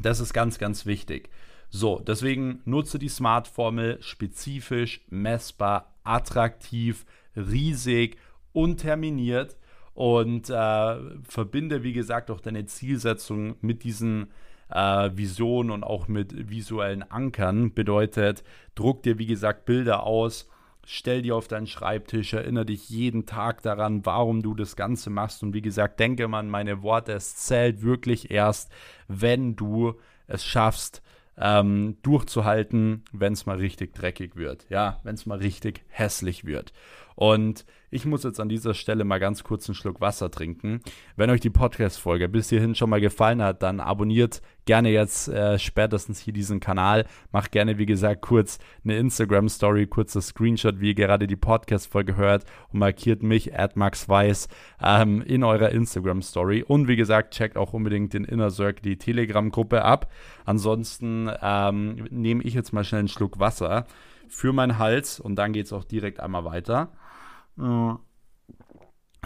das 0.01 0.21
ist 0.21 0.33
ganz, 0.33 0.59
ganz 0.59 0.87
wichtig. 0.87 1.31
So, 1.71 2.01
deswegen 2.01 2.61
nutze 2.65 2.99
die 2.99 3.09
Smart-Formel 3.09 3.99
spezifisch, 4.01 5.03
messbar, 5.11 5.93
attraktiv, 6.03 7.05
riesig, 7.37 8.17
unterminiert 8.53 9.57
und 9.95 10.49
äh, 10.49 10.97
verbinde, 11.23 11.83
wie 11.83 11.93
gesagt, 11.93 12.31
auch 12.31 12.41
deine 12.41 12.65
Zielsetzung 12.67 13.57
mit 13.61 13.85
diesen 13.85 14.29
äh, 14.71 15.11
Visionen 15.15 15.71
und 15.71 15.85
auch 15.85 16.09
mit 16.09 16.51
visuellen 16.51 17.03
Ankern. 17.11 17.75
Bedeutet, 17.75 18.45
druck 18.75 19.03
dir, 19.03 19.19
wie 19.19 19.27
gesagt, 19.27 19.65
Bilder 19.67 20.05
aus, 20.05 20.49
stell 20.87 21.23
dir 21.23 21.37
auf 21.37 21.49
deinen 21.49 21.67
Schreibtisch, 21.67 22.33
erinnere 22.33 22.67
dich 22.67 22.89
jeden 22.89 23.27
Tag 23.27 23.63
daran, 23.63 24.07
warum 24.07 24.43
du 24.43 24.55
das 24.55 24.77
Ganze 24.77 25.11
machst. 25.11 25.43
Und 25.43 25.53
wie 25.53 25.63
gesagt, 25.63 26.01
denke 26.01 26.29
mal 26.29 26.41
an 26.41 26.49
meine 26.49 26.83
Worte, 26.83 27.13
es 27.13 27.37
zählt 27.37 27.83
wirklich 27.83 28.31
erst, 28.31 28.73
wenn 29.07 29.57
du 29.57 29.95
es 30.27 30.45
schaffst, 30.45 31.03
ähm, 31.41 31.97
durchzuhalten, 32.03 33.05
wenn 33.13 33.33
es 33.33 33.47
mal 33.47 33.57
richtig 33.57 33.95
dreckig 33.95 34.37
wird. 34.37 34.67
Ja, 34.69 35.01
wenn 35.03 35.15
es 35.15 35.27
mal 35.27 35.39
richtig 35.39 35.83
hässlich 35.89 36.45
wird. 36.45 36.73
Und 37.19 37.65
ich 37.91 38.07
muss 38.07 38.23
jetzt 38.23 38.39
an 38.39 38.49
dieser 38.49 38.75
Stelle 38.75 39.03
mal 39.03 39.19
ganz 39.19 39.43
kurz 39.43 39.69
einen 39.69 39.75
Schluck 39.75 40.01
Wasser 40.01 40.31
trinken. 40.31 40.83
Wenn 41.17 41.31
euch 41.31 41.41
die 41.41 41.51
Podcast-Folge 41.51 42.29
bis 42.29 42.49
hierhin 42.49 42.77
schon 42.77 42.91
mal 42.91 43.01
gefallen 43.01 43.43
hat, 43.43 43.61
dann 43.65 43.81
abonniert 43.81 44.41
gerne 44.67 44.91
jetzt 44.91 45.27
äh, 45.27 45.59
spätestens 45.59 46.21
hier 46.21 46.33
diesen 46.33 46.61
Kanal. 46.61 47.07
Macht 47.33 47.51
gerne, 47.51 47.77
wie 47.77 47.87
gesagt, 47.87 48.23
kurz 48.23 48.61
eine 48.85 48.99
Instagram-Story, 48.99 49.89
kurzer 49.89 50.21
Screenshot, 50.21 50.79
wie 50.79 50.91
ihr 50.91 50.95
gerade 50.95 51.27
die 51.27 51.35
Podcast-Folge 51.35 52.15
hört 52.15 52.45
und 52.73 52.79
markiert 52.79 53.25
mich, 53.25 53.51
@maxweiss, 53.75 54.47
ähm, 54.81 55.21
in 55.23 55.43
eurer 55.43 55.71
Instagram-Story. 55.71 56.63
Und 56.63 56.87
wie 56.87 56.95
gesagt, 56.95 57.35
checkt 57.35 57.57
auch 57.57 57.73
unbedingt 57.73 58.13
den 58.13 58.23
Inner 58.23 58.51
Circle, 58.51 58.83
die 58.83 58.97
Telegram-Gruppe 58.97 59.85
ab. 59.85 60.09
Ansonsten 60.45 61.29
ähm, 61.43 62.07
nehme 62.11 62.45
ich 62.45 62.55
jetzt 62.55 62.73
mal 62.73 62.85
schnell 62.85 63.01
einen 63.01 63.09
Schluck 63.09 63.41
Wasser 63.41 63.87
für 64.29 64.53
meinen 64.53 64.79
Hals 64.79 65.19
und 65.19 65.37
dann 65.37 65.53
geht 65.53 65.67
es 65.67 65.73
auch 65.73 65.85
direkt 65.85 66.21
einmal 66.21 66.45
weiter. 66.45 66.93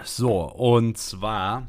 So, 0.04 0.50
und 0.50 0.96
zwar, 0.98 1.68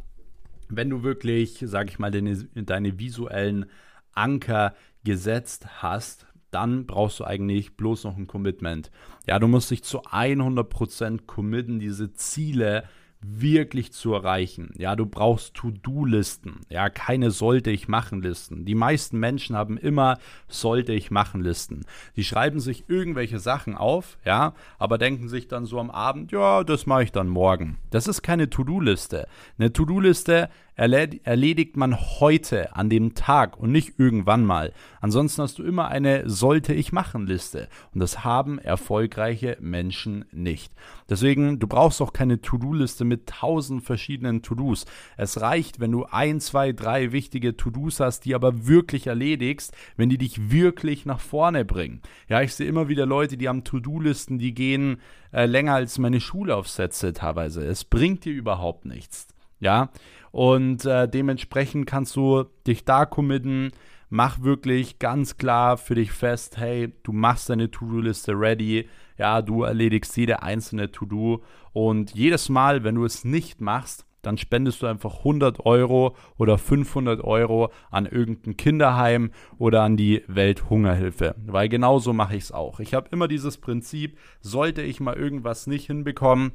wenn 0.69 0.89
du 0.89 1.03
wirklich, 1.03 1.63
sag 1.65 1.89
ich 1.89 1.99
mal, 1.99 2.11
deine, 2.11 2.35
deine 2.35 2.97
visuellen 2.99 3.65
Anker 4.13 4.73
gesetzt 5.03 5.81
hast, 5.81 6.25
dann 6.51 6.85
brauchst 6.85 7.19
du 7.19 7.25
eigentlich 7.25 7.75
bloß 7.75 8.05
noch 8.05 8.15
ein 8.15 8.27
Commitment. 8.27 8.91
Ja, 9.27 9.39
du 9.39 9.47
musst 9.47 9.71
dich 9.71 9.83
zu 9.83 10.03
100% 10.03 11.25
committen, 11.25 11.79
diese 11.79 12.13
Ziele 12.13 12.83
wirklich 13.25 13.93
zu 13.93 14.13
erreichen. 14.13 14.73
Ja, 14.77 14.95
du 14.95 15.05
brauchst 15.05 15.53
To-Do-Listen. 15.55 16.61
Ja, 16.69 16.89
keine 16.89 17.31
sollte 17.31 17.71
ich 17.71 17.87
machen 17.87 18.21
Listen. 18.21 18.65
Die 18.65 18.75
meisten 18.75 19.19
Menschen 19.19 19.55
haben 19.55 19.77
immer 19.77 20.17
sollte 20.47 20.93
ich 20.93 21.11
machen 21.11 21.41
Listen. 21.41 21.85
Die 22.15 22.23
schreiben 22.23 22.59
sich 22.59 22.85
irgendwelche 22.87 23.39
Sachen 23.39 23.75
auf, 23.75 24.17
ja, 24.25 24.53
aber 24.77 24.97
denken 24.97 25.29
sich 25.29 25.47
dann 25.47 25.65
so 25.65 25.79
am 25.79 25.91
Abend, 25.91 26.31
ja, 26.31 26.63
das 26.63 26.85
mache 26.85 27.03
ich 27.03 27.11
dann 27.11 27.27
morgen. 27.27 27.77
Das 27.89 28.07
ist 28.07 28.21
keine 28.21 28.49
To-Do-Liste. 28.49 29.27
Eine 29.57 29.71
To-Do-Liste 29.71 30.49
erledigt 30.75 31.77
man 31.77 31.95
heute 31.95 32.75
an 32.75 32.89
dem 32.89 33.13
Tag 33.15 33.57
und 33.57 33.71
nicht 33.71 33.99
irgendwann 33.99 34.45
mal. 34.45 34.73
Ansonsten 35.01 35.41
hast 35.41 35.59
du 35.59 35.63
immer 35.63 35.87
eine 35.87 36.29
sollte 36.29 36.73
ich 36.73 36.91
machen 36.91 37.27
Liste 37.27 37.67
und 37.93 37.99
das 37.99 38.23
haben 38.23 38.59
erfolgreiche 38.59 39.57
Menschen 39.59 40.25
nicht. 40.31 40.73
Deswegen, 41.09 41.59
du 41.59 41.67
brauchst 41.67 42.01
auch 42.01 42.13
keine 42.13 42.41
To-Do-Liste 42.41 43.05
mit 43.05 43.27
tausend 43.27 43.83
verschiedenen 43.83 44.41
To-Dos. 44.41 44.85
Es 45.17 45.41
reicht, 45.41 45.79
wenn 45.79 45.91
du 45.91 46.05
ein, 46.05 46.39
zwei, 46.39 46.71
drei 46.71 47.11
wichtige 47.11 47.55
To-Dos 47.55 47.99
hast, 47.99 48.25
die 48.25 48.33
aber 48.33 48.65
wirklich 48.65 49.07
erledigst, 49.07 49.75
wenn 49.95 50.09
die 50.09 50.17
dich 50.17 50.51
wirklich 50.51 51.05
nach 51.05 51.19
vorne 51.19 51.65
bringen. 51.65 52.01
Ja, 52.27 52.41
ich 52.41 52.55
sehe 52.55 52.67
immer 52.67 52.87
wieder 52.87 53.05
Leute, 53.05 53.37
die 53.37 53.47
haben 53.47 53.63
To-Do-Listen, 53.63 54.39
die 54.39 54.53
gehen 54.53 55.01
äh, 55.31 55.45
länger 55.45 55.73
als 55.73 55.97
meine 55.97 56.21
Schulaufsätze 56.21 57.13
teilweise. 57.13 57.65
Es 57.65 57.83
bringt 57.83 58.25
dir 58.25 58.33
überhaupt 58.33 58.85
nichts. 58.85 59.27
Ja, 59.59 59.89
und 60.33 60.83
äh, 60.85 61.07
dementsprechend 61.07 61.85
kannst 61.85 62.15
du 62.15 62.45
dich 62.65 62.85
da 62.85 63.05
committen. 63.05 63.71
Mach 64.09 64.41
wirklich 64.41 64.97
ganz 64.97 65.37
klar 65.37 65.77
für 65.77 65.93
dich 65.93 66.11
fest, 66.11 66.57
hey, 66.57 66.91
du 67.03 67.11
machst 67.11 67.51
deine 67.51 67.69
To-Do-Liste 67.69 68.33
ready. 68.33 68.89
Ja, 69.19 69.43
du 69.43 69.61
erledigst 69.61 70.17
jede 70.17 70.41
einzelne 70.41 70.91
To-Do. 70.91 71.43
Und 71.71 72.15
jedes 72.15 72.49
Mal, 72.49 72.83
wenn 72.83 72.95
du 72.95 73.05
es 73.05 73.23
nicht 73.23 73.61
machst, 73.61 74.07
dann 74.23 74.39
spendest 74.39 74.81
du 74.81 74.87
einfach 74.87 75.19
100 75.19 75.67
Euro 75.67 76.15
oder 76.39 76.57
500 76.57 77.23
Euro 77.23 77.71
an 77.91 78.07
irgendein 78.07 78.57
Kinderheim 78.57 79.29
oder 79.59 79.83
an 79.83 79.97
die 79.97 80.23
Welthungerhilfe. 80.27 81.35
Weil 81.45 81.69
genauso 81.69 82.11
mache 82.11 82.35
ich 82.35 82.45
es 82.45 82.51
auch. 82.51 82.79
Ich 82.79 82.95
habe 82.95 83.09
immer 83.11 83.27
dieses 83.27 83.59
Prinzip, 83.59 84.17
sollte 84.41 84.81
ich 84.81 84.99
mal 84.99 85.15
irgendwas 85.15 85.67
nicht 85.67 85.85
hinbekommen, 85.85 86.53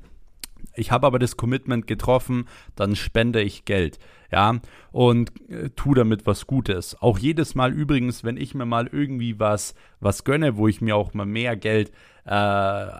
ich 0.74 0.90
habe 0.90 1.06
aber 1.06 1.18
das 1.18 1.36
Commitment 1.36 1.86
getroffen, 1.86 2.46
dann 2.76 2.96
spende 2.96 3.42
ich 3.42 3.64
Geld, 3.64 3.98
ja, 4.30 4.60
und 4.92 5.32
äh, 5.50 5.70
tu 5.70 5.94
damit 5.94 6.26
was 6.26 6.46
Gutes. 6.46 7.00
Auch 7.00 7.18
jedes 7.18 7.54
Mal 7.54 7.72
übrigens, 7.72 8.24
wenn 8.24 8.36
ich 8.36 8.54
mir 8.54 8.66
mal 8.66 8.88
irgendwie 8.90 9.38
was, 9.40 9.74
was 10.00 10.24
gönne, 10.24 10.56
wo 10.56 10.68
ich 10.68 10.80
mir 10.80 10.96
auch 10.96 11.14
mal 11.14 11.26
mehr 11.26 11.56
Geld 11.56 11.90
äh, 12.24 12.30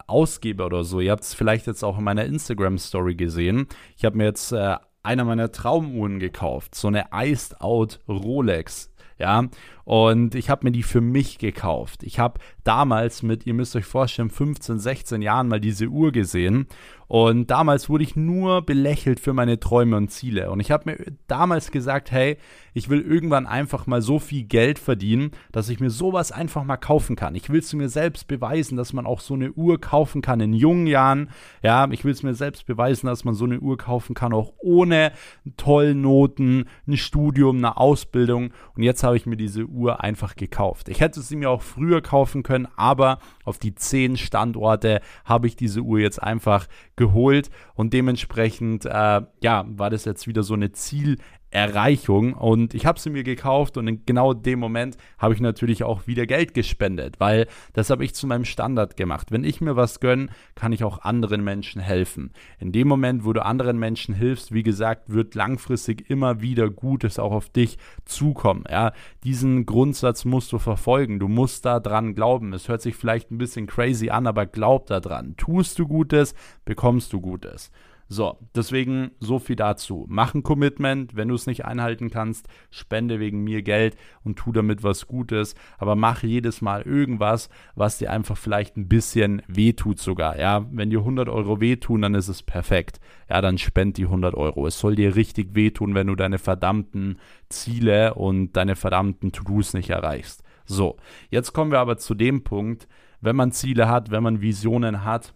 ausgebe 0.06 0.64
oder 0.64 0.84
so. 0.84 1.00
Ihr 1.00 1.12
habt 1.12 1.24
es 1.24 1.34
vielleicht 1.34 1.66
jetzt 1.66 1.84
auch 1.84 1.98
in 1.98 2.04
meiner 2.04 2.24
Instagram-Story 2.24 3.14
gesehen. 3.14 3.66
Ich 3.96 4.04
habe 4.04 4.16
mir 4.16 4.24
jetzt 4.24 4.52
äh, 4.52 4.76
einer 5.02 5.24
meiner 5.24 5.52
Traumuhren 5.52 6.18
gekauft, 6.18 6.74
so 6.74 6.88
eine 6.88 7.06
Iced 7.12 7.60
Out 7.60 8.00
Rolex 8.08 8.90
ja. 9.18 9.48
Und 9.84 10.34
ich 10.34 10.50
habe 10.50 10.66
mir 10.66 10.72
die 10.72 10.82
für 10.82 11.00
mich 11.00 11.38
gekauft. 11.38 12.02
Ich 12.02 12.18
habe 12.18 12.40
damals 12.64 13.22
mit, 13.22 13.46
ihr 13.46 13.54
müsst 13.54 13.74
euch 13.74 13.84
vorstellen, 13.84 14.30
15, 14.30 14.78
16 14.78 15.22
Jahren 15.22 15.48
mal 15.48 15.60
diese 15.60 15.86
Uhr 15.86 16.12
gesehen. 16.12 16.66
Und 17.08 17.50
damals 17.50 17.88
wurde 17.88 18.04
ich 18.04 18.16
nur 18.16 18.62
belächelt 18.62 19.18
für 19.18 19.32
meine 19.32 19.58
Träume 19.58 19.96
und 19.96 20.10
Ziele. 20.10 20.50
Und 20.50 20.60
ich 20.60 20.70
habe 20.70 20.90
mir 20.90 21.12
damals 21.26 21.70
gesagt, 21.70 22.10
hey, 22.10 22.36
ich 22.74 22.90
will 22.90 23.00
irgendwann 23.00 23.46
einfach 23.46 23.86
mal 23.86 24.02
so 24.02 24.18
viel 24.18 24.44
Geld 24.44 24.78
verdienen, 24.78 25.32
dass 25.50 25.70
ich 25.70 25.80
mir 25.80 25.90
sowas 25.90 26.32
einfach 26.32 26.64
mal 26.64 26.76
kaufen 26.76 27.16
kann. 27.16 27.34
Ich 27.34 27.48
will 27.48 27.60
es 27.60 27.72
mir 27.72 27.88
selbst 27.88 28.28
beweisen, 28.28 28.76
dass 28.76 28.92
man 28.92 29.06
auch 29.06 29.20
so 29.20 29.34
eine 29.34 29.52
Uhr 29.52 29.80
kaufen 29.80 30.20
kann 30.20 30.40
in 30.40 30.52
jungen 30.52 30.86
Jahren. 30.86 31.30
Ja, 31.62 31.90
ich 31.90 32.04
will 32.04 32.12
es 32.12 32.22
mir 32.22 32.34
selbst 32.34 32.66
beweisen, 32.66 33.06
dass 33.06 33.24
man 33.24 33.34
so 33.34 33.46
eine 33.46 33.58
Uhr 33.58 33.78
kaufen 33.78 34.14
kann, 34.14 34.34
auch 34.34 34.52
ohne 34.58 35.12
tollen 35.56 36.02
Noten, 36.02 36.66
ein 36.86 36.96
Studium, 36.98 37.56
eine 37.56 37.78
Ausbildung. 37.78 38.52
Und 38.76 38.82
jetzt 38.82 39.02
habe 39.02 39.16
ich 39.16 39.24
mir 39.24 39.36
diese 39.36 39.64
Uhr 39.64 40.04
einfach 40.04 40.36
gekauft. 40.36 40.88
Ich 40.88 41.00
hätte 41.00 41.22
sie 41.22 41.36
mir 41.36 41.50
auch 41.50 41.62
früher 41.62 42.02
kaufen 42.02 42.42
können, 42.42 42.68
aber 42.76 43.18
auf 43.44 43.58
die 43.58 43.74
zehn 43.74 44.16
Standorte 44.18 45.00
habe 45.24 45.46
ich 45.46 45.56
diese 45.56 45.80
Uhr 45.80 45.98
jetzt 45.98 46.22
einfach 46.22 46.68
geholt. 46.98 47.50
Und 47.74 47.94
dementsprechend 47.94 48.84
äh, 48.84 49.22
ja 49.40 49.64
war 49.66 49.88
das 49.88 50.04
jetzt 50.04 50.26
wieder 50.26 50.42
so 50.42 50.54
eine 50.54 50.72
Ziel 50.72 51.16
Erreichung 51.50 52.34
und 52.34 52.74
ich 52.74 52.84
habe 52.84 53.00
sie 53.00 53.08
mir 53.10 53.24
gekauft 53.24 53.78
und 53.78 53.88
in 53.88 54.04
genau 54.04 54.34
dem 54.34 54.58
Moment 54.58 54.96
habe 55.18 55.32
ich 55.32 55.40
natürlich 55.40 55.82
auch 55.82 56.06
wieder 56.06 56.26
Geld 56.26 56.52
gespendet, 56.52 57.20
weil 57.20 57.46
das 57.72 57.88
habe 57.88 58.04
ich 58.04 58.14
zu 58.14 58.26
meinem 58.26 58.44
Standard 58.44 58.96
gemacht. 58.96 59.30
Wenn 59.30 59.44
ich 59.44 59.60
mir 59.60 59.74
was 59.74 60.00
gönne, 60.00 60.28
kann 60.54 60.72
ich 60.72 60.84
auch 60.84 61.00
anderen 61.02 61.42
Menschen 61.42 61.80
helfen. 61.80 62.32
In 62.58 62.72
dem 62.72 62.86
Moment, 62.86 63.24
wo 63.24 63.32
du 63.32 63.44
anderen 63.44 63.78
Menschen 63.78 64.14
hilfst, 64.14 64.52
wie 64.52 64.62
gesagt, 64.62 65.12
wird 65.12 65.34
langfristig 65.34 66.10
immer 66.10 66.42
wieder 66.42 66.68
Gutes 66.68 67.18
auch 67.18 67.32
auf 67.32 67.48
dich 67.48 67.78
zukommen. 68.04 68.64
Ja, 68.70 68.92
diesen 69.24 69.64
Grundsatz 69.64 70.26
musst 70.26 70.52
du 70.52 70.58
verfolgen. 70.58 71.18
Du 71.18 71.28
musst 71.28 71.64
da 71.64 71.80
dran 71.80 72.14
glauben. 72.14 72.52
Es 72.52 72.68
hört 72.68 72.82
sich 72.82 72.94
vielleicht 72.94 73.30
ein 73.30 73.38
bisschen 73.38 73.66
crazy 73.66 74.10
an, 74.10 74.26
aber 74.26 74.44
glaub 74.44 74.86
da 74.86 75.00
dran. 75.00 75.34
Tust 75.36 75.78
du 75.78 75.88
Gutes, 75.88 76.34
bekommst 76.64 77.12
du 77.12 77.20
Gutes. 77.20 77.70
So, 78.10 78.38
deswegen 78.54 79.10
so 79.20 79.38
viel 79.38 79.56
dazu. 79.56 80.06
Mach 80.08 80.32
ein 80.32 80.42
Commitment, 80.42 81.14
wenn 81.14 81.28
du 81.28 81.34
es 81.34 81.46
nicht 81.46 81.66
einhalten 81.66 82.08
kannst, 82.08 82.48
spende 82.70 83.20
wegen 83.20 83.44
mir 83.44 83.60
Geld 83.60 83.96
und 84.24 84.38
tu 84.38 84.50
damit 84.50 84.82
was 84.82 85.06
Gutes, 85.06 85.54
aber 85.76 85.94
mach 85.94 86.22
jedes 86.22 86.62
Mal 86.62 86.82
irgendwas, 86.82 87.50
was 87.74 87.98
dir 87.98 88.10
einfach 88.10 88.38
vielleicht 88.38 88.78
ein 88.78 88.88
bisschen 88.88 89.42
wehtut 89.46 89.98
sogar. 89.98 90.38
Ja, 90.38 90.66
wenn 90.70 90.88
dir 90.88 91.00
100 91.00 91.28
Euro 91.28 91.60
wehtun, 91.60 92.00
dann 92.00 92.14
ist 92.14 92.28
es 92.28 92.42
perfekt. 92.42 92.98
Ja, 93.28 93.42
dann 93.42 93.58
spend 93.58 93.98
die 93.98 94.04
100 94.04 94.34
Euro. 94.34 94.66
Es 94.66 94.80
soll 94.80 94.96
dir 94.96 95.14
richtig 95.14 95.54
wehtun, 95.54 95.94
wenn 95.94 96.06
du 96.06 96.14
deine 96.14 96.38
verdammten 96.38 97.18
Ziele 97.50 98.14
und 98.14 98.54
deine 98.54 98.74
verdammten 98.74 99.32
To-Dos 99.32 99.74
nicht 99.74 99.90
erreichst. 99.90 100.42
So, 100.64 100.96
jetzt 101.28 101.52
kommen 101.52 101.72
wir 101.72 101.80
aber 101.80 101.98
zu 101.98 102.14
dem 102.14 102.42
Punkt, 102.42 102.88
wenn 103.20 103.36
man 103.36 103.52
Ziele 103.52 103.88
hat, 103.88 104.10
wenn 104.10 104.22
man 104.22 104.40
Visionen 104.40 105.04
hat, 105.04 105.34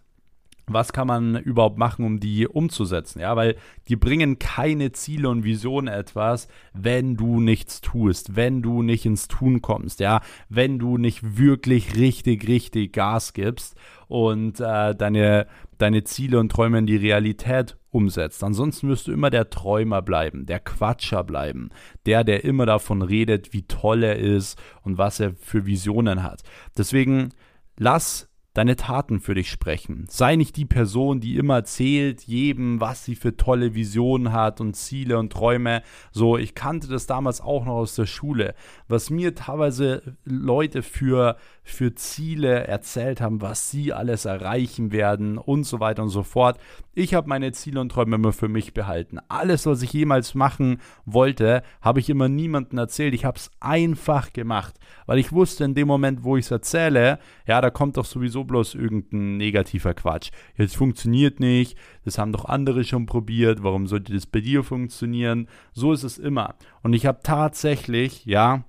was 0.67 0.93
kann 0.93 1.07
man 1.07 1.35
überhaupt 1.35 1.77
machen, 1.77 2.05
um 2.05 2.19
die 2.19 2.47
umzusetzen? 2.47 3.19
Ja, 3.19 3.35
weil 3.35 3.55
die 3.87 3.95
bringen 3.95 4.39
keine 4.39 4.91
Ziele 4.91 5.29
und 5.29 5.43
Visionen 5.43 5.93
etwas, 5.93 6.47
wenn 6.73 7.17
du 7.17 7.39
nichts 7.39 7.81
tust, 7.81 8.35
wenn 8.35 8.61
du 8.61 8.81
nicht 8.81 9.05
ins 9.05 9.27
Tun 9.27 9.61
kommst, 9.61 9.99
ja, 9.99 10.21
wenn 10.49 10.79
du 10.79 10.97
nicht 10.97 11.37
wirklich 11.37 11.95
richtig, 11.95 12.47
richtig 12.47 12.93
Gas 12.93 13.33
gibst 13.33 13.75
und 14.07 14.59
äh, 14.59 14.95
deine, 14.95 15.47
deine 15.77 16.03
Ziele 16.03 16.39
und 16.39 16.51
Träume 16.51 16.79
in 16.79 16.85
die 16.85 16.97
Realität 16.97 17.77
umsetzt. 17.89 18.43
Ansonsten 18.43 18.89
wirst 18.89 19.07
du 19.07 19.11
immer 19.11 19.29
der 19.29 19.49
Träumer 19.49 20.01
bleiben, 20.01 20.45
der 20.45 20.59
Quatscher 20.59 21.23
bleiben, 21.23 21.69
der, 22.05 22.23
der 22.23 22.43
immer 22.43 22.65
davon 22.65 23.01
redet, 23.01 23.53
wie 23.53 23.63
toll 23.63 24.03
er 24.03 24.17
ist 24.17 24.57
und 24.81 24.97
was 24.97 25.19
er 25.19 25.33
für 25.35 25.65
Visionen 25.65 26.23
hat. 26.23 26.41
Deswegen 26.77 27.29
lass 27.77 28.32
deine 28.53 28.75
Taten 28.75 29.19
für 29.19 29.33
dich 29.33 29.49
sprechen. 29.49 30.05
Sei 30.09 30.35
nicht 30.35 30.55
die 30.57 30.65
Person, 30.65 31.19
die 31.19 31.37
immer 31.37 31.55
erzählt 31.55 32.21
jedem, 32.21 32.79
was 32.79 33.03
sie 33.03 33.15
für 33.15 33.35
tolle 33.35 33.73
Visionen 33.73 34.31
hat 34.31 34.61
und 34.61 34.75
Ziele 34.75 35.17
und 35.17 35.33
Träume. 35.33 35.81
So, 36.11 36.37
ich 36.37 36.53
kannte 36.53 36.87
das 36.87 37.07
damals 37.07 37.41
auch 37.41 37.65
noch 37.65 37.73
aus 37.73 37.95
der 37.95 38.05
Schule, 38.05 38.53
was 38.87 39.09
mir 39.09 39.33
teilweise 39.33 40.17
Leute 40.23 40.83
für 40.83 41.37
für 41.63 41.95
Ziele 41.95 42.67
erzählt 42.67 43.21
haben, 43.21 43.41
was 43.41 43.71
sie 43.71 43.93
alles 43.93 44.25
erreichen 44.25 44.91
werden 44.91 45.37
und 45.37 45.63
so 45.63 45.79
weiter 45.79 46.03
und 46.03 46.09
so 46.09 46.23
fort. 46.23 46.59
Ich 46.93 47.13
habe 47.13 47.29
meine 47.29 47.51
Ziele 47.53 47.79
und 47.79 47.89
Träume 47.89 48.17
immer 48.17 48.33
für 48.33 48.49
mich 48.49 48.73
behalten. 48.73 49.17
Alles, 49.29 49.65
was 49.65 49.81
ich 49.81 49.93
jemals 49.93 50.35
machen 50.35 50.81
wollte, 51.05 51.63
habe 51.81 51.99
ich 51.99 52.09
immer 52.09 52.27
niemandem 52.27 52.77
erzählt. 52.77 53.13
Ich 53.13 53.25
habe 53.25 53.37
es 53.37 53.49
einfach 53.59 54.33
gemacht, 54.33 54.75
weil 55.05 55.19
ich 55.19 55.31
wusste 55.31 55.63
in 55.63 55.73
dem 55.73 55.87
Moment, 55.87 56.23
wo 56.23 56.37
ich 56.37 56.45
es 56.45 56.51
erzähle, 56.51 57.17
ja, 57.47 57.61
da 57.61 57.69
kommt 57.69 57.97
doch 57.97 58.05
sowieso 58.05 58.43
bloß 58.43 58.75
irgendein 58.75 59.37
negativer 59.37 59.93
Quatsch. 59.93 60.31
Jetzt 60.57 60.75
funktioniert 60.75 61.39
nicht, 61.39 61.77
das 62.03 62.17
haben 62.17 62.33
doch 62.33 62.45
andere 62.45 62.83
schon 62.83 63.05
probiert, 63.05 63.63
warum 63.63 63.87
sollte 63.87 64.13
das 64.13 64.25
bei 64.25 64.41
dir 64.41 64.63
funktionieren? 64.63 65.47
So 65.71 65.93
ist 65.93 66.03
es 66.03 66.17
immer. 66.17 66.55
Und 66.83 66.93
ich 66.93 67.05
habe 67.05 67.19
tatsächlich, 67.23 68.25
ja, 68.25 68.65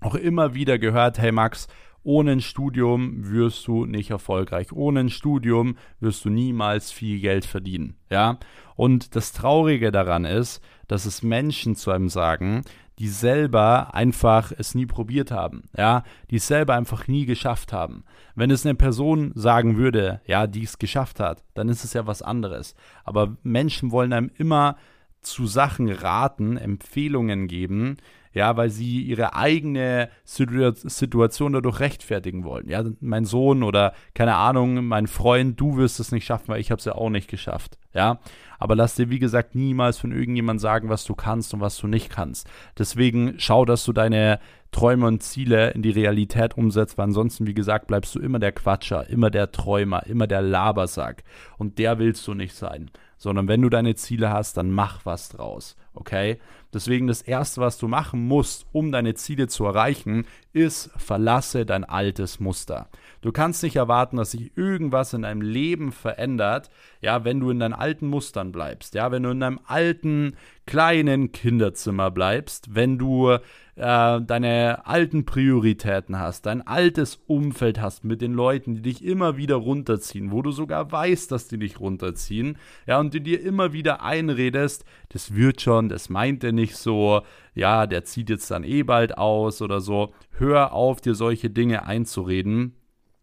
auch 0.00 0.14
immer 0.14 0.54
wieder 0.54 0.78
gehört, 0.78 1.18
hey 1.18 1.32
Max, 1.32 1.66
ohne 2.08 2.32
ein 2.32 2.40
Studium 2.40 3.30
wirst 3.30 3.66
du 3.66 3.84
nicht 3.84 4.08
erfolgreich. 4.08 4.72
Ohne 4.72 5.00
ein 5.00 5.10
Studium 5.10 5.76
wirst 6.00 6.24
du 6.24 6.30
niemals 6.30 6.90
viel 6.90 7.20
Geld 7.20 7.44
verdienen. 7.44 7.96
Ja? 8.08 8.38
Und 8.76 9.14
das 9.14 9.34
Traurige 9.34 9.92
daran 9.92 10.24
ist, 10.24 10.62
dass 10.86 11.04
es 11.04 11.22
Menschen 11.22 11.76
zu 11.76 11.90
einem 11.90 12.08
sagen, 12.08 12.62
die 12.98 13.08
selber 13.08 13.94
einfach 13.94 14.52
es 14.56 14.74
nie 14.74 14.86
probiert 14.86 15.30
haben, 15.30 15.64
ja, 15.76 16.02
die 16.30 16.36
es 16.36 16.46
selber 16.46 16.74
einfach 16.74 17.08
nie 17.08 17.26
geschafft 17.26 17.74
haben. 17.74 18.04
Wenn 18.34 18.50
es 18.50 18.64
eine 18.64 18.74
Person 18.74 19.32
sagen 19.34 19.76
würde, 19.76 20.22
ja, 20.24 20.46
die 20.46 20.64
es 20.64 20.78
geschafft 20.78 21.20
hat, 21.20 21.44
dann 21.52 21.68
ist 21.68 21.84
es 21.84 21.92
ja 21.92 22.06
was 22.06 22.22
anderes. 22.22 22.74
Aber 23.04 23.36
Menschen 23.42 23.92
wollen 23.92 24.14
einem 24.14 24.30
immer 24.34 24.76
zu 25.20 25.46
Sachen 25.46 25.90
raten, 25.90 26.56
Empfehlungen 26.56 27.48
geben, 27.48 27.98
ja, 28.32 28.56
weil 28.56 28.70
sie 28.70 29.02
ihre 29.02 29.34
eigene 29.34 30.10
Situation 30.24 31.52
dadurch 31.52 31.80
rechtfertigen 31.80 32.44
wollen. 32.44 32.68
Ja, 32.68 32.84
mein 33.00 33.24
Sohn 33.24 33.62
oder 33.62 33.94
keine 34.14 34.36
Ahnung, 34.36 34.84
mein 34.84 35.06
Freund, 35.06 35.60
du 35.60 35.76
wirst 35.76 36.00
es 36.00 36.12
nicht 36.12 36.24
schaffen, 36.24 36.48
weil 36.48 36.60
ich 36.60 36.70
habe 36.70 36.78
es 36.78 36.84
ja 36.84 36.94
auch 36.94 37.10
nicht 37.10 37.28
geschafft. 37.28 37.78
Ja, 37.94 38.20
aber 38.58 38.76
lass 38.76 38.96
dir, 38.96 39.08
wie 39.10 39.18
gesagt, 39.18 39.54
niemals 39.54 39.98
von 39.98 40.12
irgendjemandem 40.12 40.60
sagen, 40.60 40.88
was 40.88 41.04
du 41.04 41.14
kannst 41.14 41.54
und 41.54 41.60
was 41.60 41.78
du 41.78 41.86
nicht 41.86 42.10
kannst. 42.10 42.48
Deswegen 42.76 43.34
schau, 43.38 43.64
dass 43.64 43.84
du 43.84 43.92
deine 43.92 44.40
Träume 44.70 45.06
und 45.06 45.22
Ziele 45.22 45.70
in 45.70 45.82
die 45.82 45.90
Realität 45.90 46.56
umsetzt, 46.56 46.98
weil 46.98 47.04
ansonsten, 47.04 47.46
wie 47.46 47.54
gesagt, 47.54 47.86
bleibst 47.86 48.14
du 48.14 48.20
immer 48.20 48.38
der 48.38 48.52
Quatscher, 48.52 49.08
immer 49.08 49.30
der 49.30 49.50
Träumer, 49.50 50.06
immer 50.06 50.26
der 50.26 50.42
Labersack. 50.42 51.24
Und 51.56 51.78
der 51.78 51.98
willst 51.98 52.26
du 52.26 52.34
nicht 52.34 52.54
sein. 52.54 52.90
Sondern 53.16 53.48
wenn 53.48 53.62
du 53.62 53.68
deine 53.68 53.94
Ziele 53.94 54.30
hast, 54.30 54.56
dann 54.56 54.70
mach 54.70 55.06
was 55.06 55.30
draus. 55.30 55.74
Okay? 55.98 56.38
Deswegen 56.72 57.06
das 57.06 57.22
Erste, 57.22 57.60
was 57.60 57.78
du 57.78 57.88
machen 57.88 58.26
musst, 58.26 58.66
um 58.72 58.92
deine 58.92 59.14
Ziele 59.14 59.48
zu 59.48 59.64
erreichen, 59.64 60.26
ist, 60.52 60.90
verlasse 60.96 61.64
dein 61.64 61.84
altes 61.84 62.40
Muster. 62.40 62.88
Du 63.20 63.32
kannst 63.32 63.62
nicht 63.62 63.76
erwarten, 63.76 64.18
dass 64.18 64.32
sich 64.32 64.56
irgendwas 64.56 65.12
in 65.12 65.22
deinem 65.22 65.40
Leben 65.40 65.90
verändert, 65.90 66.70
ja, 67.00 67.24
wenn 67.24 67.40
du 67.40 67.50
in 67.50 67.58
deinen 67.58 67.72
alten 67.72 68.06
Mustern 68.06 68.52
bleibst, 68.52 68.94
ja, 68.94 69.10
wenn 69.10 69.22
du 69.22 69.30
in 69.30 69.40
deinem 69.40 69.60
alten 69.66 70.36
kleinen 70.66 71.32
Kinderzimmer 71.32 72.10
bleibst, 72.10 72.74
wenn 72.74 72.98
du 72.98 73.38
äh, 73.78 74.20
deine 74.20 74.86
alten 74.86 75.24
Prioritäten 75.24 76.18
hast, 76.18 76.46
dein 76.46 76.66
altes 76.66 77.22
Umfeld 77.26 77.80
hast 77.80 78.04
mit 78.04 78.20
den 78.20 78.32
Leuten, 78.32 78.74
die 78.74 78.82
dich 78.82 79.04
immer 79.04 79.36
wieder 79.36 79.56
runterziehen, 79.56 80.30
wo 80.32 80.42
du 80.42 80.50
sogar 80.50 80.90
weißt, 80.90 81.30
dass 81.30 81.48
die 81.48 81.58
dich 81.58 81.80
runterziehen, 81.80 82.58
ja, 82.86 82.98
und 82.98 83.14
du 83.14 83.20
dir 83.20 83.40
immer 83.40 83.72
wieder 83.72 84.02
einredest, 84.02 84.84
das 85.10 85.34
wird 85.34 85.60
schon, 85.60 85.88
das 85.88 86.08
meint 86.08 86.44
er 86.44 86.52
nicht 86.52 86.76
so, 86.76 87.22
ja, 87.54 87.86
der 87.86 88.04
zieht 88.04 88.30
jetzt 88.30 88.50
dann 88.50 88.64
eh 88.64 88.82
bald 88.82 89.16
aus 89.16 89.62
oder 89.62 89.80
so. 89.80 90.12
Hör 90.30 90.72
auf, 90.72 91.00
dir 91.00 91.14
solche 91.14 91.50
Dinge 91.50 91.86
einzureden 91.86 92.77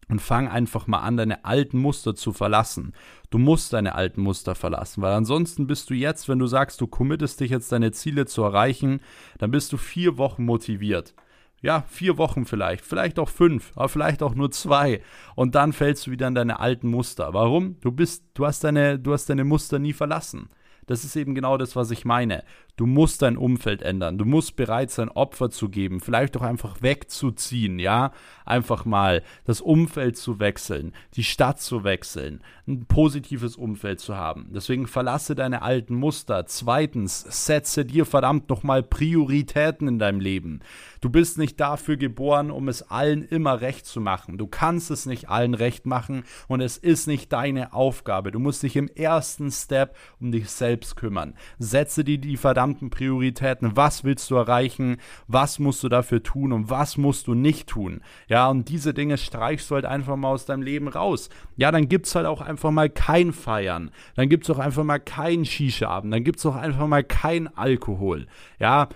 und 0.08 0.20
fang 0.20 0.48
einfach 0.48 0.86
mal 0.86 1.00
an, 1.00 1.16
deine 1.16 1.44
alten 1.44 1.78
Muster 1.78 2.14
zu 2.14 2.32
verlassen. 2.32 2.92
Du 3.30 3.38
musst 3.38 3.72
deine 3.72 3.94
alten 3.94 4.22
Muster 4.22 4.54
verlassen, 4.54 5.02
weil 5.02 5.12
ansonsten 5.12 5.66
bist 5.66 5.90
du 5.90 5.94
jetzt, 5.94 6.28
wenn 6.28 6.38
du 6.38 6.46
sagst, 6.46 6.80
du 6.80 6.86
committest 6.86 7.40
dich 7.40 7.50
jetzt, 7.50 7.72
deine 7.72 7.92
Ziele 7.92 8.26
zu 8.26 8.42
erreichen, 8.42 9.00
dann 9.38 9.50
bist 9.50 9.72
du 9.72 9.76
vier 9.76 10.16
Wochen 10.16 10.44
motiviert. 10.44 11.14
Ja, 11.62 11.84
vier 11.88 12.18
Wochen 12.18 12.44
vielleicht, 12.44 12.84
vielleicht 12.84 13.18
auch 13.18 13.30
fünf, 13.30 13.72
aber 13.74 13.88
vielleicht 13.88 14.22
auch 14.22 14.34
nur 14.34 14.50
zwei. 14.50 15.02
Und 15.34 15.54
dann 15.54 15.72
fällst 15.72 16.06
du 16.06 16.10
wieder 16.10 16.28
in 16.28 16.34
deine 16.34 16.60
alten 16.60 16.88
Muster. 16.88 17.32
Warum? 17.32 17.80
Du 17.80 17.90
bist, 17.90 18.24
du 18.34 18.46
hast 18.46 18.62
deine, 18.62 18.98
du 18.98 19.12
hast 19.12 19.28
deine 19.28 19.44
Muster 19.44 19.78
nie 19.78 19.94
verlassen. 19.94 20.50
Das 20.86 21.02
ist 21.04 21.16
eben 21.16 21.34
genau 21.34 21.56
das, 21.56 21.74
was 21.74 21.90
ich 21.90 22.04
meine. 22.04 22.44
Du 22.76 22.84
musst 22.84 23.22
dein 23.22 23.38
Umfeld 23.38 23.80
ändern. 23.80 24.18
Du 24.18 24.26
musst 24.26 24.54
bereit 24.54 24.90
sein, 24.90 25.08
Opfer 25.08 25.48
zu 25.48 25.70
geben, 25.70 26.00
vielleicht 26.00 26.36
auch 26.36 26.42
einfach 26.42 26.82
wegzuziehen, 26.82 27.78
ja? 27.78 28.12
Einfach 28.44 28.84
mal 28.84 29.22
das 29.46 29.62
Umfeld 29.62 30.18
zu 30.18 30.40
wechseln, 30.40 30.92
die 31.14 31.24
Stadt 31.24 31.58
zu 31.58 31.84
wechseln, 31.84 32.42
ein 32.68 32.84
positives 32.84 33.56
Umfeld 33.56 34.00
zu 34.00 34.14
haben. 34.14 34.50
Deswegen 34.54 34.86
verlasse 34.86 35.34
deine 35.34 35.62
alten 35.62 35.94
Muster. 35.94 36.44
Zweitens, 36.46 37.22
setze 37.46 37.86
dir 37.86 38.04
verdammt 38.04 38.50
nochmal 38.50 38.82
Prioritäten 38.82 39.88
in 39.88 39.98
deinem 39.98 40.20
Leben. 40.20 40.60
Du 41.00 41.08
bist 41.08 41.38
nicht 41.38 41.58
dafür 41.58 41.96
geboren, 41.96 42.50
um 42.50 42.68
es 42.68 42.82
allen 42.90 43.22
immer 43.22 43.62
recht 43.62 43.86
zu 43.86 44.02
machen. 44.02 44.36
Du 44.36 44.46
kannst 44.46 44.90
es 44.90 45.06
nicht 45.06 45.30
allen 45.30 45.54
recht 45.54 45.86
machen 45.86 46.24
und 46.46 46.60
es 46.60 46.76
ist 46.76 47.06
nicht 47.06 47.32
deine 47.32 47.72
Aufgabe. 47.72 48.32
Du 48.32 48.38
musst 48.38 48.62
dich 48.62 48.76
im 48.76 48.88
ersten 48.88 49.50
Step 49.50 49.96
um 50.20 50.30
dich 50.30 50.50
selbst 50.50 50.96
kümmern. 50.96 51.34
Setze 51.58 52.04
dir 52.04 52.18
die 52.18 52.36
verdammt 52.36 52.65
verdammten 52.66 52.90
Prioritäten. 52.90 53.76
Was 53.76 54.02
willst 54.02 54.30
du 54.30 54.34
erreichen? 54.34 54.96
Was 55.28 55.58
musst 55.60 55.84
du 55.84 55.88
dafür 55.88 56.22
tun 56.22 56.52
und 56.52 56.68
was 56.68 56.96
musst 56.96 57.28
du 57.28 57.34
nicht 57.34 57.68
tun? 57.68 58.00
Ja, 58.28 58.48
und 58.48 58.68
diese 58.68 58.92
Dinge 58.92 59.18
streichst 59.18 59.70
du 59.70 59.76
halt 59.76 59.84
einfach 59.84 60.16
mal 60.16 60.30
aus 60.30 60.46
deinem 60.46 60.62
Leben 60.62 60.88
raus. 60.88 61.28
Ja, 61.56 61.70
dann 61.70 61.88
gibt 61.88 62.06
es 62.06 62.14
halt 62.16 62.26
auch 62.26 62.40
einfach 62.40 62.72
mal 62.72 62.90
kein 62.90 63.32
Feiern. 63.32 63.90
Dann 64.16 64.28
gibt 64.28 64.44
es 64.44 64.50
auch 64.50 64.58
einfach 64.58 64.82
mal 64.82 64.98
keinen 64.98 65.44
Shisha-Abend. 65.44 66.12
Dann 66.12 66.24
gibt 66.24 66.40
es 66.40 66.46
auch 66.46 66.56
einfach 66.56 66.88
mal 66.88 67.04
kein 67.04 67.46
Alkohol. 67.56 68.26
Ja, 68.58 68.88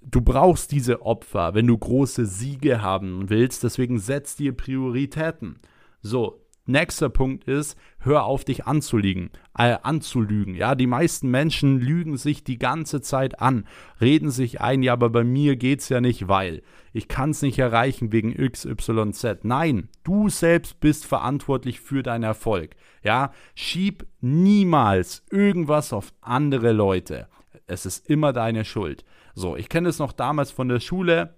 du 0.00 0.22
brauchst 0.22 0.72
diese 0.72 1.02
Opfer, 1.02 1.52
wenn 1.52 1.66
du 1.66 1.76
große 1.76 2.24
Siege 2.24 2.80
haben 2.80 3.28
willst. 3.28 3.62
Deswegen 3.62 3.98
setz 3.98 4.36
dir 4.36 4.56
Prioritäten. 4.56 5.58
So, 6.00 6.40
Nächster 6.68 7.08
Punkt 7.08 7.44
ist, 7.44 7.78
hör 8.00 8.24
auf, 8.24 8.44
dich 8.44 8.66
anzulügen, 8.66 9.30
äh, 9.56 9.78
anzulügen. 9.82 10.54
Ja, 10.54 10.74
die 10.74 10.86
meisten 10.86 11.30
Menschen 11.30 11.80
lügen 11.80 12.18
sich 12.18 12.44
die 12.44 12.58
ganze 12.58 13.00
Zeit 13.00 13.40
an, 13.40 13.66
reden 14.02 14.30
sich 14.30 14.60
ein, 14.60 14.82
ja, 14.82 14.92
aber 14.92 15.08
bei 15.08 15.24
mir 15.24 15.56
geht's 15.56 15.88
ja 15.88 16.02
nicht, 16.02 16.28
weil 16.28 16.62
ich 16.92 17.06
es 17.08 17.40
nicht 17.40 17.58
erreichen 17.58 18.12
wegen 18.12 18.34
XYZ. 18.34 19.44
Nein, 19.44 19.88
du 20.04 20.28
selbst 20.28 20.78
bist 20.78 21.06
verantwortlich 21.06 21.80
für 21.80 22.02
deinen 22.02 22.24
Erfolg. 22.24 22.76
Ja, 23.02 23.32
schieb 23.54 24.06
niemals 24.20 25.24
irgendwas 25.30 25.94
auf 25.94 26.12
andere 26.20 26.72
Leute. 26.72 27.28
Es 27.66 27.86
ist 27.86 28.10
immer 28.10 28.34
deine 28.34 28.66
Schuld. 28.66 29.06
So, 29.34 29.56
ich 29.56 29.70
kenne 29.70 29.88
es 29.88 29.98
noch 29.98 30.12
damals 30.12 30.50
von 30.50 30.68
der 30.68 30.80
Schule, 30.80 31.34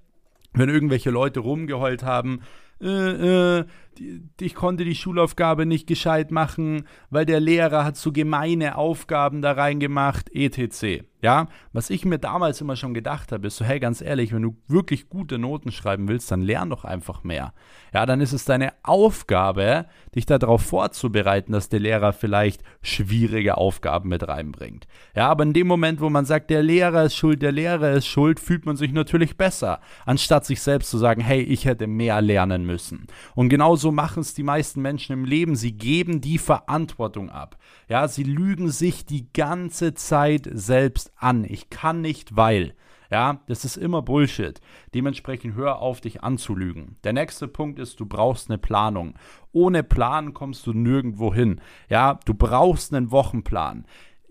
wenn 0.55 0.69
irgendwelche 0.69 1.11
Leute 1.11 1.39
rumgeheult 1.39 2.03
haben, 2.03 2.41
äh, 2.81 3.59
äh, 3.59 3.65
ich 3.99 4.55
konnte 4.55 4.85
die 4.85 4.95
Schulaufgabe 4.95 5.67
nicht 5.67 5.87
gescheit 5.87 6.31
machen, 6.31 6.85
weil 7.11 7.27
der 7.27 7.41
Lehrer 7.41 7.85
hat 7.85 7.97
so 7.97 8.13
gemeine 8.13 8.77
Aufgaben 8.77 9.43
da 9.43 9.53
reingemacht, 9.53 10.31
etc. 10.35 11.05
Ja, 11.23 11.49
was 11.75 11.91
ich 11.91 12.07
mir 12.07 12.19
damals 12.19 12.63
immer 12.63 12.77
schon 12.77 12.95
gedacht 12.95 13.31
habe, 13.31 13.47
ist 13.47 13.57
so, 13.57 13.65
hey, 13.65 13.79
ganz 13.79 14.01
ehrlich, 14.01 14.33
wenn 14.33 14.41
du 14.41 14.57
wirklich 14.69 15.11
gute 15.11 15.39
Noten 15.39 15.71
schreiben 15.71 16.09
willst, 16.09 16.31
dann 16.31 16.41
lern 16.41 16.71
doch 16.71 16.85
einfach 16.85 17.25
mehr. 17.25 17.53
Ja, 17.93 18.07
dann 18.07 18.23
ist 18.23 18.33
es 18.33 18.47
deine 18.47 18.73
Aufgabe, 18.83 19.87
dich 20.15 20.25
darauf 20.25 20.63
vorzubereiten, 20.63 21.53
dass 21.53 21.69
der 21.69 21.81
Lehrer 21.81 22.15
vielleicht 22.15 22.63
schwierige 22.81 23.59
Aufgaben 23.59 24.09
mit 24.09 24.27
reinbringt. 24.27 24.87
Ja, 25.15 25.29
aber 25.29 25.43
in 25.43 25.53
dem 25.53 25.67
Moment, 25.67 26.01
wo 26.01 26.09
man 26.09 26.25
sagt, 26.25 26.49
der 26.49 26.63
Lehrer 26.63 27.05
ist 27.05 27.17
schuld, 27.17 27.43
der 27.43 27.53
Lehrer 27.53 27.93
ist 27.93 28.07
schuld, 28.07 28.41
fühlt 28.41 28.65
man 28.65 28.77
sich 28.77 28.93
natürlich 28.93 29.37
besser, 29.37 29.81
anstatt 30.07 30.47
sich 30.47 30.63
selbst 30.63 30.91
zu 30.91 30.97
sagen, 30.97 31.21
hey, 31.21 31.43
ich 31.43 31.67
hätte 31.67 31.87
mehr 31.87 32.23
lernen 32.23 32.65
müssen. 32.65 33.07
Und 33.35 33.51
genauso 33.81 33.93
machen 33.93 34.21
es 34.21 34.35
die 34.35 34.43
meisten 34.43 34.83
Menschen 34.83 35.15
im 35.15 35.25
Leben. 35.25 35.57
Sie 35.57 35.73
geben 35.73 36.21
die 36.21 36.37
Verantwortung 36.37 37.31
ab. 37.31 37.57
Ja, 37.89 38.09
sie 38.09 38.25
lügen 38.25 38.69
sich 38.69 39.07
die 39.07 39.33
ganze 39.33 39.95
Zeit 39.95 40.47
selbst 40.53 41.13
an. 41.17 41.47
Ich 41.49 41.71
kann 41.71 42.03
nicht, 42.03 42.37
weil. 42.37 42.75
Ja, 43.11 43.41
das 43.47 43.65
ist 43.65 43.79
immer 43.79 44.03
Bullshit. 44.03 44.61
Dementsprechend 44.93 45.55
hör 45.55 45.79
auf, 45.79 46.03
dich 46.03 46.23
anzulügen. 46.23 46.97
Der 47.05 47.15
nächste 47.15 47.49
Punkt 47.49 47.79
ist, 47.79 47.99
du 48.01 48.05
brauchst 48.05 48.51
eine 48.51 48.59
Planung. 48.59 49.15
Ohne 49.51 49.83
Plan 49.83 50.35
kommst 50.35 50.67
du 50.67 50.75
nirgendwo 50.75 51.33
hin. 51.33 51.63
Ja, 51.89 52.21
du 52.27 52.35
brauchst 52.35 52.93
einen 52.93 53.11
Wochenplan. 53.11 53.87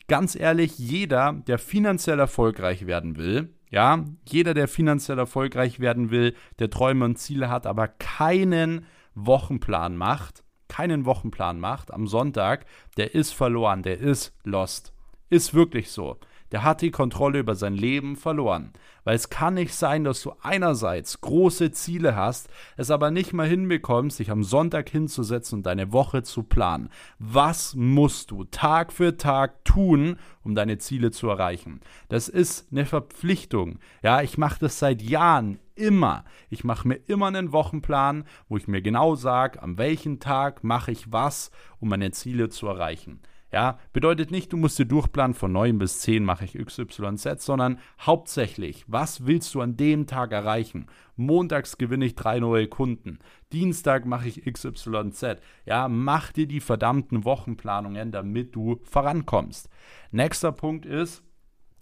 Ganz 0.08 0.36
ehrlich, 0.36 0.78
jeder, 0.78 1.34
der 1.47 1.58
finanziell 1.58 2.20
erfolgreich 2.20 2.86
werden 2.86 3.18
will, 3.18 3.50
ja, 3.72 4.06
jeder, 4.28 4.54
der 4.54 4.68
finanziell 4.68 5.20
erfolgreich 5.20 5.80
werden 5.80 6.10
will, 6.12 6.36
der 6.60 6.70
Träume 6.70 7.06
und 7.06 7.18
Ziele 7.18 7.50
hat, 7.50 7.68
aber 7.68 7.88
keinen 7.88 8.86
Wochenplan 9.26 9.95
macht, 9.95 10.43
keinen 10.67 11.05
Wochenplan 11.05 11.59
macht 11.59 11.91
am 11.91 12.07
Sonntag, 12.07 12.65
der 12.97 13.15
ist 13.15 13.34
verloren, 13.34 13.84
der 13.84 13.99
ist 13.99 14.34
lost. 14.43 14.93
Ist 15.30 15.53
wirklich 15.53 15.91
so. 15.91 16.17
Der 16.51 16.63
hat 16.63 16.82
die 16.82 16.91
Kontrolle 16.91 17.39
über 17.39 17.53
sein 17.53 17.76
Leben 17.76 18.15
verloren. 18.15 18.74
Weil 19.03 19.15
es 19.15 19.30
kann 19.30 19.53
nicht 19.53 19.74
sein, 19.74 20.03
dass 20.03 20.22
du 20.22 20.34
einerseits 20.41 21.22
große 21.22 21.72
Ziele 21.72 22.15
hast, 22.15 22.49
es 22.76 22.91
aber 22.91 23.11
nicht 23.11 23.34
mal 23.34 23.47
hinbekommst, 23.47 24.20
dich 24.20 24.32
am 24.32 24.43
Sonntag 24.43 24.89
hinzusetzen 24.89 25.59
und 25.59 25.65
deine 25.65 25.91
Woche 25.91 26.24
zu 26.24 26.43
planen. 26.43 26.89
Was 27.20 27.76
musst 27.76 28.32
du 28.32 28.45
Tag 28.45 28.91
für 28.91 29.17
Tag 29.17 29.63
tun, 29.63 30.17
um 30.43 30.55
deine 30.55 30.80
Ziele 30.80 31.11
zu 31.11 31.30
erreichen? 31.30 31.82
Das 32.07 32.28
ist 32.28 32.72
eine 32.72 32.86
Verpflichtung. 32.86 33.80
Ja, 34.01 34.22
ich 34.22 34.38
mache 34.38 34.59
das 34.59 34.80
seit 34.80 35.01
Jahren 35.01 35.59
immer. 35.80 36.25
Ich 36.49 36.63
mache 36.63 36.88
mir 36.88 36.95
immer 37.07 37.27
einen 37.27 37.51
Wochenplan, 37.51 38.25
wo 38.47 38.57
ich 38.57 38.67
mir 38.67 38.82
genau 38.82 39.15
sage, 39.15 39.61
an 39.63 39.77
welchem 39.77 40.19
Tag 40.19 40.63
mache 40.63 40.91
ich 40.91 41.11
was, 41.11 41.51
um 41.80 41.89
meine 41.89 42.11
Ziele 42.11 42.49
zu 42.49 42.67
erreichen. 42.67 43.21
Ja, 43.51 43.80
bedeutet 43.93 44.30
nicht, 44.30 44.53
du 44.53 44.57
musst 44.57 44.77
dir 44.77 44.86
durchplanen, 44.86 45.34
von 45.34 45.51
9 45.51 45.80
bis 45.80 46.01
10 46.01 46.23
mache 46.23 46.45
ich 46.45 46.53
XYZ, 46.53 47.43
sondern 47.43 47.80
hauptsächlich, 47.99 48.86
was 48.88 49.25
willst 49.25 49.55
du 49.55 49.61
an 49.61 49.75
dem 49.75 50.05
Tag 50.05 50.32
erreichen? 50.34 50.86
Montags 51.15 51.80
gewinne 51.80 52.05
ich 52.05 52.13
drei 52.13 52.39
neue 52.39 52.67
Kunden. 52.67 53.17
Dienstag 53.51 54.05
mache 54.05 54.27
ich 54.27 54.43
XYZ. 54.45 55.38
Ja, 55.65 55.88
mach 55.88 56.32
dir 56.32 56.45
die 56.45 56.59
verdammten 56.59 57.25
Wochenplanungen, 57.25 58.11
damit 58.11 58.55
du 58.55 58.82
vorankommst. 58.84 59.67
Nächster 60.11 60.51
Punkt 60.51 60.86
ist, 60.86 61.23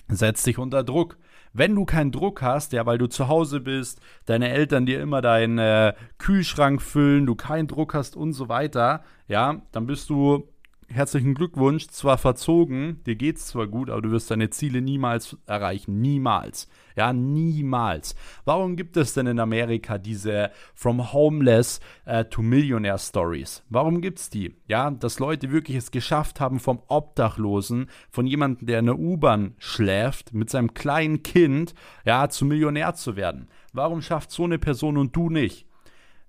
setz 0.08 0.44
dich 0.44 0.60
unter 0.60 0.86
Druck. 0.86 1.18
Wenn 1.58 1.74
du 1.74 1.86
keinen 1.86 2.12
Druck 2.12 2.44
hast, 2.44 2.72
ja, 2.74 2.86
weil 2.86 3.00
du 3.00 3.08
zu 3.08 3.28
Hause 3.30 3.60
bist, 3.60 4.00
deine 4.26 4.50
Eltern 4.50 4.86
dir 4.86 5.02
immer 5.02 5.22
deinen 5.22 5.58
äh, 5.58 5.94
Kühlschrank 6.20 6.84
füllen, 6.84 7.26
du 7.26 7.34
keinen 7.34 7.68
Druck 7.68 7.96
hast 7.96 8.16
und 8.16 8.34
so 8.34 8.48
weiter, 8.48 9.04
ja, 9.28 9.64
dann 9.72 9.88
bist 9.88 10.12
du 10.12 10.48
herzlichen 10.90 11.34
Glückwunsch, 11.34 11.88
zwar 11.88 12.18
verzogen, 12.18 13.02
dir 13.06 13.16
geht 13.16 13.38
es 13.38 13.48
zwar 13.48 13.68
gut, 13.68 13.90
aber 13.90 14.02
du 14.02 14.12
wirst 14.12 14.32
deine 14.32 14.50
Ziele 14.50 14.82
niemals 14.82 15.38
erreichen. 15.46 16.02
Niemals. 16.02 16.68
Ja, 16.96 17.14
niemals. 17.14 18.16
Warum 18.46 18.76
gibt 18.76 18.98
es 18.98 19.14
denn 19.14 19.28
in 19.28 19.40
Amerika 19.40 19.98
diese 19.98 20.52
From 20.74 21.14
Homeless 21.14 21.80
äh, 22.06 22.26
to 22.26 22.42
Millionaire 22.42 22.98
Stories? 22.98 23.64
Warum 23.70 24.02
gibt 24.02 24.20
es 24.20 24.30
die? 24.30 24.56
Ja, 24.68 24.90
dass 24.90 25.20
Leute 25.20 25.52
wirklich 25.52 25.78
es 25.78 25.92
geschafft 25.92 26.40
haben, 26.40 26.60
vom 26.60 26.82
Obdachlosen, 26.88 27.90
von 28.10 28.26
jemandem, 28.26 28.66
der 28.66 28.80
in 28.80 28.88
der 28.88 28.98
U-Bahn 28.98 29.54
schläft, 29.60 30.34
mit 30.34 30.50
seinem 30.50 30.74
kleinen 30.74 31.22
Kind, 31.22 31.76
ja, 32.06 32.30
zu 32.30 32.46
Millionär 32.46 32.96
zu 32.96 33.16
werden. 33.16 33.48
Warum 33.74 34.02
schafft 34.02 34.32
so 34.32 34.46
eine 34.46 34.58
Person 34.58 34.98
und 34.98 35.16
du 35.16 35.30
nicht? 35.30 35.67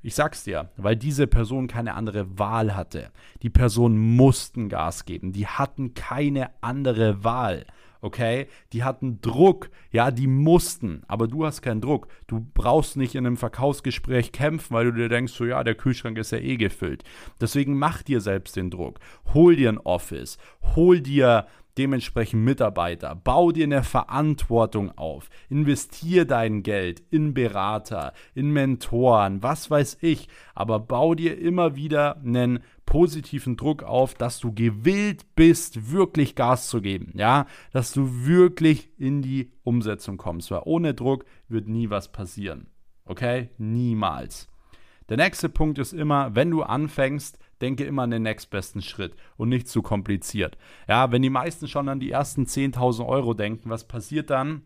Ich 0.01 0.15
sag's 0.15 0.45
dir, 0.45 0.71
weil 0.77 0.95
diese 0.95 1.27
Person 1.27 1.67
keine 1.67 1.95
andere 1.95 2.39
Wahl 2.39 2.77
hatte. 2.77 3.11
Die 3.43 3.51
Person 3.51 3.99
mussten 3.99 4.69
Gas 4.69 5.05
geben. 5.05 5.33
Die 5.33 5.47
hatten 5.47 5.95
keine 5.95 6.51
andere 6.61 7.25
Wahl. 7.25 7.67
Okay? 8.01 8.47
Die 8.73 8.85
hatten 8.85 9.21
Druck. 9.21 9.71
Ja, 9.91 10.13
die 10.13 10.29
mussten. 10.29 11.03
Aber 11.09 11.27
du 11.27 11.45
hast 11.45 11.63
keinen 11.63 11.81
Druck. 11.81 12.07
Du 12.29 12.47
brauchst 12.55 12.97
nicht 12.97 13.17
in 13.17 13.27
einem 13.27 13.37
Verkaufsgespräch 13.37 14.31
kämpfen, 14.31 14.73
weil 14.73 14.85
du 14.85 14.93
dir 14.93 15.09
denkst, 15.09 15.33
so 15.33 15.45
ja, 15.45 15.65
der 15.65 15.75
Kühlschrank 15.75 16.17
ist 16.19 16.31
ja 16.31 16.39
eh 16.39 16.57
gefüllt. 16.57 17.03
Deswegen 17.41 17.77
mach 17.77 18.03
dir 18.03 18.21
selbst 18.21 18.55
den 18.55 18.71
Druck. 18.71 19.01
Hol 19.35 19.57
dir 19.57 19.71
ein 19.71 19.79
Office. 19.79 20.39
Hol 20.77 21.01
dir 21.01 21.47
dementsprechend 21.79 22.45
Mitarbeiter. 22.45 23.15
Bau 23.15 23.53
dir 23.53 23.65
eine 23.65 23.83
Verantwortung 23.83 24.97
auf. 24.99 25.31
Investier 25.49 26.25
dein 26.25 26.63
Geld 26.63 27.03
in 27.11 27.33
Berater, 27.35 28.13
in 28.35 28.51
Mentoren, 28.51 29.43
was 29.43 29.71
weiß 29.71 29.99
ich. 30.01 30.29
Aber 30.55 30.81
bau 30.81 31.15
dir 31.15 31.39
immer 31.39 31.77
wieder 31.77 32.17
einen 32.19 32.61
positiven 32.85 33.57
Druck 33.57 33.83
auf, 33.83 34.15
dass 34.15 34.41
du 34.41 34.53
gewillt 34.53 35.35
bist, 35.37 35.93
wirklich 35.93 36.35
Gas 36.35 36.69
zu 36.69 36.81
geben. 36.81 37.13
Ja, 37.15 37.47
dass 37.73 37.93
du 37.93 38.27
wirklich 38.27 38.91
in 38.99 39.23
die 39.23 39.53
Umsetzung 39.63 40.17
kommst. 40.17 40.51
Weil 40.51 40.63
ohne 40.65 40.95
Druck 40.95 41.25
wird 41.49 41.69
nie 41.69 41.91
was 41.91 42.11
passieren. 42.11 42.67
Okay? 43.05 43.51
Niemals. 43.59 44.49
Der 45.09 45.17
nächste 45.17 45.49
Punkt 45.49 45.79
ist 45.79 45.95
immer, 45.95 46.35
wenn 46.35 46.51
du 46.51 46.63
anfängst, 46.63 47.39
denke 47.61 47.85
immer 47.85 48.03
an 48.03 48.11
den 48.11 48.23
nächstbesten 48.23 48.83
Schritt 48.83 49.15
und 49.37 49.49
nicht 49.49 49.69
zu 49.69 49.83
kompliziert. 49.83 50.57
Ja, 50.89 51.11
wenn 51.13 51.23
die 51.23 51.31
meisten 51.31 51.69
schon 51.69 51.89
an 51.89 52.01
die 52.01 52.11
ersten 52.11 52.45
10.000 52.45 53.07
Euro 53.07 53.35
denken, 53.35 53.71
was 53.71 53.87
passiert 53.87 54.31
dann? 54.31 54.63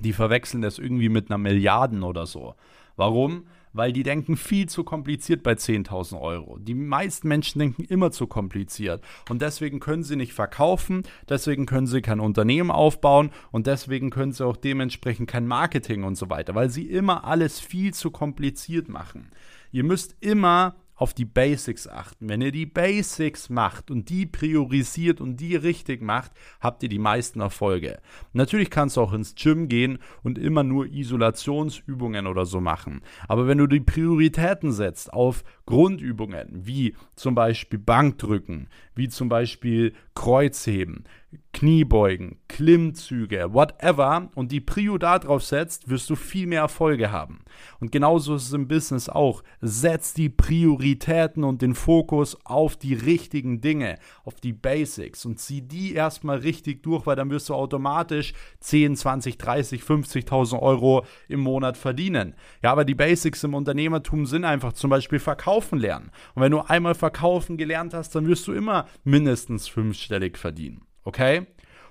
Die 0.00 0.12
verwechseln 0.12 0.62
das 0.62 0.78
irgendwie 0.78 1.08
mit 1.08 1.30
einer 1.30 1.38
Milliarden 1.38 2.02
oder 2.02 2.26
so. 2.26 2.54
Warum? 2.96 3.46
Weil 3.72 3.92
die 3.92 4.04
denken 4.04 4.36
viel 4.36 4.68
zu 4.68 4.84
kompliziert 4.84 5.42
bei 5.42 5.52
10.000 5.52 6.20
Euro. 6.20 6.58
Die 6.58 6.74
meisten 6.74 7.26
Menschen 7.26 7.58
denken 7.58 7.82
immer 7.84 8.12
zu 8.12 8.28
kompliziert. 8.28 9.02
Und 9.28 9.42
deswegen 9.42 9.80
können 9.80 10.04
sie 10.04 10.14
nicht 10.14 10.32
verkaufen, 10.32 11.02
deswegen 11.28 11.66
können 11.66 11.88
sie 11.88 12.00
kein 12.00 12.20
Unternehmen 12.20 12.70
aufbauen 12.70 13.30
und 13.50 13.66
deswegen 13.66 14.10
können 14.10 14.32
sie 14.32 14.46
auch 14.46 14.56
dementsprechend 14.56 15.28
kein 15.28 15.48
Marketing 15.48 16.04
und 16.04 16.14
so 16.14 16.30
weiter, 16.30 16.54
weil 16.54 16.70
sie 16.70 16.88
immer 16.88 17.24
alles 17.24 17.58
viel 17.58 17.92
zu 17.92 18.12
kompliziert 18.12 18.88
machen. 18.88 19.32
Ihr 19.72 19.82
müsst 19.82 20.16
immer 20.20 20.76
auf 20.94 21.14
die 21.14 21.24
Basics 21.24 21.88
achten. 21.88 22.28
Wenn 22.28 22.40
ihr 22.40 22.52
die 22.52 22.66
Basics 22.66 23.48
macht 23.48 23.90
und 23.90 24.08
die 24.08 24.26
priorisiert 24.26 25.20
und 25.20 25.38
die 25.38 25.56
richtig 25.56 26.02
macht, 26.02 26.32
habt 26.60 26.82
ihr 26.82 26.88
die 26.88 26.98
meisten 26.98 27.40
Erfolge. 27.40 28.00
Natürlich 28.32 28.70
kannst 28.70 28.96
du 28.96 29.00
auch 29.00 29.12
ins 29.12 29.34
Gym 29.34 29.68
gehen 29.68 29.98
und 30.22 30.38
immer 30.38 30.62
nur 30.62 30.86
Isolationsübungen 30.86 32.26
oder 32.26 32.46
so 32.46 32.60
machen. 32.60 33.02
Aber 33.28 33.46
wenn 33.46 33.58
du 33.58 33.66
die 33.66 33.80
Prioritäten 33.80 34.72
setzt 34.72 35.12
auf 35.12 35.44
Grundübungen, 35.66 36.48
wie 36.52 36.94
zum 37.16 37.34
Beispiel 37.34 37.78
Bankdrücken, 37.78 38.68
wie 38.94 39.08
zum 39.08 39.28
Beispiel 39.28 39.94
Kreuzheben, 40.14 41.04
Kniebeugen, 41.52 42.38
Klimmzüge, 42.48 43.52
whatever 43.52 44.28
und 44.34 44.52
die 44.52 44.60
Prio 44.60 44.98
da 44.98 45.18
drauf 45.18 45.44
setzt, 45.44 45.88
wirst 45.88 46.10
du 46.10 46.16
viel 46.16 46.46
mehr 46.46 46.60
Erfolge 46.60 47.10
haben. 47.10 47.40
Und 47.80 47.92
genauso 47.92 48.34
ist 48.34 48.46
es 48.46 48.52
im 48.52 48.68
Business 48.68 49.08
auch. 49.08 49.42
Setz 49.60 50.14
die 50.14 50.28
Prioritäten 50.28 51.44
und 51.44 51.62
den 51.62 51.74
Fokus 51.74 52.36
auf 52.44 52.76
die 52.76 52.94
richtigen 52.94 53.60
Dinge, 53.60 53.98
auf 54.24 54.40
die 54.40 54.52
Basics 54.52 55.24
und 55.24 55.38
zieh 55.38 55.62
die 55.62 55.94
erstmal 55.94 56.38
richtig 56.38 56.82
durch, 56.82 57.06
weil 57.06 57.16
dann 57.16 57.30
wirst 57.30 57.48
du 57.48 57.54
automatisch 57.54 58.34
10, 58.60 58.96
20, 58.96 59.38
30, 59.38 59.82
50.000 59.82 60.60
Euro 60.60 61.04
im 61.28 61.40
Monat 61.40 61.76
verdienen. 61.76 62.34
Ja, 62.62 62.72
aber 62.72 62.84
die 62.84 62.94
Basics 62.94 63.44
im 63.44 63.54
Unternehmertum 63.54 64.26
sind 64.26 64.44
einfach 64.44 64.72
zum 64.72 64.90
Beispiel 64.90 65.18
verkaufen 65.54 65.78
lernen. 65.78 66.10
Und 66.34 66.42
wenn 66.42 66.52
du 66.52 66.60
einmal 66.60 66.94
verkaufen 66.94 67.56
gelernt 67.56 67.94
hast, 67.94 68.14
dann 68.14 68.26
wirst 68.26 68.46
du 68.46 68.52
immer 68.52 68.86
mindestens 69.04 69.68
fünfstellig 69.68 70.36
verdienen. 70.36 70.82
Okay? 71.04 71.46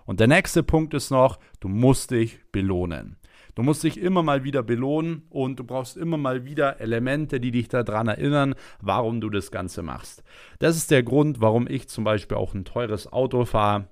Und 0.05 0.19
der 0.19 0.27
nächste 0.27 0.63
Punkt 0.63 0.93
ist 0.93 1.11
noch, 1.11 1.39
du 1.59 1.69
musst 1.69 2.11
dich 2.11 2.39
belohnen. 2.51 3.17
Du 3.55 3.61
musst 3.61 3.83
dich 3.83 3.99
immer 3.99 4.23
mal 4.23 4.43
wieder 4.43 4.63
belohnen 4.63 5.23
und 5.29 5.59
du 5.59 5.63
brauchst 5.63 5.95
immer 5.95 6.17
mal 6.17 6.43
wieder 6.43 6.81
Elemente, 6.81 7.39
die 7.39 7.51
dich 7.51 7.67
daran 7.67 8.07
erinnern, 8.07 8.55
warum 8.81 9.21
du 9.21 9.29
das 9.29 9.51
Ganze 9.51 9.83
machst. 9.83 10.23
Das 10.59 10.75
ist 10.75 10.89
der 10.89 11.03
Grund, 11.03 11.39
warum 11.39 11.67
ich 11.67 11.87
zum 11.87 12.03
Beispiel 12.03 12.35
auch 12.35 12.55
ein 12.55 12.65
teures 12.65 13.13
Auto 13.13 13.45
fahre, 13.45 13.87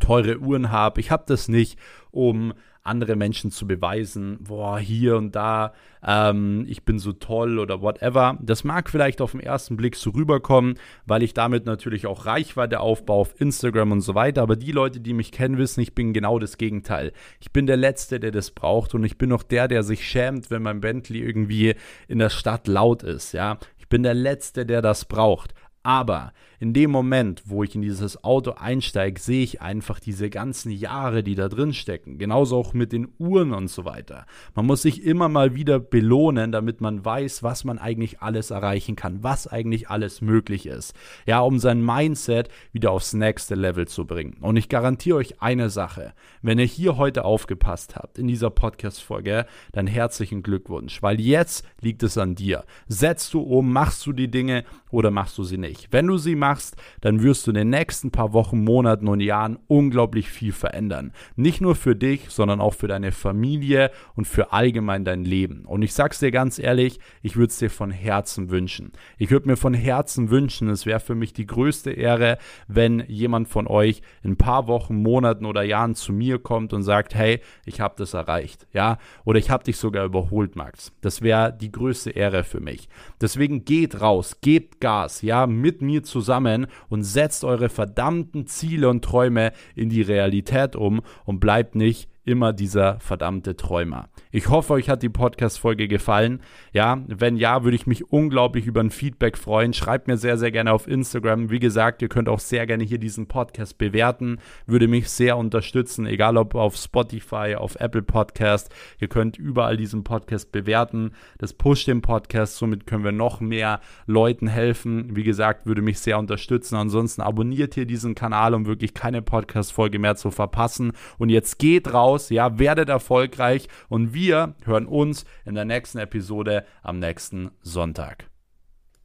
teure 0.00 0.38
Uhren 0.38 0.70
habe. 0.70 1.00
Ich 1.00 1.10
habe 1.10 1.24
das 1.26 1.48
nicht, 1.48 1.78
um 2.10 2.54
andere 2.86 3.16
Menschen 3.16 3.50
zu 3.50 3.66
beweisen, 3.66 4.38
boah, 4.40 4.78
hier 4.78 5.16
und 5.16 5.34
da, 5.36 5.72
ähm, 6.06 6.64
ich 6.68 6.84
bin 6.84 6.98
so 6.98 7.12
toll 7.12 7.58
oder 7.58 7.82
whatever. 7.82 8.38
Das 8.40 8.64
mag 8.64 8.88
vielleicht 8.88 9.20
auf 9.20 9.32
den 9.32 9.40
ersten 9.40 9.76
Blick 9.76 9.96
so 9.96 10.10
rüberkommen, 10.10 10.78
weil 11.04 11.22
ich 11.22 11.34
damit 11.34 11.66
natürlich 11.66 12.06
auch 12.06 12.26
Reichweite 12.26 12.80
aufbaue 12.80 13.20
auf 13.20 13.40
Instagram 13.40 13.92
und 13.92 14.00
so 14.00 14.14
weiter. 14.14 14.42
Aber 14.42 14.56
die 14.56 14.72
Leute, 14.72 15.00
die 15.00 15.14
mich 15.14 15.32
kennen, 15.32 15.58
wissen, 15.58 15.80
ich 15.80 15.94
bin 15.94 16.12
genau 16.12 16.38
das 16.38 16.58
Gegenteil. 16.58 17.12
Ich 17.40 17.52
bin 17.52 17.66
der 17.66 17.76
Letzte, 17.76 18.20
der 18.20 18.30
das 18.30 18.50
braucht 18.50 18.94
und 18.94 19.04
ich 19.04 19.18
bin 19.18 19.32
auch 19.32 19.42
der, 19.42 19.68
der 19.68 19.82
sich 19.82 20.06
schämt, 20.06 20.50
wenn 20.50 20.62
mein 20.62 20.80
Bentley 20.80 21.20
irgendwie 21.20 21.74
in 22.08 22.18
der 22.18 22.30
Stadt 22.30 22.68
laut 22.68 23.02
ist, 23.02 23.32
ja. 23.32 23.58
Ich 23.78 23.88
bin 23.88 24.02
der 24.02 24.14
Letzte, 24.14 24.66
der 24.66 24.82
das 24.82 25.04
braucht. 25.04 25.54
Aber 25.82 26.32
in 26.58 26.72
dem 26.72 26.90
Moment, 26.90 27.42
wo 27.46 27.62
ich 27.62 27.74
in 27.74 27.82
dieses 27.82 28.24
Auto 28.24 28.52
einsteige, 28.52 29.20
sehe 29.20 29.42
ich 29.42 29.60
einfach 29.60 30.00
diese 30.00 30.30
ganzen 30.30 30.70
Jahre, 30.70 31.22
die 31.22 31.34
da 31.34 31.48
drin 31.48 31.74
stecken. 31.74 32.18
Genauso 32.18 32.56
auch 32.56 32.72
mit 32.72 32.92
den 32.92 33.08
Uhren 33.18 33.52
und 33.52 33.68
so 33.68 33.84
weiter. 33.84 34.26
Man 34.54 34.66
muss 34.66 34.82
sich 34.82 35.04
immer 35.04 35.28
mal 35.28 35.54
wieder 35.54 35.78
belohnen, 35.78 36.52
damit 36.52 36.80
man 36.80 37.04
weiß, 37.04 37.42
was 37.42 37.64
man 37.64 37.78
eigentlich 37.78 38.20
alles 38.20 38.50
erreichen 38.50 38.96
kann, 38.96 39.22
was 39.22 39.46
eigentlich 39.46 39.90
alles 39.90 40.20
möglich 40.20 40.66
ist. 40.66 40.94
Ja, 41.26 41.40
um 41.40 41.58
sein 41.58 41.84
Mindset 41.84 42.48
wieder 42.72 42.90
aufs 42.90 43.12
nächste 43.12 43.54
Level 43.54 43.86
zu 43.86 44.06
bringen. 44.06 44.38
Und 44.40 44.56
ich 44.56 44.68
garantiere 44.68 45.18
euch 45.18 45.42
eine 45.42 45.70
Sache. 45.70 46.14
Wenn 46.42 46.58
ihr 46.58 46.64
hier 46.64 46.96
heute 46.96 47.24
aufgepasst 47.24 47.96
habt 47.96 48.18
in 48.18 48.28
dieser 48.28 48.50
Podcast-Folge, 48.50 49.46
dann 49.72 49.86
herzlichen 49.86 50.42
Glückwunsch, 50.42 51.02
weil 51.02 51.20
jetzt 51.20 51.66
liegt 51.80 52.02
es 52.02 52.16
an 52.16 52.34
dir. 52.34 52.64
Setzt 52.88 53.34
du 53.34 53.40
um, 53.40 53.72
machst 53.72 54.06
du 54.06 54.12
die 54.12 54.30
Dinge 54.30 54.64
oder 54.90 55.10
machst 55.10 55.36
du 55.38 55.44
sie 55.44 55.58
nicht? 55.58 55.88
Wenn 55.90 56.06
du 56.06 56.16
sie 56.16 56.34
machst, 56.34 56.45
machst, 56.46 56.76
dann 57.00 57.22
wirst 57.24 57.46
du 57.46 57.50
in 57.50 57.56
den 57.56 57.70
nächsten 57.70 58.12
paar 58.12 58.32
Wochen, 58.32 58.62
Monaten 58.62 59.08
und 59.08 59.18
Jahren 59.18 59.58
unglaublich 59.66 60.28
viel 60.28 60.52
verändern. 60.52 61.12
Nicht 61.34 61.60
nur 61.60 61.74
für 61.74 61.96
dich, 61.96 62.28
sondern 62.28 62.60
auch 62.60 62.74
für 62.74 62.86
deine 62.86 63.10
Familie 63.10 63.90
und 64.14 64.28
für 64.28 64.52
allgemein 64.52 65.04
dein 65.04 65.24
Leben. 65.24 65.64
Und 65.64 65.82
ich 65.82 65.92
sag's 65.92 66.20
dir 66.20 66.30
ganz 66.30 66.60
ehrlich, 66.60 67.00
ich 67.22 67.34
würde 67.34 67.50
es 67.50 67.58
dir 67.58 67.68
von 67.68 67.90
Herzen 67.90 68.50
wünschen. 68.50 68.92
Ich 69.18 69.32
würde 69.32 69.48
mir 69.48 69.56
von 69.56 69.74
Herzen 69.74 70.30
wünschen, 70.30 70.68
es 70.68 70.86
wäre 70.86 71.00
für 71.00 71.16
mich 71.16 71.32
die 71.32 71.46
größte 71.46 71.90
Ehre, 71.90 72.38
wenn 72.68 73.04
jemand 73.08 73.48
von 73.48 73.66
euch 73.66 74.02
in 74.22 74.32
ein 74.32 74.36
paar 74.36 74.68
Wochen, 74.68 75.02
Monaten 75.02 75.46
oder 75.46 75.64
Jahren 75.64 75.96
zu 75.96 76.12
mir 76.12 76.38
kommt 76.38 76.72
und 76.72 76.84
sagt, 76.84 77.16
hey, 77.16 77.40
ich 77.64 77.80
habe 77.80 77.94
das 77.98 78.14
erreicht, 78.14 78.68
ja, 78.72 78.98
oder 79.24 79.40
ich 79.40 79.50
habe 79.50 79.64
dich 79.64 79.78
sogar 79.78 80.04
überholt, 80.04 80.54
Max. 80.54 80.92
Das 81.00 81.22
wäre 81.22 81.52
die 81.52 81.72
größte 81.72 82.10
Ehre 82.10 82.44
für 82.44 82.60
mich. 82.60 82.88
Deswegen 83.20 83.64
geht 83.64 84.00
raus, 84.00 84.38
gebt 84.40 84.80
Gas, 84.80 85.22
ja, 85.22 85.48
mit 85.48 85.82
mir 85.82 86.04
zusammen 86.04 86.35
zusammen 86.36 86.66
und 86.88 87.02
setzt 87.02 87.44
eure 87.44 87.68
verdammten 87.68 88.46
Ziele 88.46 88.88
und 88.88 89.04
Träume 89.04 89.52
in 89.74 89.88
die 89.88 90.02
Realität 90.02 90.76
um 90.76 91.00
und 91.24 91.40
bleibt 91.40 91.74
nicht 91.74 92.08
immer 92.26 92.52
dieser 92.52 92.98
verdammte 93.00 93.56
Träumer. 93.56 94.08
Ich 94.32 94.48
hoffe, 94.48 94.74
euch 94.74 94.88
hat 94.88 95.02
die 95.02 95.08
Podcast-Folge 95.08 95.86
gefallen. 95.86 96.40
Ja, 96.72 97.00
wenn 97.06 97.36
ja, 97.36 97.62
würde 97.62 97.76
ich 97.76 97.86
mich 97.86 98.10
unglaublich 98.10 98.66
über 98.66 98.80
ein 98.80 98.90
Feedback 98.90 99.38
freuen. 99.38 99.72
Schreibt 99.72 100.08
mir 100.08 100.16
sehr, 100.16 100.36
sehr 100.36 100.50
gerne 100.50 100.72
auf 100.72 100.88
Instagram. 100.88 101.50
Wie 101.50 101.60
gesagt, 101.60 102.02
ihr 102.02 102.08
könnt 102.08 102.28
auch 102.28 102.40
sehr 102.40 102.66
gerne 102.66 102.82
hier 102.82 102.98
diesen 102.98 103.28
Podcast 103.28 103.78
bewerten. 103.78 104.38
Würde 104.66 104.88
mich 104.88 105.08
sehr 105.08 105.36
unterstützen, 105.36 106.06
egal 106.06 106.36
ob 106.36 106.56
auf 106.56 106.76
Spotify, 106.76 107.54
auf 107.56 107.76
Apple 107.76 108.02
Podcast. 108.02 108.74
Ihr 108.98 109.08
könnt 109.08 109.38
überall 109.38 109.76
diesen 109.76 110.02
Podcast 110.02 110.50
bewerten. 110.50 111.12
Das 111.38 111.52
pusht 111.52 111.86
den 111.86 112.02
Podcast. 112.02 112.56
Somit 112.56 112.86
können 112.86 113.04
wir 113.04 113.12
noch 113.12 113.40
mehr 113.40 113.80
Leuten 114.06 114.48
helfen. 114.48 115.14
Wie 115.14 115.24
gesagt, 115.24 115.66
würde 115.66 115.80
mich 115.80 116.00
sehr 116.00 116.18
unterstützen. 116.18 116.74
Ansonsten 116.74 117.22
abonniert 117.22 117.74
hier 117.74 117.86
diesen 117.86 118.16
Kanal, 118.16 118.52
um 118.52 118.66
wirklich 118.66 118.94
keine 118.94 119.22
Podcast-Folge 119.22 120.00
mehr 120.00 120.16
zu 120.16 120.32
verpassen. 120.32 120.92
Und 121.18 121.28
jetzt 121.30 121.60
geht 121.60 121.94
raus 121.94 122.15
raus, 122.16 122.30
ja, 122.30 122.58
werdet 122.58 122.88
erfolgreich 122.88 123.68
und 123.88 124.14
wir 124.14 124.54
hören 124.64 124.86
uns 124.86 125.24
in 125.44 125.54
der 125.54 125.64
nächsten 125.64 125.98
Episode 125.98 126.64
am 126.82 126.98
nächsten 126.98 127.50
Sonntag. 127.60 128.28